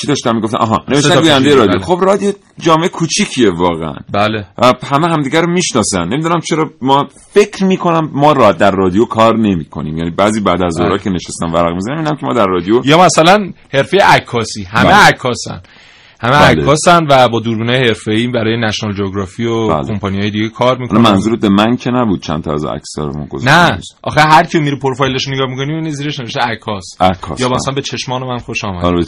چی 0.00 0.06
داشتم 0.06 0.34
می‌گفتم؟ 0.34 0.58
آها 0.58 0.84
نوشتن 0.88 1.20
گوینده 1.20 1.54
رادیو. 1.54 1.72
بله. 1.72 1.84
خب 1.84 1.98
رادیو 2.02 2.32
جامعه 2.60 2.88
کوچیکیه 2.88 3.50
واقعا. 3.50 3.94
بله. 4.12 4.46
و 4.58 4.72
همه 4.92 5.06
همدیگر 5.08 5.40
رو 5.42 5.52
می‌شناسن. 5.52 6.04
نمی‌دونم 6.04 6.40
چرا 6.40 6.70
ما 6.82 7.08
فکر 7.32 7.64
می‌کنم 7.64 8.10
ما 8.12 8.32
را 8.32 8.52
در 8.52 8.70
رادیو 8.70 9.04
کار 9.04 9.36
نمی 9.36 9.64
کنیم 9.64 9.98
یعنی 9.98 10.10
بعضی 10.10 10.40
بعد 10.40 10.62
از 10.62 10.72
ظهرها 10.72 10.90
بله. 10.90 10.98
که 10.98 11.10
نشستم 11.10 11.54
ورق 11.54 11.74
می‌زنم 11.74 11.96
می‌بینم 11.96 12.16
که 12.16 12.26
ما 12.26 12.32
در 12.32 12.46
رادیو 12.46 12.80
یا 12.84 13.04
مثلا 13.04 13.52
حرفه 13.72 13.96
عکاسی. 13.96 14.64
همه 14.64 14.84
بله. 14.84 14.94
عکاسن. 14.94 15.60
همه 16.20 16.32
بله. 16.32 16.62
عکاسن 16.62 17.06
و 17.10 17.28
با 17.28 17.40
دوربینای 17.40 17.86
حرفه‌ای 17.86 18.26
برای 18.26 18.60
نشنال 18.60 18.94
جیوگرافی 18.94 19.44
و 19.44 19.68
بله. 19.68 19.84
کمپانی‌های 19.88 20.30
دیگه 20.30 20.48
کار 20.48 20.78
می‌کنن 20.78 21.00
منظورت 21.00 21.40
به 21.40 21.48
من 21.48 21.76
که 21.76 21.90
نبود 21.90 22.22
چند 22.22 22.44
تا 22.44 22.52
از 22.52 22.64
ما 22.98 23.26
گذاشتیم. 23.26 23.52
نه 23.52 23.80
آخه 24.02 24.20
هر 24.20 24.44
کی 24.44 24.58
میره 24.58 24.78
پروفایلش 24.78 25.28
نگاه 25.28 25.46
می‌کنی 25.46 25.66
می‌بینی 25.66 25.90
زیرش 25.90 26.20
نوشته 26.20 26.40
عکاس 26.40 26.84
یا 27.00 27.48
بله. 27.48 27.48
مثلا 27.48 27.74
به 27.74 27.82
چشمان 27.82 28.22
من 28.22 28.38
خوش 28.38 28.64
آمد 28.64 28.84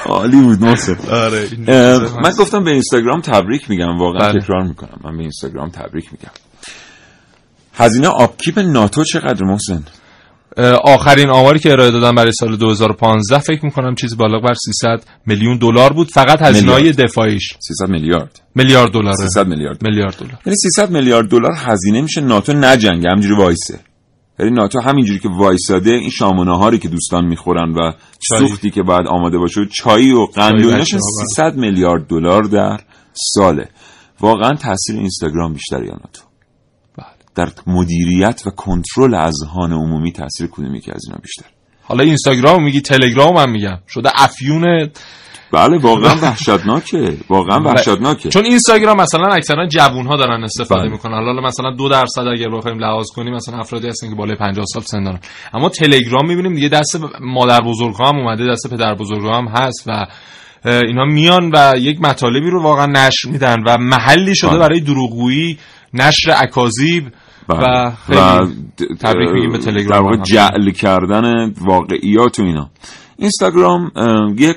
عالی 0.06 0.40
بود 0.40 0.64
آره 1.10 1.48
من. 2.22 2.30
گفتم 2.38 2.64
به 2.64 2.70
اینستاگرام 2.70 3.20
تبریک 3.20 3.70
میگم 3.70 3.98
واقعا 3.98 4.32
بله. 4.32 4.40
تکرار 4.40 4.62
می‌کنم 4.62 5.00
من 5.04 5.16
به 5.16 5.22
اینستاگرام 5.22 5.68
تبریک 5.68 6.12
میگم 6.12 6.30
هزینه 7.74 8.08
آپکیپ 8.08 8.58
ناتو 8.58 9.04
چقدر 9.04 9.44
محسن 9.44 9.82
آخرین 10.84 11.28
آماری 11.30 11.58
که 11.58 11.72
ارائه 11.72 11.90
دادن 11.90 12.14
برای 12.14 12.32
سال 12.32 12.56
2015 12.56 13.38
فکر 13.38 13.64
می‌کنم 13.64 13.94
چیزی 13.94 14.16
بالغ 14.16 14.42
بر 14.42 14.54
300 14.54 15.04
میلیون 15.26 15.58
دلار 15.58 15.92
بود 15.92 16.10
فقط 16.10 16.42
هزینه 16.42 16.72
های. 16.72 16.92
دفاعیش 16.92 17.54
300 17.58 17.88
میلیارد 17.88 18.40
میلیارد 18.54 18.92
دلار 18.92 19.14
300 19.14 19.46
میلیارد 19.46 19.82
میلیارد 19.82 20.16
دلار 20.16 20.38
یعنی 20.46 20.56
300 20.56 20.90
میلیارد 20.90 21.28
دلار 21.28 21.52
هزینه 21.56 22.00
میشه 22.00 22.20
ناتو 22.20 22.52
نجنگه 22.52 23.10
همینجوری 23.10 23.34
وایسه 23.34 23.80
یعنی 24.38 24.52
ناتو 24.52 24.80
همینجوری 24.80 25.18
که 25.18 25.28
وایساده 25.28 25.90
این 25.90 26.10
شام 26.10 26.38
و 26.38 26.44
ناهاری 26.44 26.78
که 26.78 26.88
دوستان 26.88 27.24
می‌خورن 27.24 27.70
و. 27.72 27.92
سوختی 28.38 28.70
که 28.70 28.82
باید 28.82 29.06
آماده 29.06 29.38
باشه 29.38 29.60
و 29.60 29.64
چایی 29.64 30.12
و 30.12 30.26
قند 30.26 30.60
چای 30.60 30.66
و 30.66 30.70
بله. 30.70 30.84
300 30.84 31.56
میلیارد 31.56 32.06
دلار 32.06 32.42
در 32.42 32.80
ساله 33.12 33.68
واقعا 34.20 34.54
تاثیر 34.54 34.96
اینستاگرام 34.96 35.52
بیشتر 35.52 35.82
یا 35.82 35.92
ناتو. 35.92 36.29
در 37.40 37.52
مدیریت 37.66 38.42
و 38.46 38.50
کنترل 38.50 39.14
اذهان 39.14 39.72
عمومی 39.72 40.12
تاثیر 40.12 40.46
کدومی 40.46 40.80
که 40.80 40.92
از 40.94 41.04
اینا 41.06 41.18
بیشتر. 41.22 41.44
حالا 41.82 42.04
اینستاگرام 42.04 42.64
میگی 42.64 42.80
تلگرام 42.80 43.36
هم 43.36 43.50
میگم. 43.50 43.78
شده 43.88 44.10
افیون 44.14 44.90
بله 45.52 45.78
واقعا 45.78 46.14
وحشتناکه. 46.22 47.16
واقعا 47.28 47.60
وحشتناکه. 47.60 48.28
چون 48.28 48.44
اینستاگرام 48.44 48.96
مثلا 48.96 49.28
اکثرا 49.32 49.66
جوون 49.66 50.06
ها 50.06 50.16
دارن 50.16 50.44
استفاده 50.44 50.80
بله. 50.80 50.90
می‌کنن. 50.90 51.12
حالا 51.12 51.40
مثلا 51.40 51.70
دو 51.70 51.88
درصد 51.88 52.26
اگر 52.26 52.48
بخوایم 52.56 52.78
لحاظ 52.78 53.06
کنیم 53.16 53.34
مثلا 53.34 53.58
افرادی 53.58 53.88
هستن 53.88 54.08
که 54.08 54.14
بالای 54.14 54.36
50 54.36 54.64
سال 54.72 54.82
سن 54.82 55.04
دارن. 55.04 55.20
اما 55.54 55.68
تلگرام 55.68 56.26
می‌بینیم 56.28 56.54
دیگه 56.54 56.68
دست 56.68 57.00
مادر 57.20 57.60
بزرگ 57.60 57.94
هم 58.06 58.16
اومده 58.18 58.52
دست 58.52 58.70
پدر 58.70 58.94
بزرگ 58.94 59.26
هم 59.26 59.48
هست 59.48 59.84
و 59.86 60.06
اینا 60.64 61.04
میان 61.04 61.50
و 61.54 61.74
یک 61.78 62.00
مطالبی 62.00 62.50
رو 62.50 62.62
واقعا 62.62 62.86
نشر 62.86 63.28
میدن 63.28 63.56
و 63.66 63.78
محلی 63.78 64.36
شده 64.36 64.50
بله. 64.50 64.58
برای 64.58 64.80
دروغگویی 64.80 65.58
نشر 65.94 66.34
اکاذیب 66.36 67.04
و. 67.48 67.90
خیلی 68.06 68.18
و 68.18 68.46
تبریک 69.00 69.30
میگیم 69.34 69.52
به 69.52 69.58
در 69.58 69.64
تلگرام 69.64 70.04
واقع 70.04 70.16
هم. 70.16 70.22
جعل 70.22 70.70
کردن 70.70 71.52
واقعیات 71.60 72.38
و 72.38 72.42
اینا. 72.42 72.70
اینستاگرام 73.16 73.90
یک 74.38 74.56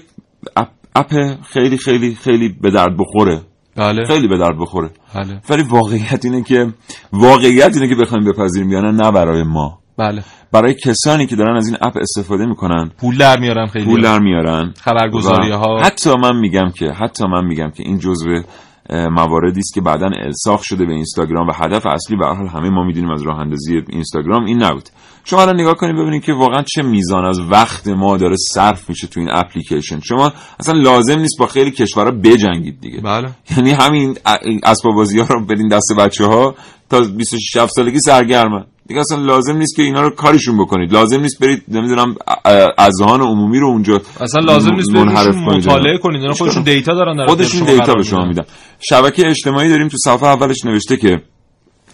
اپ, 0.57 0.67
اپ 0.95 1.13
خیلی 1.43 1.77
خیلی 1.77 2.15
خیلی 2.15 2.49
به 2.61 2.71
درد 2.71 2.97
بخوره. 2.97 3.41
بله. 3.75 4.05
خیلی 4.05 4.27
به 4.27 4.37
درد 4.37 4.59
بخوره. 4.59 4.89
بله. 5.15 5.41
ولی 5.49 5.63
واقعیت 5.63 6.25
اینه 6.25 6.43
که 6.43 6.73
واقعیت 7.13 7.75
اینه 7.75 7.87
که 7.87 7.95
بخوایم 7.95 8.25
بپذیریم 8.25 8.71
یا 8.71 8.81
نه 8.81 8.91
نه 8.91 9.11
برای 9.11 9.43
ما. 9.43 9.79
بله. 9.97 10.23
برای 10.51 10.73
کسانی 10.73 11.27
که 11.27 11.35
دارن 11.35 11.55
از 11.55 11.67
این 11.67 11.77
اپ 11.81 11.97
استفاده 11.97 12.45
می‌کنن 12.45 12.91
پول 12.97 13.17
در 13.17 13.39
میارن 13.39 13.65
خیلی. 13.65 13.85
پول 13.85 14.01
در 14.01 14.19
میارن. 14.19 14.73
خبرگزاری‌ها. 14.81 15.75
و 15.75 15.83
حتی 15.83 16.15
من 16.15 16.35
میگم 16.35 16.69
که 16.79 16.91
حتی 16.91 17.27
من 17.27 17.45
میگم 17.45 17.69
که 17.69 17.83
این 17.83 17.99
اه، 18.05 18.43
مواردی 18.89 19.59
است 19.59 19.73
که 19.73 19.81
بعدا 19.81 20.09
الساخ 20.25 20.63
شده 20.63 20.85
به 20.85 20.93
اینستاگرام 20.93 21.47
و 21.47 21.51
هدف 21.55 21.85
اصلی 21.85 22.17
به 22.17 22.25
حال 22.25 22.47
همه 22.47 22.69
ما 22.69 22.83
می‌دونیم 22.83 23.09
از 23.09 23.21
راه 23.21 23.39
اندازی 23.39 23.81
اینستاگرام 23.89 24.45
این 24.45 24.63
نبود. 24.63 24.89
شما 25.23 25.41
الان 25.41 25.61
نگاه 25.61 25.73
کنید 25.73 25.95
ببینید 25.95 26.23
که 26.23 26.33
واقعا 26.33 26.63
چه 26.63 26.81
میزان 26.81 27.25
از 27.25 27.39
وقت 27.39 27.87
ما 27.87 28.17
داره 28.17 28.35
صرف 28.53 28.89
میشه 28.89 29.07
تو 29.07 29.19
این 29.19 29.29
اپلیکیشن. 29.31 29.99
شما 29.99 30.33
اصلا 30.59 30.79
لازم 30.79 31.19
نیست 31.19 31.39
با 31.39 31.47
خیلی 31.47 31.71
کشورها 31.71 32.11
بجنگید 32.11 32.81
دیگه. 32.81 33.01
بله. 33.01 33.29
یعنی 33.57 33.71
همین 33.71 34.17
اسباب 34.63 34.95
بازی 34.95 35.19
ها 35.19 35.27
رو 35.33 35.45
بدین 35.45 35.67
دست 35.67 35.93
بچه 35.97 36.25
ها 36.25 36.55
تا 36.89 37.01
26 37.01 37.57
7 37.57 37.73
سالگی 37.73 37.99
سرگرمن. 37.99 38.65
دیگه 38.87 38.99
اصلا 38.99 39.17
لازم 39.17 39.57
نیست 39.57 39.75
که 39.75 39.81
اینا 39.81 40.01
رو 40.01 40.09
کارشون 40.09 40.57
بکنید 40.57 40.93
لازم 40.93 41.19
نیست 41.21 41.39
برید 41.39 41.63
نمی‌دونم 41.67 42.15
اذهان 42.77 43.21
عمومی 43.21 43.59
رو 43.59 43.67
اونجا 43.67 44.01
اصلا 44.21 44.41
لازم 44.41 44.73
نیست 44.73 44.91
منحرف 44.91 45.35
کنید. 45.35 45.67
مطالعه 45.67 45.97
کنید 45.97 46.21
اینا 46.21 46.33
خودشون 46.33 46.63
دیتا 46.63 46.93
دارن 46.93 47.17
در 47.17 47.25
خودشون 47.25 47.65
دیتا 47.65 47.93
به 47.93 48.03
شما 48.03 48.25
میدن. 48.25 48.43
شبکه 48.89 49.29
اجتماعی 49.29 49.69
داریم 49.69 49.87
تو 49.87 49.97
صفحه 49.97 50.27
اولش 50.27 50.65
نوشته 50.65 50.97
که 50.97 51.21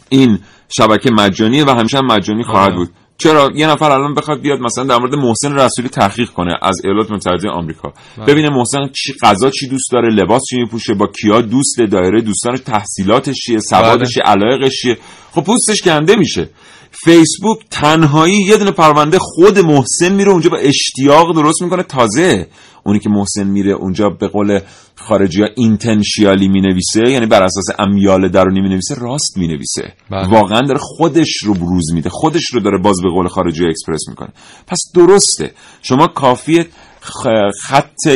این 0.09 0.39
شبکه 0.77 1.11
مجانیه 1.11 1.65
و 1.65 1.69
همیشه 1.69 1.97
هم 1.97 2.05
مجانی 2.05 2.43
خواهد 2.43 2.69
آره. 2.69 2.75
بود 2.75 2.89
چرا 3.19 3.51
یه 3.55 3.67
نفر 3.67 3.91
الان 3.91 4.13
بخواد 4.13 4.41
بیاد 4.41 4.59
مثلا 4.59 4.83
در 4.83 4.97
مورد 4.97 5.15
محسن 5.15 5.53
رسولی 5.53 5.89
تحقیق 5.89 6.29
کنه 6.29 6.53
از 6.61 6.81
ایالات 6.83 7.11
متحده 7.11 7.49
آمریکا. 7.49 7.93
بله. 8.17 8.25
ببینه 8.25 8.49
محسن 8.49 8.89
چی 8.93 9.13
غذا 9.23 9.49
چی 9.49 9.67
دوست 9.67 9.91
داره 9.91 10.09
لباس 10.09 10.41
چی 10.49 10.57
میپوشه 10.57 10.93
با 10.93 11.07
کیا 11.07 11.41
دوست 11.41 11.79
دایره 11.91 12.21
دوستانش 12.21 12.59
تحصیلاتش 12.59 13.35
چیه 13.35 13.59
سوادش 13.59 14.13
چیه 14.13 14.23
علایقش 14.23 14.81
چیه. 14.81 14.97
خب 15.31 15.43
پوستش 15.43 15.81
کنده 15.81 16.15
میشه. 16.15 16.49
فیسبوک 16.91 17.59
تنهایی 17.71 18.41
یه 18.47 18.57
دونه 18.57 18.71
پرونده 18.71 19.17
خود 19.21 19.59
محسن 19.59 20.13
میره 20.13 20.31
اونجا 20.31 20.49
با 20.49 20.57
اشتیاق 20.57 21.35
درست 21.35 21.61
می‌کنه. 21.61 21.83
تازه 21.83 22.47
اونی 22.89 22.99
که 22.99 23.09
محسن 23.09 23.43
میره 23.47 23.71
اونجا 23.71 24.09
به 24.09 24.27
قول 24.27 24.59
خارجی 24.95 25.41
ها 25.41 25.47
اینتنشیالی 25.55 26.47
می‌نویسه 26.47 27.09
یعنی 27.09 27.25
بر 27.25 27.43
اساس 27.43 27.65
امیال 27.79 28.29
درونی 28.29 28.61
می‌نویسه 28.61 28.95
راست 28.95 29.37
می‌نویسه. 29.37 29.93
بله. 30.11 30.29
واقعا 30.29 30.61
داره 30.61 30.79
خودش 30.79 31.37
رو 31.43 31.53
بروز 31.53 31.93
میده 31.93 32.09
خودش 32.09 32.45
رو 32.53 32.59
داره 32.59 32.77
باز 32.77 33.01
به 33.03 33.09
قول 33.09 33.27
خارجی 33.27 33.63
ها 33.63 33.69
اکسپرس 33.69 34.09
می‌کنه. 34.09 34.29
پس 34.67 34.79
درسته. 34.95 35.51
شما 35.81 36.07
کافیه 36.07 36.67
خط 37.61 38.07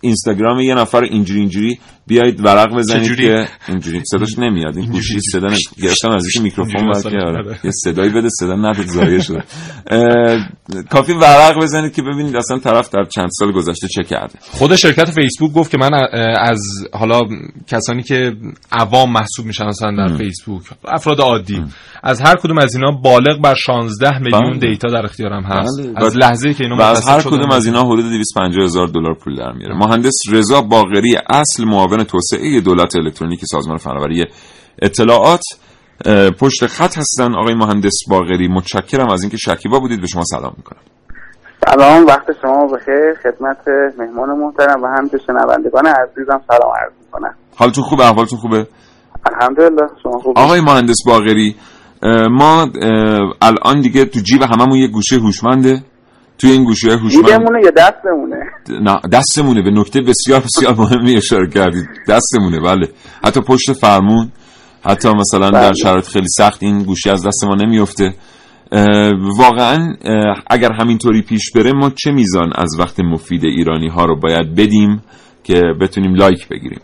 اینستاگرام 0.00 0.60
یه 0.60 0.74
نفر 0.74 1.02
اینجوری 1.02 1.40
اینجوری 1.40 1.78
بیایید 2.06 2.44
ورق 2.44 2.76
بزنید؟ 2.76 3.16
که 3.16 3.48
اینجوری 3.68 4.02
صداش 4.04 4.38
نمیاد 4.38 4.76
این 4.78 4.90
گوشی 4.90 5.20
صدا. 5.32 5.48
گرفتم 5.82 6.10
از 6.10 6.24
اینکه 6.24 6.40
میکروفون 6.40 6.92
باید 6.92 7.02
که. 7.06 7.18
آره. 7.26 7.58
یه 7.64 7.70
صدایی 7.70 8.10
بده 8.10 8.28
صدا 8.40 8.54
نداد 8.56 8.86
ضایع 8.86 9.20
شد 9.20 9.44
اه، 9.90 10.48
کافی 10.90 11.12
ورق 11.12 11.62
بزنید 11.62 11.92
که 11.94 12.02
ببینید 12.02 12.36
اصلا 12.36 12.58
طرف 12.58 12.90
در 12.90 13.04
چند 13.04 13.28
سال 13.32 13.52
گذشته 13.52 13.88
چه 13.88 14.02
کرده 14.02 14.34
خود 14.40 14.76
شرکت 14.76 15.10
فیسبوک 15.10 15.52
گفت 15.52 15.70
که 15.70 15.78
من 15.78 15.90
از 16.40 16.60
حالا 16.92 17.20
کسانی 17.68 18.02
که 18.02 18.32
عوام 18.72 19.12
محسوب 19.12 19.46
میشن 19.46 19.66
مثلا 19.66 19.96
در 19.96 20.16
فیسبوک 20.16 20.62
افراد 20.88 21.20
عادی 21.20 21.62
از 22.02 22.20
هر 22.20 22.34
کدوم 22.36 22.58
از 22.58 22.74
اینا 22.74 22.90
بالغ 22.90 23.40
بر 23.42 23.54
16 23.54 24.18
میلیون 24.18 24.58
بله. 24.58 24.70
دیتا 24.70 24.88
در 24.88 25.04
اختیارم 25.04 25.42
هست 25.42 25.80
بله. 25.82 25.92
از 25.96 26.16
و- 26.16 26.18
لحظه 26.18 26.54
که 26.54 26.64
اینا 26.64 26.76
و 26.76 26.80
از 26.82 27.08
هر 27.08 27.20
کدوم 27.22 27.50
از 27.50 27.66
اینا 27.66 27.82
حدود 27.82 28.04
250 28.04 28.64
هزار 28.64 28.86
دلار 28.86 29.14
پول 29.14 29.36
در 29.36 29.52
میاره 29.52 29.74
مهندس 29.78 30.14
رضا 30.30 30.60
باقری 30.62 31.16
اصل 31.30 31.64
معاون 31.64 31.95
توسعه 32.04 32.60
دولت 32.60 32.96
الکترونیک 32.96 33.40
سازمان 33.44 33.76
فناوری 33.76 34.24
اطلاعات 34.82 35.42
پشت 36.40 36.66
خط 36.66 36.98
هستن 36.98 37.34
آقای 37.34 37.54
مهندس 37.54 37.98
باقری. 38.10 38.48
متشکرم 38.48 39.10
از 39.10 39.22
اینکه 39.22 39.36
شکیبا 39.36 39.80
بودید. 39.80 40.00
به 40.00 40.06
شما 40.06 40.24
سلام 40.24 40.54
می‌کنم. 40.56 40.80
سلام. 41.66 42.06
وقت 42.06 42.26
شما 42.42 42.66
بخیر. 42.66 43.14
خدمت 43.22 43.68
مهمان 43.98 44.38
محترم 44.38 44.82
و 44.82 44.86
همچنین 44.86 45.22
شنوندگان 45.26 45.86
عزیزم 45.86 46.40
سلام 46.48 46.72
عرض 46.82 46.92
می‌کنم. 47.04 47.34
حالتون 47.56 47.84
خوبه؟ 47.84 48.04
احوالتون 48.04 48.38
خوبه؟ 48.38 48.66
الحمدلله. 49.26 49.88
شما 50.02 50.18
خوب 50.18 50.38
آقای 50.38 50.60
مهندس 50.60 50.96
باقری 51.06 51.56
ما 52.30 52.68
الان 53.42 53.80
دیگه 53.80 54.04
تو 54.04 54.20
جیب 54.20 54.42
هممون 54.42 54.78
یه 54.78 54.88
گوشه 54.88 55.16
هوشمنده. 55.16 55.82
توی 56.38 56.50
این 56.50 56.64
گوشه 56.64 56.88
هوشمند؟ 56.88 57.64
یا 57.64 57.70
دستمونه؟ 57.70 58.36
نه 58.68 59.00
دستمونه. 59.12 59.62
به 59.62 59.70
نکته 59.70 60.00
بسیار 60.00 60.40
بسیار 60.40 60.74
مهمی 60.74 61.16
اشاره 61.16 61.48
کردید. 61.48 61.88
دستمونه 62.08 62.60
بله. 62.60 62.88
حتی 63.24 63.40
پشت 63.40 63.72
فرمون 63.72 64.28
حتی 64.84 65.08
مثلا 65.08 65.50
در 65.50 65.72
شرایط 65.72 66.04
خیلی 66.04 66.28
سخت 66.28 66.62
این 66.62 66.82
گوشی 66.82 67.10
از 67.10 67.26
دست 67.26 67.44
ما 67.44 67.54
نمیفته 67.54 68.14
واقعا 69.38 69.94
اگر 70.50 70.72
همینطوری 70.72 71.22
پیش 71.22 71.52
بره 71.52 71.72
ما 71.72 71.90
چه 71.90 72.10
میزان 72.10 72.52
از 72.56 72.76
وقت 72.80 73.00
مفید 73.00 73.44
ایرانی 73.44 73.88
ها 73.88 74.04
رو 74.04 74.16
باید 74.20 74.54
بدیم 74.54 75.02
که 75.44 75.62
بتونیم 75.80 76.14
لایک 76.14 76.48
بگیریم؟ 76.48 76.80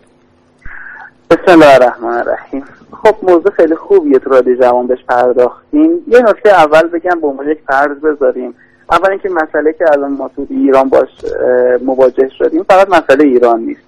بسم 1.30 1.53
الله 1.53 1.74
الرحمن 1.74 2.18
الرحیم. 2.18 2.64
خب 3.03 3.16
موضوع 3.22 3.53
خیلی 3.57 3.76
خوبیه 3.76 4.18
تو 4.18 4.30
رادیو 4.30 4.55
جوان 4.61 4.86
بهش 4.86 4.98
پرداختیم. 5.09 5.90
یه 6.09 6.20
نکته 6.20 6.50
اول 6.50 6.88
بگم 6.88 7.20
به 7.20 7.26
عنوان 7.26 7.48
یک 7.48 7.59
فرض 7.66 7.96
بذاریم. 8.05 8.55
اول 8.93 9.11
اینکه 9.11 9.28
مسئله 9.28 9.72
که 9.72 9.84
الان 9.93 10.12
ما 10.12 10.30
تو 10.36 10.47
ایران 10.51 10.88
باش 10.88 11.09
مواجه 11.84 12.28
شدیم 12.38 12.62
فقط 12.62 12.88
مسئله 12.88 13.24
ایران 13.24 13.61
نیست. 13.61 13.80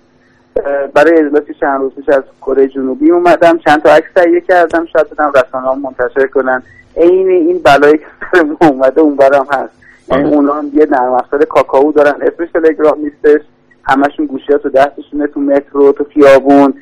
برای 0.94 1.18
اجلاسی 1.18 1.54
چند 1.54 1.80
روز 1.80 1.94
پیش 1.94 2.08
از 2.08 2.22
کره 2.40 2.68
جنوبی 2.68 3.10
اومدم 3.10 3.58
چند 3.58 3.82
تا 3.82 3.90
عکس 3.90 4.12
تهیه 4.14 4.40
کردم 4.40 4.86
شاید 4.92 5.10
بدم 5.10 5.32
رسانه 5.34 5.66
ها 5.66 5.74
منتشر 5.74 6.26
کنن. 6.26 6.62
عین 6.96 7.28
این 7.28 7.60
بلایی 7.64 7.98
که 7.98 8.42
ما 8.42 8.68
اومده 8.68 9.00
اون 9.00 9.16
برم 9.16 9.46
هست. 9.50 9.72
یعنی 10.08 10.34
اونا 10.34 10.52
هم 10.52 10.70
یه 10.74 10.86
نرم 10.90 11.12
افزار 11.12 11.44
کاکائو 11.44 11.92
دارن. 11.92 12.14
اسمش 12.22 12.48
تلگرام 12.54 12.98
نیستش. 13.00 13.40
همشون 13.84 14.26
گوشی 14.26 14.52
ها 14.52 14.58
تو 14.58 14.68
دستشونه 14.68 15.26
تو 15.26 15.40
مترو 15.40 15.92
تو 15.92 16.04
خیابون. 16.04 16.74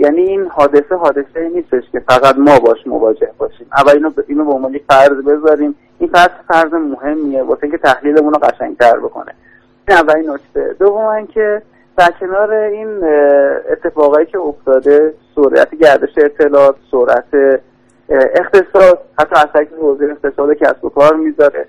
یعنی 0.00 0.20
این 0.20 0.46
حادثه 0.46 0.94
حادثه 0.94 1.48
نیستش 1.54 1.90
که 1.92 2.00
فقط 2.00 2.34
ما 2.38 2.58
باش 2.58 2.86
مواجه 2.86 3.30
باشیم. 3.38 3.66
اول 3.76 3.92
اینو 3.92 4.10
اینو 4.26 4.44
به 4.44 4.52
عنوان 4.52 4.74
یک 4.74 4.82
فرض 4.88 5.24
بذاریم. 5.24 5.74
این 5.98 6.10
فرض 6.10 6.30
فرض 6.48 6.72
مهمیه 6.72 7.42
واسه 7.42 7.64
اینکه 7.64 7.78
تحلیلمون 7.78 8.32
رو 8.32 8.38
قشنگتر 8.38 8.98
بکنه. 8.98 9.32
این 9.88 9.98
اولین 9.98 10.30
نکته. 10.30 10.74
دوم 10.78 11.04
اینکه 11.04 11.62
در 11.96 12.12
کنار 12.20 12.52
این 12.52 13.04
اتفاقایی 13.72 14.26
که 14.26 14.38
افتاده 14.38 15.14
سرعت 15.34 15.74
گردش 15.74 16.10
اطلاعات 16.16 16.76
سرعت 16.90 17.60
اقتصاد 18.10 18.98
حتی 19.18 19.34
اثری 19.34 19.66
که 19.66 19.74
حوزه 19.80 20.04
اقتصاد 20.04 20.52
کسب 20.52 20.84
و 20.84 20.88
کار 20.88 21.16
می‌ذاره. 21.16 21.66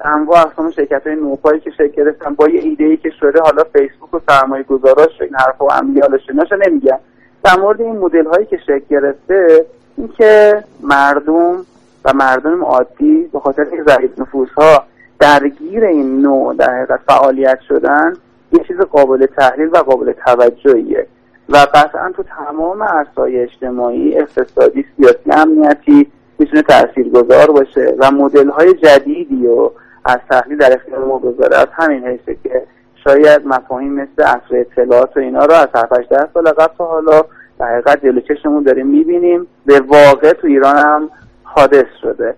انواع 0.00 0.40
اقسام 0.40 0.70
شرکت 0.70 1.06
های 1.06 1.16
نوپایی 1.16 1.60
که 1.60 1.70
شکل 1.70 1.88
گرفتن 1.88 2.34
با 2.34 2.48
یه 2.48 2.60
ایده 2.60 2.84
ای 2.84 2.96
که 2.96 3.10
شده 3.20 3.40
حالا 3.40 3.64
فیسبوک 3.64 4.14
و 4.14 4.20
سرمایه 4.28 4.62
گذاراش 4.62 5.20
این 5.20 5.34
حرف 5.34 5.60
و 5.60 5.64
امیالش 5.72 6.30
ایناشو 6.30 6.56
نمیگن. 6.66 6.98
در 7.44 7.56
مورد 7.56 7.80
این 7.80 7.96
مدل 7.96 8.26
هایی 8.26 8.46
که 8.46 8.56
شکل 8.56 8.84
گرفته 8.90 9.66
اینکه 9.96 10.64
مردم 10.82 11.66
و 12.04 12.12
مردم 12.14 12.64
عادی 12.64 13.30
به 13.32 13.40
خاطر 13.40 13.62
اینکه 13.62 13.92
ضعیف 13.92 14.18
نفوس 14.18 14.48
ها 14.56 14.84
درگیر 15.20 15.84
این 15.84 16.22
نوع 16.22 16.54
در 16.54 16.76
حقیقت 16.76 17.00
فعالیت 17.06 17.58
شدن 17.68 18.12
یه 18.52 18.64
چیز 18.68 18.76
قابل 18.76 19.26
تحلیل 19.26 19.68
و 19.72 19.76
قابل 19.76 20.12
توجهیه. 20.12 21.06
و 21.48 21.56
قطعا 21.56 22.12
تو 22.16 22.22
تمام 22.22 22.82
عرصه‌های 22.82 23.40
اجتماعی 23.40 24.18
اقتصادی 24.18 24.84
سیاسی 24.96 25.30
امنیتی 25.32 26.12
می‌تونه 26.38 26.62
تاثیرگذار 26.62 27.50
باشه 27.50 27.94
و 27.98 28.10
مدل 28.10 28.48
های 28.48 28.74
جدیدی 28.74 29.46
و 29.46 29.70
از 30.04 30.18
تحلیل 30.30 30.58
در 30.58 30.72
اختیار 30.72 31.04
ما 31.04 31.18
بذاره. 31.18 31.56
از 31.56 31.66
همین 31.72 32.06
حیثه 32.06 32.36
که 32.42 32.62
شاید 33.04 33.46
مفاهیم 33.46 33.92
مثل 33.92 34.22
عصر 34.22 34.56
اطلاعات 34.56 35.16
و 35.16 35.20
اینا 35.20 35.44
رو 35.44 35.52
از 35.52 35.68
7 35.74 36.08
ده 36.10 36.28
سال 36.34 36.44
قبل 36.44 36.74
تا 36.78 36.84
حالا 36.84 37.24
در 37.58 37.66
حقیقت 37.66 38.02
جلو 38.06 38.20
چشممون 38.20 38.62
داریم 38.62 38.86
می‌بینیم. 38.86 39.46
به 39.66 39.80
واقع 39.80 40.32
تو 40.32 40.46
ایران 40.46 40.76
هم 40.76 41.10
حادث 41.54 41.86
شده. 42.02 42.34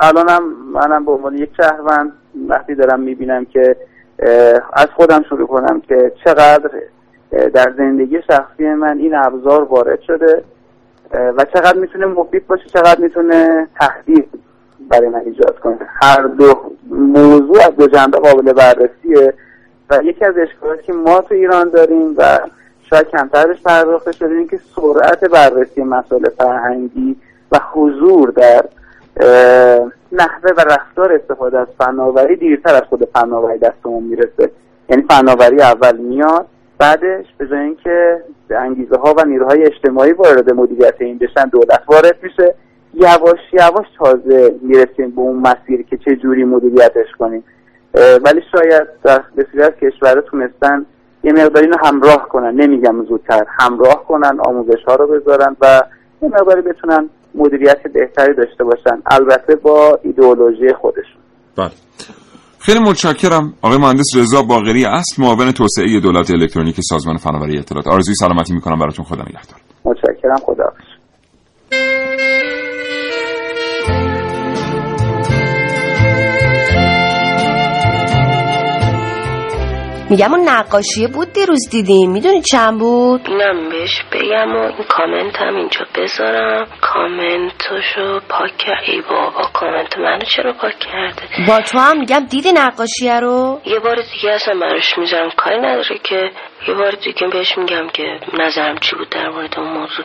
الانم 0.00 0.42
منم 0.72 1.04
به 1.04 1.12
عنوان 1.12 1.34
یک 1.38 1.50
شهروند 1.56 2.12
وقتی 2.48 2.74
دارم 2.74 3.00
می‌بینم 3.00 3.44
که 3.44 3.76
از 4.72 4.86
خودم 4.96 5.22
شروع 5.22 5.46
کنم 5.46 5.80
که 5.80 6.12
چقدر 6.24 6.70
در 7.54 7.72
زندگی 7.78 8.22
شخصی 8.22 8.64
من 8.64 8.98
این 8.98 9.14
ابزار 9.14 9.62
وارد 9.64 10.00
شده 10.00 10.44
و 11.12 11.44
چقدر 11.54 11.78
می‌تونه 11.78 12.06
مفید 12.06 12.46
باشه 12.46 12.64
چقدر 12.64 13.00
می‌تونه 13.00 13.68
تهدید 13.80 14.28
برای 14.90 15.08
من 15.08 15.20
ایجاد 15.20 15.58
کنه. 15.58 15.78
هر 15.86 16.22
دو 16.22 16.54
موضوع 16.90 17.58
از 17.66 17.76
دو 17.76 17.86
جنبه 17.86 18.18
قابل 18.18 18.52
بررسیه 18.52 19.34
و 19.90 20.00
یکی 20.04 20.24
از 20.24 20.34
اشکالاتی 20.38 20.82
که 20.82 20.92
ما 20.92 21.20
تو 21.20 21.34
ایران 21.34 21.70
داریم 21.70 22.14
و 22.16 22.38
شاید 22.90 23.08
کمتر 23.08 23.46
بهش 23.46 23.62
پرداخته 23.62 24.12
شده 24.12 24.34
این 24.34 24.48
که 24.48 24.60
سرعت 24.76 25.24
بررسی 25.24 25.82
مسائل 25.82 26.28
فرهنگی 26.38 27.16
و 27.52 27.60
حضور 27.72 28.30
در 28.30 28.64
نحوه 30.12 30.50
و 30.56 30.60
رفتار 30.60 31.12
استفاده 31.12 31.58
از 31.58 31.66
فناوری 31.78 32.36
دیرتر 32.36 32.74
از 32.74 32.82
خود 32.88 33.08
فناوری 33.14 33.58
دستمون 33.58 34.02
می‌رسه. 34.02 34.50
یعنی 34.88 35.04
فناوری 35.10 35.62
اول 35.62 35.96
میاد 35.96 36.46
بعدش 36.78 37.26
به 37.38 37.48
جای 37.48 37.58
اینکه 37.58 38.22
انگیزه 38.50 38.96
ها 38.96 39.14
و 39.18 39.24
نیروهای 39.24 39.64
اجتماعی 39.64 40.12
وارد 40.12 40.52
مدیریت 40.52 40.94
این 40.98 41.18
بشن 41.18 41.48
دولت 41.48 41.82
وارد 41.86 42.16
میشه. 42.22 42.54
یواش 42.94 43.38
یواش 43.52 43.86
تازه 43.98 44.54
می‌رسیم 44.62 45.10
به 45.10 45.20
اون 45.20 45.36
مسیر 45.36 45.82
که 45.82 45.96
چه 45.96 46.16
جوری 46.16 46.44
مدیریتش 46.44 47.06
کنیم. 47.18 47.44
ولی 48.24 48.42
شاید 48.52 48.86
در 49.04 49.22
بسیاری 49.36 49.62
از 49.62 49.72
کشورها 49.80 50.20
تونستن 50.20 50.86
یه 51.24 51.32
مقداری 51.32 51.66
رو 51.66 51.76
همراه 51.84 52.28
کنن. 52.28 52.54
نمیگم 52.54 53.04
زودتر 53.04 53.46
همراه 53.48 54.04
کنن 54.08 54.40
آموزش 54.40 54.84
ها 54.88 54.94
رو 54.94 55.06
بذارن 55.06 55.56
و 55.60 55.82
یه 56.22 56.28
مقداری 56.28 56.60
بتونن 56.60 57.08
مدیریت 57.36 57.82
بهتری 57.94 58.34
داشته 58.34 58.64
باشن. 58.64 59.02
البته 59.06 59.54
با 59.56 59.98
ایدئولوژی 60.02 60.74
خودشون. 60.80 61.20
بله. 61.56 61.70
خیلی 62.58 62.78
متشکرم. 62.80 63.54
آقای 63.62 63.78
مهندس 63.78 64.16
رضا 64.16 64.42
باقری 64.42 64.84
اصل 64.84 65.22
معاون 65.22 65.52
توسعه 65.52 66.00
دولت 66.00 66.30
الکترونیک 66.30 66.76
سازمان 66.80 67.16
فناوری 67.16 67.58
اطلاعات. 67.58 67.86
آرزوی 67.86 68.14
سلامتی 68.14 68.54
می‌کنم 68.54 68.78
براتون. 68.78 69.04
خدا 69.04 69.22
نگهدار. 69.22 69.60
متشکرم. 69.84 70.36
خدا 70.36 70.72
میگم 80.10 80.34
اون 80.34 80.48
نقاشیه 80.48 81.08
بود 81.08 81.32
دیروز 81.32 81.68
دیدیم 81.70 82.10
می‌دونی 82.10 82.42
چند 82.42 82.78
بود؟ 82.78 83.20
اینم 83.28 83.68
بهش 83.68 84.02
بگم 84.12 84.56
و 84.56 84.58
این 84.58 84.84
کامنت 84.88 85.36
هم 85.36 85.56
اینجا 85.56 85.86
بذارم. 85.96 86.66
کامنتاشو 86.80 88.20
پاک 88.28 88.56
کرد. 88.58 88.82
ای 88.86 89.00
بابا 89.10 89.48
کامنت 89.52 89.98
منو 89.98 90.24
چرا 90.36 90.52
پاک 90.52 90.78
کرده؟ 90.78 91.22
با 91.48 91.60
تو 91.60 91.78
هم 91.78 91.98
میگم 91.98 92.26
دیدی 92.30 92.52
نقاشیه 92.52 93.20
رو؟ 93.20 93.60
یه 93.64 93.78
بار 93.78 93.96
دیگه 93.96 94.34
اصلا 94.34 94.54
براش 94.60 94.98
می‌ذارم. 94.98 95.30
کاری 95.36 95.58
نداره 95.58 95.98
که 96.02 96.30
یه 96.68 96.74
بار 96.74 96.90
دیگه 96.90 97.28
بهش 97.32 97.58
میگم 97.58 97.88
که 97.92 98.02
نظرم 98.40 98.78
چی 98.78 98.96
بود 98.96 99.08
در 99.10 99.28
مورد 99.28 99.58
اون 99.58 99.68
موضوع. 99.68 100.04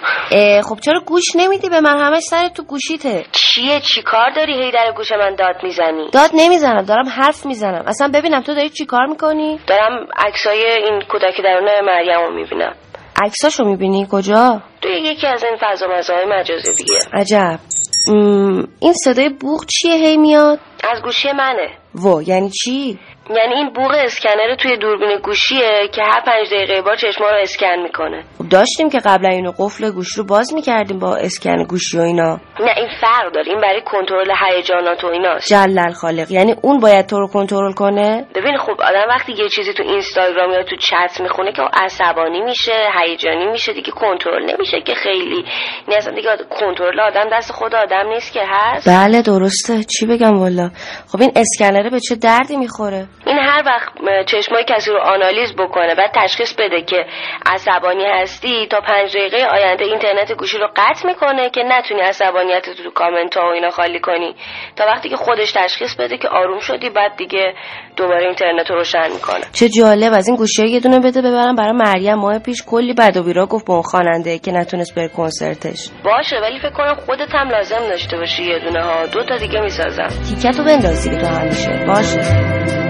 خب 0.61 0.79
چرا 0.79 0.99
گوش 0.99 1.35
نمیدی 1.35 1.69
به 1.69 1.81
من؟ 1.81 1.99
همش 1.99 2.23
سر 2.23 2.47
تو 2.47 2.63
گوشیته. 2.63 3.25
چیه؟ 3.31 3.79
چی 3.79 4.01
کار 4.01 4.29
داری 4.35 4.63
هی 4.63 4.71
در 4.71 4.93
گوش 4.95 5.11
من 5.11 5.35
داد 5.35 5.55
می‌زنی؟ 5.63 6.09
داد 6.13 6.29
نمی‌زنم 6.33 6.81
دارم 6.81 7.09
حرف 7.09 7.45
می‌زنم. 7.45 7.83
اصلا 7.87 8.11
ببینم 8.13 8.41
تو 8.41 8.55
داری 8.55 8.69
چی 8.69 8.85
کار 8.85 9.05
می‌کنی؟ 9.05 9.59
دارم 9.67 10.07
عکسای 10.17 10.65
این 10.65 11.01
کودک 11.11 11.41
درون 11.43 11.69
مریم 11.85 12.19
رو 12.19 12.33
می‌بینم. 12.35 12.75
عکساشو 13.23 13.63
می‌بینی؟ 13.63 14.07
کجا؟ 14.11 14.61
تو 14.81 14.89
یکی 14.89 15.27
از 15.27 15.43
این 15.43 15.57
فضا 15.61 15.87
مزاهای 15.87 16.25
مجازی 16.25 16.73
دیگه. 16.73 16.99
عجب. 17.13 17.59
این 18.79 18.93
صدای 18.93 19.29
بوغ 19.29 19.65
چیه 19.65 19.93
هی 19.93 20.17
میاد؟ 20.17 20.59
از 20.83 21.01
گوشی 21.03 21.31
منه. 21.31 21.69
و 21.95 22.21
یعنی 22.21 22.49
چی؟ 22.49 22.99
یعنی 23.29 23.53
این 23.53 23.69
بوغ 23.69 23.91
اسکنر 23.91 24.55
توی 24.55 24.77
دوربین 24.77 25.17
گوشیه 25.23 25.87
که 25.93 26.01
هر 26.03 26.21
پنج 26.25 26.47
دقیقه 26.53 26.81
بار 26.81 26.95
چشما 26.95 27.29
رو 27.29 27.37
اسکن 27.41 27.79
می‌کنه. 27.83 28.23
خب 28.37 28.49
داشتیم 28.49 28.89
که 28.89 28.99
قبلا 29.05 29.29
اینو 29.29 29.51
قفل 29.59 29.91
گوش 29.91 30.11
رو 30.13 30.23
باز 30.23 30.53
می‌کردیم 30.53 30.99
با 30.99 31.15
اسکن 31.15 31.63
گوشی 31.63 31.97
و 31.97 32.01
اینا. 32.01 32.39
نه 32.59 32.73
این 32.77 32.89
فرق 33.01 33.33
داره. 33.33 33.47
این 33.51 33.61
برای 33.61 33.81
کنترل 33.85 34.31
هیجانات 34.49 35.03
و 35.03 35.07
ایناست. 35.07 35.47
جلل 35.47 35.91
خالق. 35.91 36.31
یعنی 36.31 36.55
اون 36.61 36.79
باید 36.79 37.05
تو 37.05 37.19
رو 37.19 37.27
کنترل 37.27 37.73
کنه؟ 37.73 38.25
ببین 38.35 38.57
خب 38.57 38.81
آدم 38.81 39.05
وقتی 39.09 39.31
یه 39.31 39.49
چیزی 39.49 39.73
تو 39.73 39.83
اینستاگرام 39.83 40.51
یا 40.51 40.63
تو 40.63 40.75
چت 40.75 41.21
می‌خونه 41.21 41.51
که 41.51 41.61
عصبانی 41.73 42.41
میشه 42.41 42.73
هیجانی 43.01 43.45
میشه 43.45 43.73
دیگه 43.73 43.91
کنترل 43.91 44.53
نمیشه 44.53 44.81
که 44.81 44.93
خیلی. 44.93 45.45
نه 45.87 45.95
اصلا 45.95 46.13
دیگه 46.13 46.29
کنترل 46.49 46.99
آدم 46.99 47.29
دست 47.33 47.51
خود 47.51 47.75
آدم 47.75 48.07
نیست 48.07 48.33
که 48.33 48.41
هست؟ 48.47 48.89
بله 48.89 49.21
درسته. 49.21 49.83
چی 49.83 50.05
بگم 50.05 50.37
والا؟ 50.37 50.69
خب 51.11 51.21
این 51.21 51.31
اسکنره 51.35 51.89
به 51.89 51.99
چه 51.99 52.15
دردی 52.15 52.57
می‌خوره؟ 52.57 53.07
این 53.25 53.37
هر 53.37 53.63
وقت 53.65 53.89
چشمای 54.25 54.63
کسی 54.67 54.91
رو 54.91 54.97
آنالیز 54.97 55.55
بکنه 55.55 55.95
بعد 55.95 56.11
تشخیص 56.15 56.53
بده 56.53 56.81
که 56.81 57.05
عصبانی 57.45 58.05
هستی 58.05 58.67
تا 58.67 58.79
پنج 58.79 59.17
دقیقه 59.17 59.45
آینده 59.45 59.85
اینترنت 59.85 60.31
گوشی 60.31 60.57
رو 60.57 60.67
قطع 60.75 61.07
می‌کنه 61.07 61.49
که 61.49 61.63
نتونی 61.63 62.01
عصبانیت 62.01 62.67
رو 62.67 62.73
تو 62.73 62.91
کامنت 62.91 63.37
ها 63.37 63.43
و 63.43 63.51
اینا 63.53 63.69
خالی 63.69 63.99
کنی. 63.99 64.35
تا 64.75 64.85
وقتی 64.85 65.09
که 65.09 65.15
خودش 65.15 65.51
تشخیص 65.51 65.95
بده 65.95 66.17
که 66.17 66.27
آروم 66.27 66.59
شدی 66.59 66.89
بعد 66.89 67.15
دیگه 67.17 67.53
دوباره 67.95 68.25
اینترنت 68.25 68.69
رو 68.69 68.75
روشن 68.75 69.11
می‌کنه. 69.11 69.45
چه 69.53 69.69
جالب 69.69 70.13
از 70.13 70.27
این 70.27 70.37
گوشی 70.37 70.65
یه 70.67 70.79
دونه 70.79 70.99
بده 70.99 71.21
ببرم. 71.21 71.55
برای 71.55 71.71
مریم 71.71 72.15
ماه 72.15 72.39
پیش 72.39 72.63
کلی 72.67 72.93
بد 72.93 73.17
و 73.17 73.23
بیرا 73.23 73.45
گفت 73.45 73.65
به 73.65 73.73
اون 73.73 73.81
خواننده 73.81 74.39
که 74.39 74.51
نتونست 74.51 74.95
بره 74.95 75.07
کنسرتش. 75.07 75.89
باشه 76.03 76.35
ولی 76.41 76.59
فکر 76.59 76.73
کنم 76.73 76.95
خودت 76.95 77.35
هم 77.35 77.49
لازم 77.49 77.79
داشته 77.89 78.17
باشی 78.17 78.43
یه 78.43 78.59
دونه 78.59 78.83
ها. 78.83 79.05
دو 79.05 79.23
تا 79.23 79.37
دیگه 79.37 79.61
می‌سازم. 79.61 80.07
تیکتو 80.07 80.63
بندازی 80.63 81.09
که 81.09 81.17
تو 81.17 81.27
همیشه 81.27 81.85
باشه. 81.87 82.80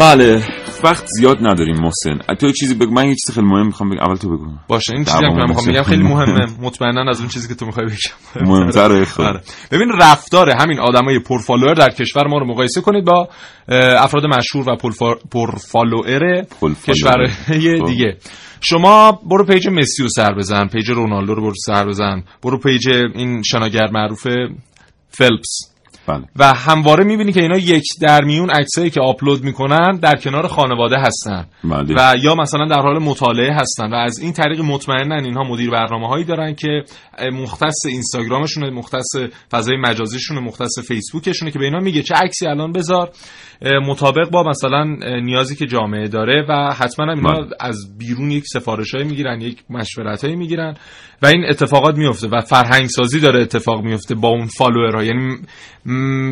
بله. 0.00 0.44
وقت 0.84 1.06
زیاد 1.06 1.38
نداریم 1.40 1.76
محسن. 1.76 2.34
تو 2.34 2.46
یه 2.46 2.52
چیزی 2.52 2.74
بگو. 2.74 2.94
من 2.94 3.08
یه 3.08 3.14
چیز 3.14 3.34
خیلی 3.34 3.46
مهم 3.46 3.66
می‌خوام 3.66 3.90
بگم. 3.90 4.00
اول 4.00 4.16
تو 4.16 4.36
بگو. 4.36 4.46
باشه 4.68 4.92
این 4.94 5.04
چیزی 5.04 5.18
که 5.18 5.26
من 5.26 5.48
می‌خوام 5.48 5.66
بگم 5.66 5.82
خیلی 5.82 6.02
مهمه. 6.02 6.46
مطمئنا 6.60 7.10
از 7.10 7.20
اون 7.20 7.28
چیزی 7.28 7.48
که 7.48 7.54
تو 7.54 7.66
می‌خوای 7.66 7.86
بگم. 7.86 8.46
مهمتره 8.48 9.04
خود 9.04 9.40
ببین 9.70 9.88
رفتار 10.00 10.50
همین 10.50 10.80
آدمای 10.80 11.18
پر 11.18 11.29
follower 11.29 11.74
در 11.74 11.90
کشور 11.90 12.26
ما 12.26 12.38
رو 12.38 12.46
مقایسه 12.46 12.80
کنید 12.80 13.04
با 13.04 13.28
افراد 13.98 14.26
مشهور 14.26 14.70
و 14.70 14.76
پر 15.32 15.54
follower 15.54 16.44
کشور 16.86 17.30
دیگه. 17.86 18.16
شما 18.60 19.20
برو 19.30 19.44
page 19.44 19.68
مسی 19.68 20.02
رو 20.02 20.08
سر 20.08 20.34
بزن 20.34 20.66
page 20.66 20.90
رونالدو 20.90 21.34
رو 21.34 21.42
برو 21.42 21.54
سر 21.66 21.86
بزن. 21.86 22.24
برو 22.42 22.58
page 22.58 22.88
این 22.88 23.42
شناگر 23.42 23.90
معروف 23.92 24.26
فلپس. 25.10 25.69
بله. 26.10 26.24
و 26.36 26.54
همواره 26.54 27.04
می‌بینی 27.04 27.32
که 27.32 27.40
اینا 27.40 27.58
یک 27.58 27.84
در 28.00 28.24
میون 28.24 28.50
عکسایی 28.50 28.90
که 28.90 29.00
آپلود 29.00 29.44
می‌کنن 29.44 29.96
در 29.96 30.16
کنار 30.16 30.46
خانواده 30.46 30.98
هستن 30.98 31.46
بله. 31.64 31.94
و 31.96 32.16
یا 32.22 32.34
مثلا 32.34 32.66
در 32.66 32.80
حال 32.80 32.98
مطالعه 32.98 33.52
هستن 33.52 33.90
و 33.92 33.94
از 33.94 34.18
این 34.18 34.32
طریق 34.32 34.60
مطمئنن 34.60 35.24
اینها 35.24 35.42
مدیر 35.42 35.70
برنامه 35.70 36.08
هایی 36.08 36.24
دارن 36.24 36.54
که 36.54 36.84
مختص 37.32 37.86
اینستاگرامشونه 37.88 38.70
مختص 38.70 39.16
فضای 39.50 39.76
مجازیشونه 39.76 40.40
مختص 40.40 40.78
فیسبوکشونه 40.88 41.50
که 41.50 41.58
به 41.58 41.64
اینا 41.64 41.78
میگه 41.78 42.02
چه 42.02 42.14
عکسی 42.14 42.46
الان 42.46 42.72
بذار 42.72 43.10
مطابق 43.62 44.30
با 44.30 44.42
مثلا 44.42 44.84
نیازی 45.20 45.56
که 45.56 45.66
جامعه 45.66 46.08
داره 46.08 46.46
و 46.48 46.74
حتما 46.74 47.12
هم 47.12 47.18
اینا 47.18 47.40
بله. 47.40 47.56
از 47.60 47.98
بیرون 47.98 48.30
یک 48.30 48.44
سفارش 48.46 48.94
هایی 48.94 49.06
می‌گیرن 49.06 49.40
یک 49.40 49.62
مشورت 49.70 50.24
هایی 50.24 50.36
می‌گیرن 50.36 50.74
و 51.22 51.26
این 51.26 51.44
اتفاقات 51.48 51.96
میفته 51.96 52.28
و 52.28 52.40
فرهنگ 52.40 52.86
سازی 52.86 53.20
داره 53.20 53.42
اتفاق 53.42 53.84
میفته 53.84 54.14
با 54.14 54.28
اون 54.28 54.46
followerها 54.46 55.04
یعنی 55.04 55.38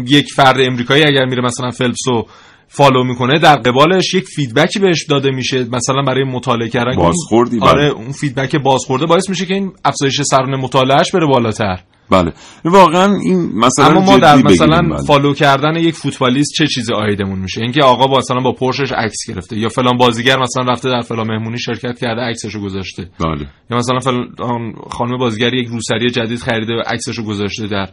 یک 0.07 0.27
فرد 0.37 0.61
امریکایی 0.61 1.05
اگر 1.05 1.25
میره 1.25 1.43
مثلا 1.43 1.71
فلپسو 1.71 2.27
follow 2.69 3.05
می‌کنه 3.05 3.39
در 3.39 3.57
قبالش 3.57 4.15
یک 4.15 4.25
feedbackی 4.25 4.79
بهش 4.79 5.05
داده 5.05 5.31
میشه 5.31 5.65
مثلا 5.73 6.03
برای 6.03 6.25
مطالعه 6.25 6.69
کردن. 6.69 6.97
بازخوردی 6.97 7.59
آره 7.61 7.87
اون 7.87 8.13
feedback 8.13 8.57
بازخورده 8.57 9.07
باعث 9.07 9.29
میشه 9.29 9.47
که 9.47 9.55
این 9.55 9.73
افزایش 9.85 10.23
سرانه 10.23 10.57
مطالعهش 10.57 11.11
بره 11.11 11.27
بالاتر. 11.27 11.79
بله. 12.11 12.33
واقعا 12.65 13.17
این 13.17 13.51
مثلا 13.55 13.87
اما 13.87 14.01
ما 14.01 14.19
در 14.19 14.37
مثلا 14.37 14.83
بله. 14.83 15.03
follow 15.03 15.35
کردن 15.35 15.77
یک 15.77 15.95
فوتبالیست 15.95 16.53
چه 16.57 16.67
چیزی 16.67 16.95
آیدمون 16.95 17.39
میشه؟ 17.39 17.61
اینکه 17.61 17.83
آقا 17.83 18.07
با 18.07 18.19
مثلا 18.19 18.41
با 18.41 18.53
پورشش 18.53 18.93
عکس 18.93 19.17
گرفته 19.29 19.59
یا 19.59 19.69
فلان 19.69 19.97
بازیگر 19.97 20.39
مثلا 20.39 20.65
رفته 20.73 20.89
در 20.89 21.01
فلان 21.01 21.27
مهمونی 21.27 21.59
شرکت 21.59 21.99
کرده 21.99 22.21
عکسشو 22.21 22.61
گذاشته. 22.61 23.11
بله. 23.21 23.47
یا 23.71 23.77
مثلا 23.77 23.99
فلان 23.99 24.75
خانم 24.91 25.19
بازیگر 25.19 25.55
یک 25.55 25.69
روسری 25.69 26.11
جدید 26.11 26.39
خریده 26.39 26.73
و 26.73 26.83
عکسشو 26.87 27.25
گذاشته 27.25 27.67
در 27.67 27.89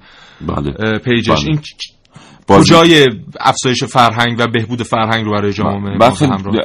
بله. 0.47 0.99
pageش. 0.99 1.30
بله. 1.30 1.47
این 1.47 1.59
کجای 2.48 3.08
افزایش 3.39 3.84
فرهنگ 3.84 4.39
و 4.39 4.48
بهبود 4.48 4.84
فرهنگ 4.84 5.26
رو 5.26 5.32
برای 5.32 5.54
جامعه 5.54 5.98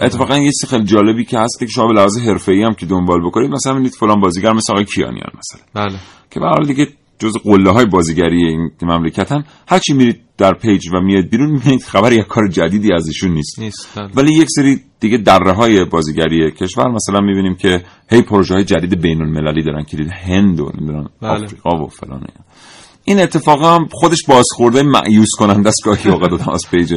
اتفاقا 0.03 0.39
یه 0.39 0.51
چیز 0.51 0.71
خیلی 0.71 0.85
جالبی 0.85 1.25
که 1.25 1.39
هست 1.39 1.59
که 1.59 1.67
شما 1.67 1.87
به 1.87 1.93
لحاظ 1.93 2.19
حرفه‌ای 2.19 2.63
هم 2.63 2.75
که 2.75 2.87
دنبال 2.87 3.27
بکنید 3.27 3.51
مثلا 3.51 3.75
می‌دید 3.75 3.93
فلان 3.93 4.21
بازیگر 4.21 4.53
مثل 4.53 4.73
آقای 4.73 4.85
کیانیان 4.85 5.31
مثلا 5.39 5.61
بله 5.75 5.99
که 6.31 6.41
به 6.41 6.47
هر 6.47 6.53
حال 6.53 6.67
دیگه 6.67 6.89
جز 7.19 7.37
قله 7.37 7.71
های 7.71 7.87
بازیگری 7.87 8.47
این 8.47 8.71
مملکتن 8.83 9.45
هرچی 9.69 9.93
میرید 9.93 10.21
در 10.39 10.53
page 10.53 10.89
و 10.95 11.01
میاد 11.01 11.25
بیرون 11.25 11.51
می‌بینید 11.51 11.83
خبر 11.83 12.13
یک 12.13 12.27
کار 12.27 12.49
جدیدی 12.49 12.93
از 12.95 13.07
ایشون 13.07 13.31
نیست 13.31 13.59
نیست 13.59 13.99
بله. 13.99 14.11
ولی 14.15 14.35
یک 14.35 14.49
سری 14.51 14.81
دیگه 15.01 15.19
دره 15.19 15.53
های 15.53 15.85
بازیگری 15.85 16.51
کشور 16.51 16.91
مثلا 16.91 17.21
می‌بینیم 17.21 17.55
که 17.55 17.83
هی 18.11 18.23
پروژه 18.23 18.55
های 18.55 18.65
جدید 18.65 19.01
بین 19.01 19.23
المللی 19.23 19.63
دارن 19.63 19.85
که 19.85 19.97
دید 19.97 20.11
هند 20.11 20.61
و 20.61 20.73
نمی‌دونم 20.75 21.11
بله. 21.23 21.31
آفریقا 21.31 21.85
و 21.85 21.89
فلان 21.89 22.19
اینا. 22.19 22.45
این 23.11 23.21
اتفاق 23.21 23.65
هم 23.65 23.89
خودش 23.93 24.19
بازخورده 24.29 24.83
مأیوس 24.83 25.29
کننده 25.39 25.69
است 25.69 25.85
گاهی 25.85 26.11
اوقات 26.11 26.49
از 26.49 26.63
page 26.71 26.95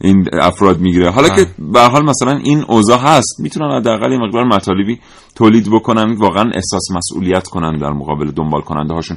این 0.00 0.28
افراد 0.32 0.80
می‌گیره. 0.80 1.10
حالا 1.10 1.28
بله. 1.28 1.44
که 1.44 1.50
به 1.58 1.80
حال 1.80 2.04
مثلا 2.04 2.36
این 2.36 2.64
اوضاع 2.68 2.98
هست 2.98 3.40
می‌تونن 3.40 3.76
حداقل 3.76 4.12
یه 4.12 4.18
مقدار 4.18 4.44
مطالبی 4.44 5.00
تولید 5.34 5.70
بکنن 5.72 6.12
واقعا 6.12 6.50
احساس 6.54 6.90
مسئولیت 6.90 7.48
کنن 7.48 7.78
در 7.78 7.90
مقابل 7.90 8.30
دنبال 8.30 8.60
کننده 8.60 8.94
هاشون 8.94 9.16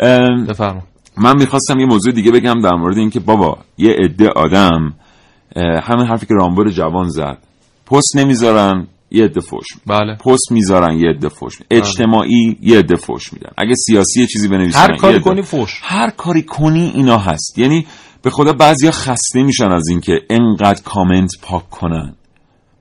ام، 0.00 0.46
بفرما 0.46 0.82
من 1.16 1.36
می‌خواستم 1.36 1.80
یه 1.80 1.86
موضوع 1.86 2.12
دیگه 2.12 2.30
بگم 2.30 2.60
در 2.60 2.74
مورد 2.74 2.98
اینکه 2.98 3.20
بابا 3.20 3.58
یه 3.78 3.92
عده 3.92 4.28
آدم 4.28 4.94
همین 5.56 6.06
حرفی 6.06 6.26
که 6.26 6.34
رامبد 6.34 6.70
جوان 6.70 7.08
زد 7.08 7.38
پست 7.86 8.16
نمی‌ذارن 8.16 8.86
یه 9.10 9.24
عده 9.24 9.40
فوش 9.40 9.66
میدن. 9.74 9.98
بله. 9.98 10.16
پست 10.16 10.52
می‌ذارن 10.52 10.98
یه 10.98 11.08
عده 11.08 11.28
فوش 11.28 11.60
میدن. 11.60 11.76
اجتماعی 11.76 12.58
یه 12.62 12.78
عده 12.78 12.96
فوش 12.96 13.32
میدن. 13.32 13.50
اگه 13.58 13.74
سیاسی 13.86 14.20
یه 14.20 14.26
چیزی 14.26 14.48
بنویسن 14.48 14.78
هر 14.78 14.96
کاری 14.96 15.20
کنی 15.20 15.42
فوش 15.42 15.80
هر 15.82 16.10
کاری 16.10 16.42
کنی 16.42 16.92
اینا 16.94 17.18
هست. 17.18 17.58
یعنی 17.58 17.86
به 18.22 18.30
خدا 18.30 18.52
بعضیا 18.52 18.90
خسته 18.90 19.42
میشن 19.42 19.72
از 19.72 19.88
اینکه 19.88 20.12
انقدر 20.30 20.82
کامنت 20.82 21.30
پاک 21.42 21.70
کنن. 21.70 22.14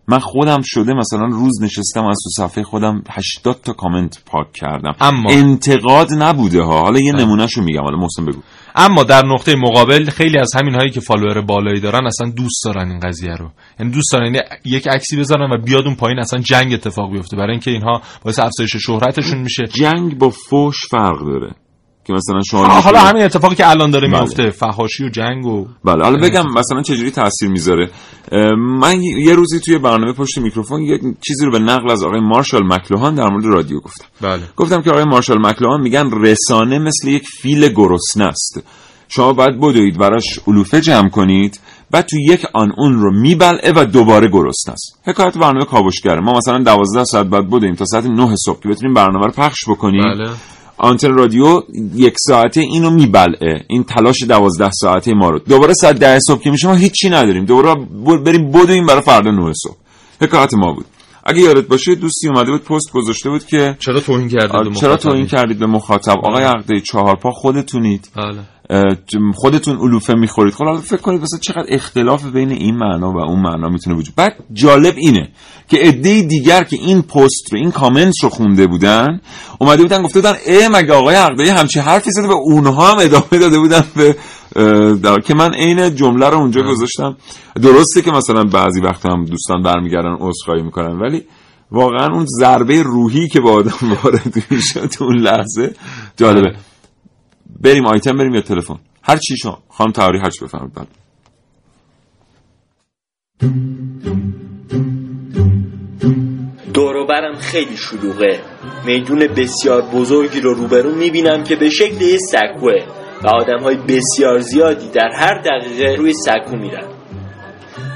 من 0.08 0.20
خودم 0.20 0.62
شده 0.64 0.94
مثلا 0.94 1.26
روز 1.26 1.64
نشستم 1.64 2.06
از 2.06 2.18
تو 2.24 2.30
صفحه 2.44 2.64
خودم 2.64 3.04
80 3.10 3.62
تا 3.64 3.74
کامنت 3.74 4.18
پاک 4.26 4.54
کردم. 4.54 4.96
اما- 5.02 5.30
انتقاد 5.32 6.08
نبوده 6.14 6.62
ها. 6.62 6.82
حالا 6.82 7.00
یه 7.00 7.12
نمونهشو 7.12 7.62
میگم. 7.62 7.82
حالا 7.84 7.98
محسن 7.98 8.26
بگو. 8.26 8.40
اما 8.80 9.04
در 9.04 9.26
نقطه 9.26 9.56
مقابل 9.56 10.10
خیلی 10.10 10.38
از 10.38 10.56
همین 10.56 10.76
هایی 10.76 10.90
که 10.90 11.00
فالوور 11.00 11.42
بالایی 11.42 11.80
دارن 11.80 12.06
اصلا 12.06 12.30
دوست 12.30 12.64
دارن 12.66 12.92
این 12.92 13.00
قضیه 13.00 13.36
رو. 13.36 13.50
یعنی 13.80 13.92
دوست 13.92 14.12
دارن 14.12 14.26
یعنی 14.26 14.40
یک 14.66 14.88
عکسی 14.88 15.18
بذارن 15.18 15.52
و 15.52 15.58
بیاد 15.58 15.86
اون 15.86 15.96
پایین 15.96 16.20
اصلا 16.20 16.40
جنگ 16.40 16.74
اتفاق 16.74 17.12
بیفته. 17.12 17.38
برای 17.38 17.52
اینکه 17.52 17.72
اینها 17.72 18.02
باعث 18.24 18.40
افزایش 18.40 18.76
شهرتشون 18.76 19.42
میشه. 19.42 19.68
جنگ 19.68 20.18
با 20.18 20.30
فوش 20.30 20.76
فرق 20.92 21.20
داره. 21.26 21.56
که 22.10 22.14
مثلا 22.14 22.42
شما 22.42 22.66
حالا 22.68 23.00
همین 23.00 23.24
اتفاقی 23.24 23.56
که 23.56 23.70
الان 23.70 23.92
داره 23.92 24.08
بله. 24.08 24.20
میفته 24.20 24.50
فحاشی 24.50 25.04
و 25.04 25.10
جنگ 25.10 25.46
و 25.46 25.66
بله 25.86 26.04
حالا 26.04 26.28
بگم 26.28 26.44
مثلا 26.56 26.82
چجوری 26.82 27.12
تاثیر 27.12 27.50
می‌ذاره. 27.50 27.90
من 28.58 29.02
یه 29.02 29.36
روزی 29.36 29.60
توی 29.60 29.78
برنامه 29.78 30.14
پشت 30.14 30.38
میکروفون 30.38 30.82
یه 30.82 31.00
چیزی 31.28 31.46
رو 31.46 31.52
به 31.52 31.60
نقل 31.60 31.92
از 31.92 32.04
آقای 32.04 32.20
مارشال 32.20 32.62
مکلوهان 32.66 33.16
در 33.16 33.30
مورد 33.30 33.46
رادیو 33.46 33.80
گفتم. 33.80 34.06
بله. 34.22 34.42
گفتم 34.56 34.82
که 34.82 34.90
آقای 34.90 35.04
مارشال 35.04 35.38
مکلوهان 35.48 35.82
میگن 35.82 36.10
رسانه 36.12 36.80
مثل 36.80 37.08
یک 37.08 37.24
فیل 37.42 37.68
گرسنه 37.68 38.26
است. 38.26 38.60
شما 39.08 39.34
باید 39.34 39.60
بدوید 39.60 39.98
براش 39.98 40.40
علوفه 40.48 40.82
جمع 40.82 41.10
کنید 41.10 41.60
بعد 41.92 42.06
تو 42.06 42.18
یک 42.30 42.46
آن 42.54 42.74
اون 42.78 42.94
رو 42.94 43.22
میبلعه 43.22 43.74
و 43.76 43.86
دوباره 43.86 44.28
گرسنه 44.28 44.74
است. 44.74 45.00
حکایت 45.06 45.38
برنامه 45.38 45.66
کاوشگره 45.66 46.20
ما 46.20 46.34
مثلا 46.38 46.64
12 46.64 47.04
ساعت 47.04 47.26
بعد 47.26 47.50
بدویم 47.50 47.76
تا 47.76 47.86
ساعت 47.86 48.06
9 48.06 48.36
صبح. 48.46 48.60
که 48.60 48.70
بتونیم 48.70 48.94
برنامه 48.94 49.26
رو 49.26 49.32
پخش 49.32 49.70
بکنیم. 49.70 50.04
بله. 50.04 50.30
آنتن 50.80 51.14
رادیو 51.14 51.64
یک 51.96 52.14
ساعته 52.28 52.62
اینو 52.62 52.90
میبلعه. 52.90 53.66
این 53.68 53.84
تلاش 53.84 54.24
دوازده 54.24 54.72
ساعته 54.72 55.14
ما 55.14 55.30
رو. 55.30 55.40
دوباره 55.40 55.74
ساعت 55.74 56.00
ده 56.00 56.20
صبح 56.20 56.42
که 56.42 56.52
میشه 56.52 56.68
ما 56.68 56.74
هیچی 56.74 57.10
نداریم. 57.10 57.46
دوباره 57.46 57.76
بریم 58.26 58.52
بدویم 58.52 58.86
برای 58.86 59.02
فردا 59.02 59.32
نه 59.32 59.54
صبح. 59.54 59.76
حکایت 60.22 60.54
ما 60.54 60.74
بود. 60.74 60.86
اگه 61.24 61.42
یادت 61.42 61.68
باشه 61.68 61.96
دوستی 61.96 62.28
اومده 62.28 62.52
بود 62.52 62.64
پست 62.64 62.92
گذاشته 62.92 63.30
بود 63.30 63.46
که 63.46 63.76
چرا 63.80 64.00
توهین 64.00 64.30
کردید 64.30 64.52
به 64.52 64.58
چرا 64.58 64.70
مخاطبین؟ 64.70 64.98
توهین 64.98 65.28
کردید 65.28 65.60
به 65.60 65.66
مخاطب؟ 65.66 66.18
آقای 66.24 66.44
عقده 66.44 66.80
چهارپا 66.80 67.32
خودتونید. 67.32 68.10
بله. 68.16 68.40
خودتون 69.36 69.78
علوفه 69.78 70.14
می‌خورید. 70.14 70.54
خب 70.54 70.66
حالا 70.66 70.78
فکر 70.78 71.02
کنید 71.02 71.22
مثلا 71.22 71.40
چقدر 71.40 71.66
اختلاف 71.70 72.26
بین 72.26 72.52
این 72.52 72.76
معنا 72.76 73.12
و 73.12 73.18
اون 73.18 73.40
معنا 73.42 73.70
می‌تونه 73.70 73.96
وجود. 73.96 74.16
بعد 74.16 74.34
جالب 74.54 74.94
اینه 74.98 75.30
که 75.68 75.78
عده 75.78 76.22
دیگر 76.22 76.64
که 76.64 76.76
این 76.76 77.02
پست 77.02 77.54
رو 77.54 77.60
این 77.60 77.72
کامنت 77.72 78.14
رو 78.24 78.30
خونده 78.30 78.68
بودن 78.68 79.22
اومده 79.60 79.84
بودن 79.84 80.02
گفته 80.02 80.20
بودن 80.20 80.34
اه 80.46 80.68
مگه 80.68 80.94
آقای 80.94 81.16
عقده 81.16 81.54
همچی 81.54 81.80
حرفی 81.80 82.12
زده؟ 82.12 82.28
و 82.28 82.32
اونها 82.32 82.92
هم 82.92 83.00
ادامه 83.00 83.40
داده 83.40 83.60
بودن 83.60 83.84
به 83.96 84.16
در 85.04 85.20
که 85.20 85.34
من 85.34 85.54
عین 85.54 85.96
جمله 85.96 86.30
رو 86.30 86.38
اونجا 86.38 86.62
گذاشتم. 86.62 87.18
درسته 87.62 88.02
که 88.02 88.12
مثلا 88.12 88.44
بعضی 88.44 88.82
وقت 88.82 89.06
هم 89.06 89.26
دوستان 89.26 89.64
برمیگردن 89.64 90.18
عذرخواهی 90.20 90.62
می‌کنن 90.62 91.00
ولی 91.00 91.24
واقعا 91.72 92.08
اون 92.08 92.26
ضربه 92.40 92.82
روحی 92.82 93.28
که 93.28 93.40
با 93.40 93.52
آدم 93.52 93.74
وارد 94.04 94.44
میشه 94.52 94.88
تو 94.88 95.04
اون 95.04 95.18
لحظه 95.18 95.74
جالبه. 96.18 96.56
بریم 97.62 97.86
آیتم 97.86 98.18
بریم 98.18 98.34
یا 98.34 98.42
تلفن؟ 98.42 98.80
هر 99.04 99.18
چی 99.18 99.38
شما 99.38 99.58
خانم 99.70 99.92
تهاری 99.92 100.20
هر 100.20 100.30
چی 100.30 100.46
بفرمایید 100.46 100.74
بله. 100.74 100.88
دوروبرم 106.74 107.36
خیلی 107.36 107.78
شلوغه. 107.78 108.40
میدون 108.86 109.20
بسیار 109.20 109.82
بزرگی 109.82 110.42
رو 110.42 110.54
روبرو 110.54 110.96
می‌بینم 110.96 111.44
که 111.44 111.56
به 111.56 111.70
شکل 111.70 112.02
یه 112.02 112.18
سکوه 112.18 112.86
و 113.24 113.28
آدم 113.28 113.60
های 113.64 113.76
بسیار 113.76 114.40
زیادی 114.40 114.90
در 114.90 115.10
هر 115.16 115.42
دقیقه 115.42 115.96
روی 115.96 116.14
سکو 116.14 116.56
میرن. 116.56 116.88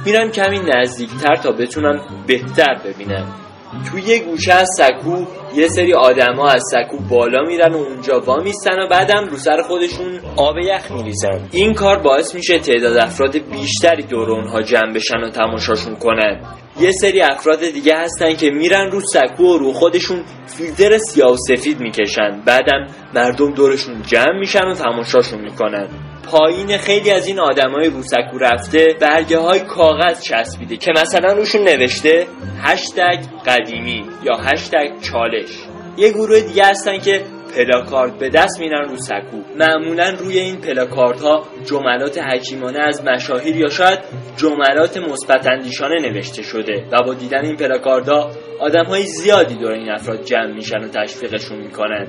میرم 0.05 0.31
کمی 0.31 0.59
نزدیکتر 0.59 1.35
تا 1.35 1.51
بتونم 1.51 1.99
بهتر 2.27 2.81
ببینم. 2.85 3.42
تو 3.91 3.99
یه 3.99 4.19
گوشه 4.19 4.53
از 4.53 4.69
سکو 4.77 5.25
یه 5.55 5.67
سری 5.67 5.93
آدما 5.93 6.49
از 6.49 6.61
سکو 6.71 6.97
بالا 7.09 7.41
میرن 7.47 7.73
و 7.73 7.77
اونجا 7.77 8.19
وا 8.19 8.37
میستن 8.37 8.79
و 8.79 8.87
بعدم 8.87 9.27
رو 9.31 9.37
سر 9.37 9.61
خودشون 9.61 10.19
آب 10.37 10.57
یخ 10.57 10.91
میریزن. 10.91 11.47
این 11.51 11.73
کار 11.73 11.99
باعث 11.99 12.35
میشه 12.35 12.59
تعداد 12.59 12.97
افراد 12.97 13.37
بیشتری 13.37 14.03
دور 14.03 14.31
اونها 14.31 14.61
جمع 14.61 14.93
بشن 14.93 15.17
و 15.17 15.29
تماشاشون 15.29 15.95
کنن. 15.95 16.41
یه 16.79 16.91
سری 16.91 17.21
افراد 17.21 17.59
دیگه 17.59 17.97
هستن 17.97 18.35
که 18.35 18.49
میرن 18.49 18.91
رو 18.91 19.01
سکو 19.01 19.43
و 19.43 19.57
رو 19.57 19.73
خودشون 19.73 20.23
فیلتر 20.45 20.97
سیاه 20.97 21.31
و 21.31 21.37
سفید 21.37 21.79
می‌کشن. 21.79 22.41
بعدم 22.45 22.87
مردم 23.13 23.53
دورشون 23.53 24.01
جمع 24.01 24.39
میشن 24.39 24.65
و 24.65 24.73
تماشاشون 24.73 25.41
می‌کنن. 25.41 25.87
پایین 26.31 26.77
خیلی 26.77 27.11
از 27.11 27.27
این 27.27 27.39
آدمای 27.39 27.89
رو 27.89 28.01
سکو 28.01 28.37
رفته 28.37 28.95
برگه 29.01 29.37
های 29.37 29.59
کاغذ 29.59 30.21
چسبیده 30.21 30.77
که 30.77 30.91
مثلا 30.91 31.33
روشون 31.33 31.61
نوشته 31.61 32.27
هشتگ 32.61 33.19
قدیمی 33.45 34.05
یا 34.23 34.35
هشتگ 34.35 35.01
چالش. 35.01 35.49
یه 35.97 36.09
گروه 36.09 36.41
دیگه 36.41 36.65
هستن 36.65 36.99
که 36.99 37.21
پلاکارد 37.55 38.17
به 38.19 38.29
دست 38.29 38.59
میرن 38.59 38.89
رو 38.89 38.97
سکو. 38.97 39.37
معمولا 39.59 40.09
روی 40.19 40.39
این 40.39 40.61
پلاکاردها 40.61 41.43
جملات 41.65 42.17
حکیمانه 42.17 42.79
از 42.79 43.03
مشاهیر 43.05 43.55
یا 43.55 43.69
شاید 43.69 43.99
جملات 44.37 44.97
مثبت 44.97 45.47
اندیشانه 45.51 46.01
نوشته 46.01 46.41
شده 46.41 46.85
و 46.91 47.03
با 47.03 47.13
دیدن 47.13 47.45
این 47.45 47.55
پلاکاردها 47.55 48.31
آدم 48.59 48.85
های 48.85 49.03
زیادی 49.03 49.55
دور 49.55 49.71
این 49.71 49.89
افراد 49.89 50.23
جمع 50.23 50.53
میشن 50.53 50.77
و 50.77 50.87
تشویقشون 50.87 51.57
می‌کنن. 51.57 52.07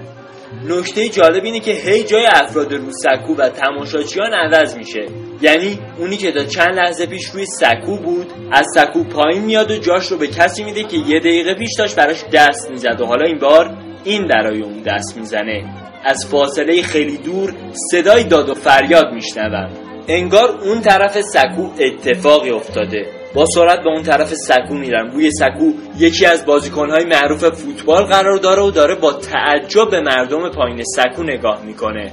نکته 0.68 1.08
جالب 1.08 1.44
اینه 1.44 1.60
که 1.60 1.70
هی 1.70 2.04
جای 2.04 2.26
افراد 2.26 2.72
رو 2.72 2.90
سکو 2.90 3.34
و 3.34 3.48
تماشاچیان 3.48 4.34
عوض 4.34 4.76
میشه. 4.76 5.06
یعنی 5.42 5.78
اونی 5.98 6.16
که 6.16 6.32
تا 6.32 6.44
چند 6.44 6.74
لحظه 6.74 7.06
پیش 7.06 7.26
روی 7.26 7.46
سکو 7.46 7.96
بود 7.96 8.26
از 8.52 8.66
سکو 8.74 9.04
پایین 9.04 9.44
میاد 9.44 9.70
و 9.70 9.78
جاش 9.78 10.06
رو 10.06 10.18
به 10.18 10.26
کسی 10.26 10.64
میده 10.64 10.82
که 10.84 10.96
یه 10.96 11.18
دقیقه 11.18 11.54
پیش 11.54 11.70
داشت 11.78 11.96
براش 11.96 12.24
دست 12.32 12.70
می‌زد. 12.70 13.00
و 13.00 13.06
حالا 13.06 13.26
این 13.26 13.38
بار 13.38 13.76
این 14.04 14.28
برای 14.28 14.62
اون 14.62 14.82
دست 14.86 15.16
می‌زنه. 15.16 15.64
از 16.04 16.26
فاصله 16.26 16.82
خیلی 16.82 17.16
دور 17.16 17.54
صدای 17.90 18.24
داد 18.24 18.48
و 18.48 18.54
فریاد 18.54 19.12
میشنوم. 19.14 19.70
انگار 20.08 20.48
اون 20.64 20.80
طرف 20.80 21.20
سکو 21.20 21.68
اتفاقی 21.80 22.50
افتاده. 22.50 23.06
با 23.34 23.46
سرعت 23.54 23.78
به 23.78 23.88
اون 23.88 24.02
طرف 24.02 24.34
سکو 24.34 24.74
میرم. 24.74 25.10
روی 25.10 25.30
سکو 25.30 25.72
یکی 25.98 26.26
از 26.26 26.46
بازیکنهای 26.46 27.04
معروف 27.04 27.44
فوتبال 27.44 28.04
قرار 28.04 28.36
داره 28.36 28.62
و 28.62 28.70
داره 28.70 28.94
با 28.94 29.12
تعجب 29.12 29.90
به 29.90 30.00
مردم 30.00 30.50
پایین 30.50 30.82
سکو 30.96 31.22
نگاه 31.22 31.64
می‌کنه. 31.64 32.12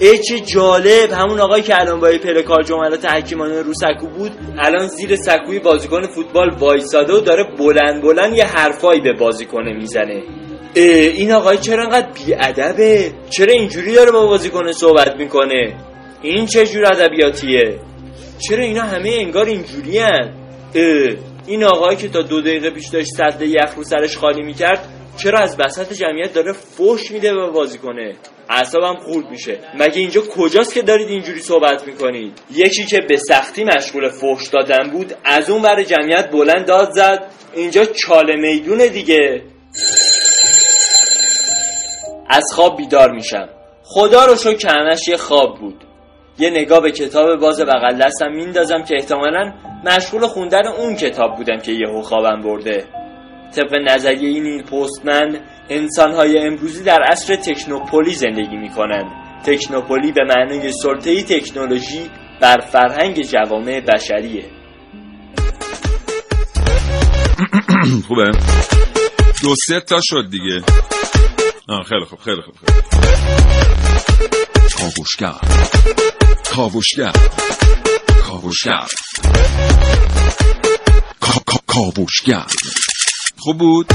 ای 0.00 0.18
چه 0.18 0.40
جالب! 0.40 1.12
همون 1.12 1.40
آقایی 1.40 1.62
که 1.62 1.80
الان 1.80 2.00
با 2.00 2.08
پلکار 2.24 2.62
جملات 2.62 3.04
حکیمانه 3.04 3.62
رو 3.62 3.72
سکو 3.74 4.06
بود 4.06 4.32
الان 4.58 4.86
زیر 4.86 5.16
سکوی 5.16 5.58
بازیکن 5.58 6.02
فوتبال 6.02 6.50
وایساده 6.50 7.12
و 7.12 7.20
داره 7.20 7.44
بلند 7.58 8.02
بلند 8.02 8.36
یه 8.36 8.44
حرفایی 8.44 9.00
به 9.00 9.12
بازیکن 9.12 9.68
می‌زنه. 9.68 10.22
این 10.74 11.32
آقای 11.32 11.58
چرا 11.58 11.82
انقدر 11.82 12.08
بیادبه؟ 12.12 13.12
چرا 13.30 13.52
اینجوری 13.52 13.94
داره 13.94 14.12
با 14.12 14.26
بازیکن 14.26 14.72
صحبت 14.72 15.16
می‌کنه؟ 15.16 15.76
این 16.22 16.46
چه 16.46 16.66
جور 16.66 16.86
ادبیاتیه؟ 16.86 17.78
چرا 18.48 18.64
اینا 18.64 18.82
همه 18.82 19.10
انگار 19.10 19.46
اینجوری 19.46 19.98
هن؟ 19.98 20.34
این 21.46 21.64
آقایی 21.64 21.96
که 21.96 22.08
تا 22.08 22.22
دو 22.22 22.40
دقیقه 22.40 22.70
پیش 22.70 22.88
داشت 22.88 23.08
صد 23.16 23.42
یخ 23.42 23.74
رو 23.76 23.84
سرش 23.84 24.16
خالی 24.16 24.42
می‌کرد 24.42 24.88
چرا 25.16 25.38
از 25.38 25.56
وسط 25.58 25.92
جمعیت 25.92 26.32
داره 26.32 26.52
فوش 26.52 27.10
میده 27.10 27.34
به 27.34 27.50
بازی 27.50 27.78
کنه 27.78 28.16
اعصابم 28.48 28.94
خورد 28.94 29.30
میشه. 29.30 29.58
مگه 29.78 29.98
اینجا 30.00 30.20
کجاست 30.20 30.74
که 30.74 30.82
دارید 30.82 31.08
اینجوری 31.08 31.40
صحبت 31.40 31.86
می‌کنید؟ 31.86 32.32
یکی 32.54 32.84
که 32.84 33.00
به 33.08 33.16
سختی 33.16 33.64
مشغول 33.64 34.08
فوش 34.08 34.48
دادن 34.48 34.90
بود 34.90 35.14
از 35.24 35.50
اون 35.50 35.62
ور 35.62 35.82
جمعیت 35.82 36.30
بلند 36.32 36.66
داد 36.66 36.92
زد. 36.92 37.26
اینجا 37.54 37.84
چاله 37.84 38.36
می‌دونه 38.36 38.88
دیگه. 38.88 39.42
از 42.30 42.44
خواب 42.54 42.76
بیدار 42.76 43.12
میشم. 43.12 43.48
خدا 43.82 44.24
رو 44.24 44.36
شو 44.36 44.54
کنش 44.54 45.08
یه 45.08 45.16
خواب 45.16 45.58
بود. 45.60 45.84
یه 46.38 46.50
نگاه 46.50 46.80
به 46.80 46.92
کتاب 46.92 47.40
باز 47.40 47.60
بغل 47.60 47.98
دستم 47.98 48.32
میندازم 48.32 48.82
که 48.82 48.94
احتمالا 48.94 49.52
مشغول 49.84 50.26
خوندن 50.26 50.66
اون 50.66 50.96
کتاب 50.96 51.36
بودم 51.36 51.58
که 51.58 51.72
یهو 51.72 52.02
خوابم 52.02 52.40
برده. 52.40 52.84
طبق 53.56 53.74
نظریه 53.74 54.40
نیل 54.40 54.62
پستمن 54.62 55.40
انسانهای 55.68 56.38
امروزی 56.38 56.84
در 56.84 57.02
عصر 57.02 57.36
تکنوپولی 57.36 58.14
زندگی 58.14 58.56
می‌کنند 58.56 59.10
تکنوپولی 59.46 60.12
به 60.12 60.24
معنای 60.24 60.72
سلطه 60.72 61.22
تکنولوژی 61.22 62.10
بر 62.40 62.60
فرهنگ 62.60 63.22
جوامع 63.22 63.80
بشریه. 63.80 64.44
خوبه؟ 68.08 68.30
دو 69.42 69.54
سه 69.66 69.80
تا 69.80 70.00
شد 70.02 70.30
دیگه. 70.30 70.62
آه 71.70 71.82
خیلی 71.82 72.04
خوب 72.04 72.18
خیلی 72.18 72.42
خوب 72.42 72.54
خیلی 72.56 72.80
کاوشگر. 74.78 75.32
کاوشگر. 76.56 77.12
کاوشگر. 78.26 78.86
کاوشگر. 81.66 82.46
خوب 83.38 83.58
بود؟ 83.58 83.86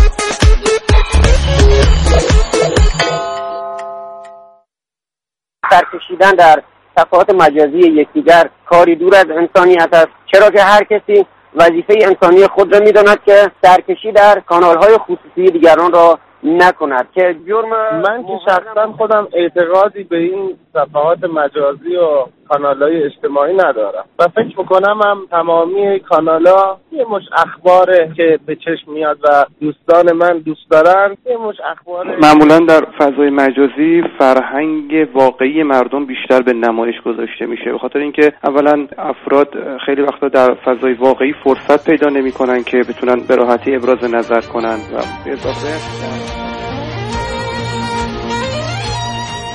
سرکشیدن 5.70 6.32
در 6.32 6.64
صفحات 6.98 7.30
مجازی 7.30 7.78
یکدیگر 7.78 8.50
کاری 8.70 8.96
دور 8.96 9.16
از 9.16 9.26
انسانیت 9.30 9.90
است. 9.94 10.08
چرا 10.32 10.50
که 10.50 10.64
هر 10.64 10.84
کسی 10.84 11.26
وظیفه 11.56 11.94
انسانی 12.02 12.48
خود 12.48 12.74
را 12.74 12.80
می‌داند 12.80 13.24
که 13.26 13.52
سرکشی 13.64 14.12
در 14.12 14.40
کانالهای 14.40 14.98
خصوصی 14.98 15.52
دیگران 15.52 15.92
را 15.92 16.20
نکند. 16.46 17.08
که 17.16 17.36
جرم 17.48 18.02
من 18.02 18.24
که 18.24 18.40
شخصا 18.46 18.92
خودم 18.92 19.28
اعتقادی 19.34 20.04
به 20.04 20.18
این 20.18 20.58
صفحات 20.74 21.24
مجازی 21.24 21.96
و 21.96 22.26
کانال 22.50 22.84
های 22.84 23.04
اجتماعی 23.04 23.54
ندارم. 23.54 24.06
و 24.20 24.28
فکر 24.28 24.60
می‌کنم 24.60 25.00
هم 25.06 25.28
تمامی 25.32 26.00
کانال 26.00 26.48
ها 26.48 26.80
یه 26.92 27.06
مش 27.10 27.24
اخباره 27.38 28.12
که 28.18 28.40
به 28.46 28.56
چشم 28.56 28.92
میاد 28.92 29.18
و 29.24 29.46
دوستان 29.62 30.12
من 30.12 30.38
دوست 30.38 30.70
دارن. 30.70 31.18
یه 31.26 31.38
مش 31.38 31.56
اخبار 31.72 32.18
معمولا 32.20 32.60
در 32.60 32.86
فضای 33.00 33.30
مجازی 33.30 34.04
فرهنگ 34.20 35.08
واقعی 35.14 35.64
مردم 35.64 36.06
بیشتر 36.06 36.42
به 36.42 36.54
نمایش 36.54 37.02
گذاشته 37.06 37.46
میشه. 37.46 37.72
به 37.72 37.78
خاطر 37.78 38.00
اینکه 38.00 38.34
اولا 38.44 38.88
افراد 38.98 39.78
خیلی 39.86 40.02
وقتا 40.02 40.28
در 40.28 40.54
فضای 40.54 40.94
واقعی 40.94 41.34
فرصت 41.44 41.90
پیدا 41.90 42.10
نمی‌کنن 42.10 42.64
که 42.64 42.78
بتونن 42.78 43.28
به 43.28 43.36
راحتی 43.36 43.76
ابراز 43.76 44.04
نظر 44.04 44.42
کنن 44.42 44.78
و 44.94 44.98
اضافه 45.32 46.65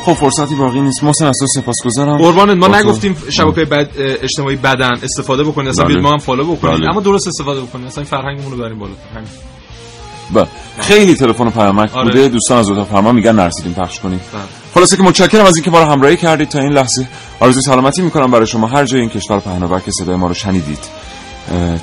خب 0.04 0.12
فرصتی 0.12 0.54
باقی 0.54 0.80
نیست. 0.80 1.04
محسن 1.04 1.26
از 1.26 1.36
تو 1.40 1.46
سپاسگزارم. 1.46 2.18
قربانت 2.18 2.56
ما 2.56 2.78
نگفتیم 2.78 3.16
شبکه 3.30 3.64
بد 3.64 3.90
اجتماعی 3.98 4.56
بدن 4.56 4.92
استفاده 5.02 5.44
بکنید 5.44 5.68
اصلا 5.68 5.84
بله. 5.84 6.00
ما 6.00 6.10
هم 6.10 6.18
فالو 6.18 6.56
بکنید 6.56 6.80
بله. 6.80 6.88
اما 6.90 7.00
درست 7.00 7.28
استفاده 7.28 7.60
بکنید 7.60 7.86
اصلا 7.86 8.04
فرهنگمون 8.04 8.52
رو 8.52 8.58
بریم 8.58 8.78
بالا. 8.78 8.92
همین. 9.14 9.28
بله. 10.32 10.46
خیلی 10.78 11.14
تلفن 11.14 11.46
و 11.46 11.50
پیامک 11.50 11.96
آره. 11.96 12.08
بوده. 12.08 12.28
دوستان 12.28 12.58
از 12.58 12.70
اتاق 12.70 12.88
فرمان 12.88 13.14
میگن 13.14 13.32
نرسیدیم 13.32 13.74
پخش 13.74 14.00
کنیم. 14.00 14.20
خلاصه 14.74 14.96
که 14.96 15.02
متشکرم 15.02 15.44
از 15.46 15.56
اینکه 15.56 15.70
ما 15.70 15.78
رو 15.82 15.84
همراهی 15.90 16.16
کردید 16.16 16.48
تا 16.48 16.60
این 16.60 16.72
لحظه. 16.72 17.08
آرزوی 17.40 17.62
سلامتی 17.62 18.02
می‌کنم 18.02 18.30
برای 18.30 18.46
شما. 18.46 18.66
هر 18.66 18.84
جای 18.84 19.00
این 19.00 19.10
کشور 19.10 19.40
پهناور 19.40 19.80
که 19.80 19.90
صدای 19.90 20.16
ما 20.16 20.26
رو 20.26 20.34
شنیدید. 20.34 20.78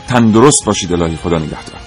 تندرست 0.08 0.66
باشید. 0.66 0.94
الهی 0.94 1.16
خدا 1.16 1.38
نگهدار. 1.38 1.87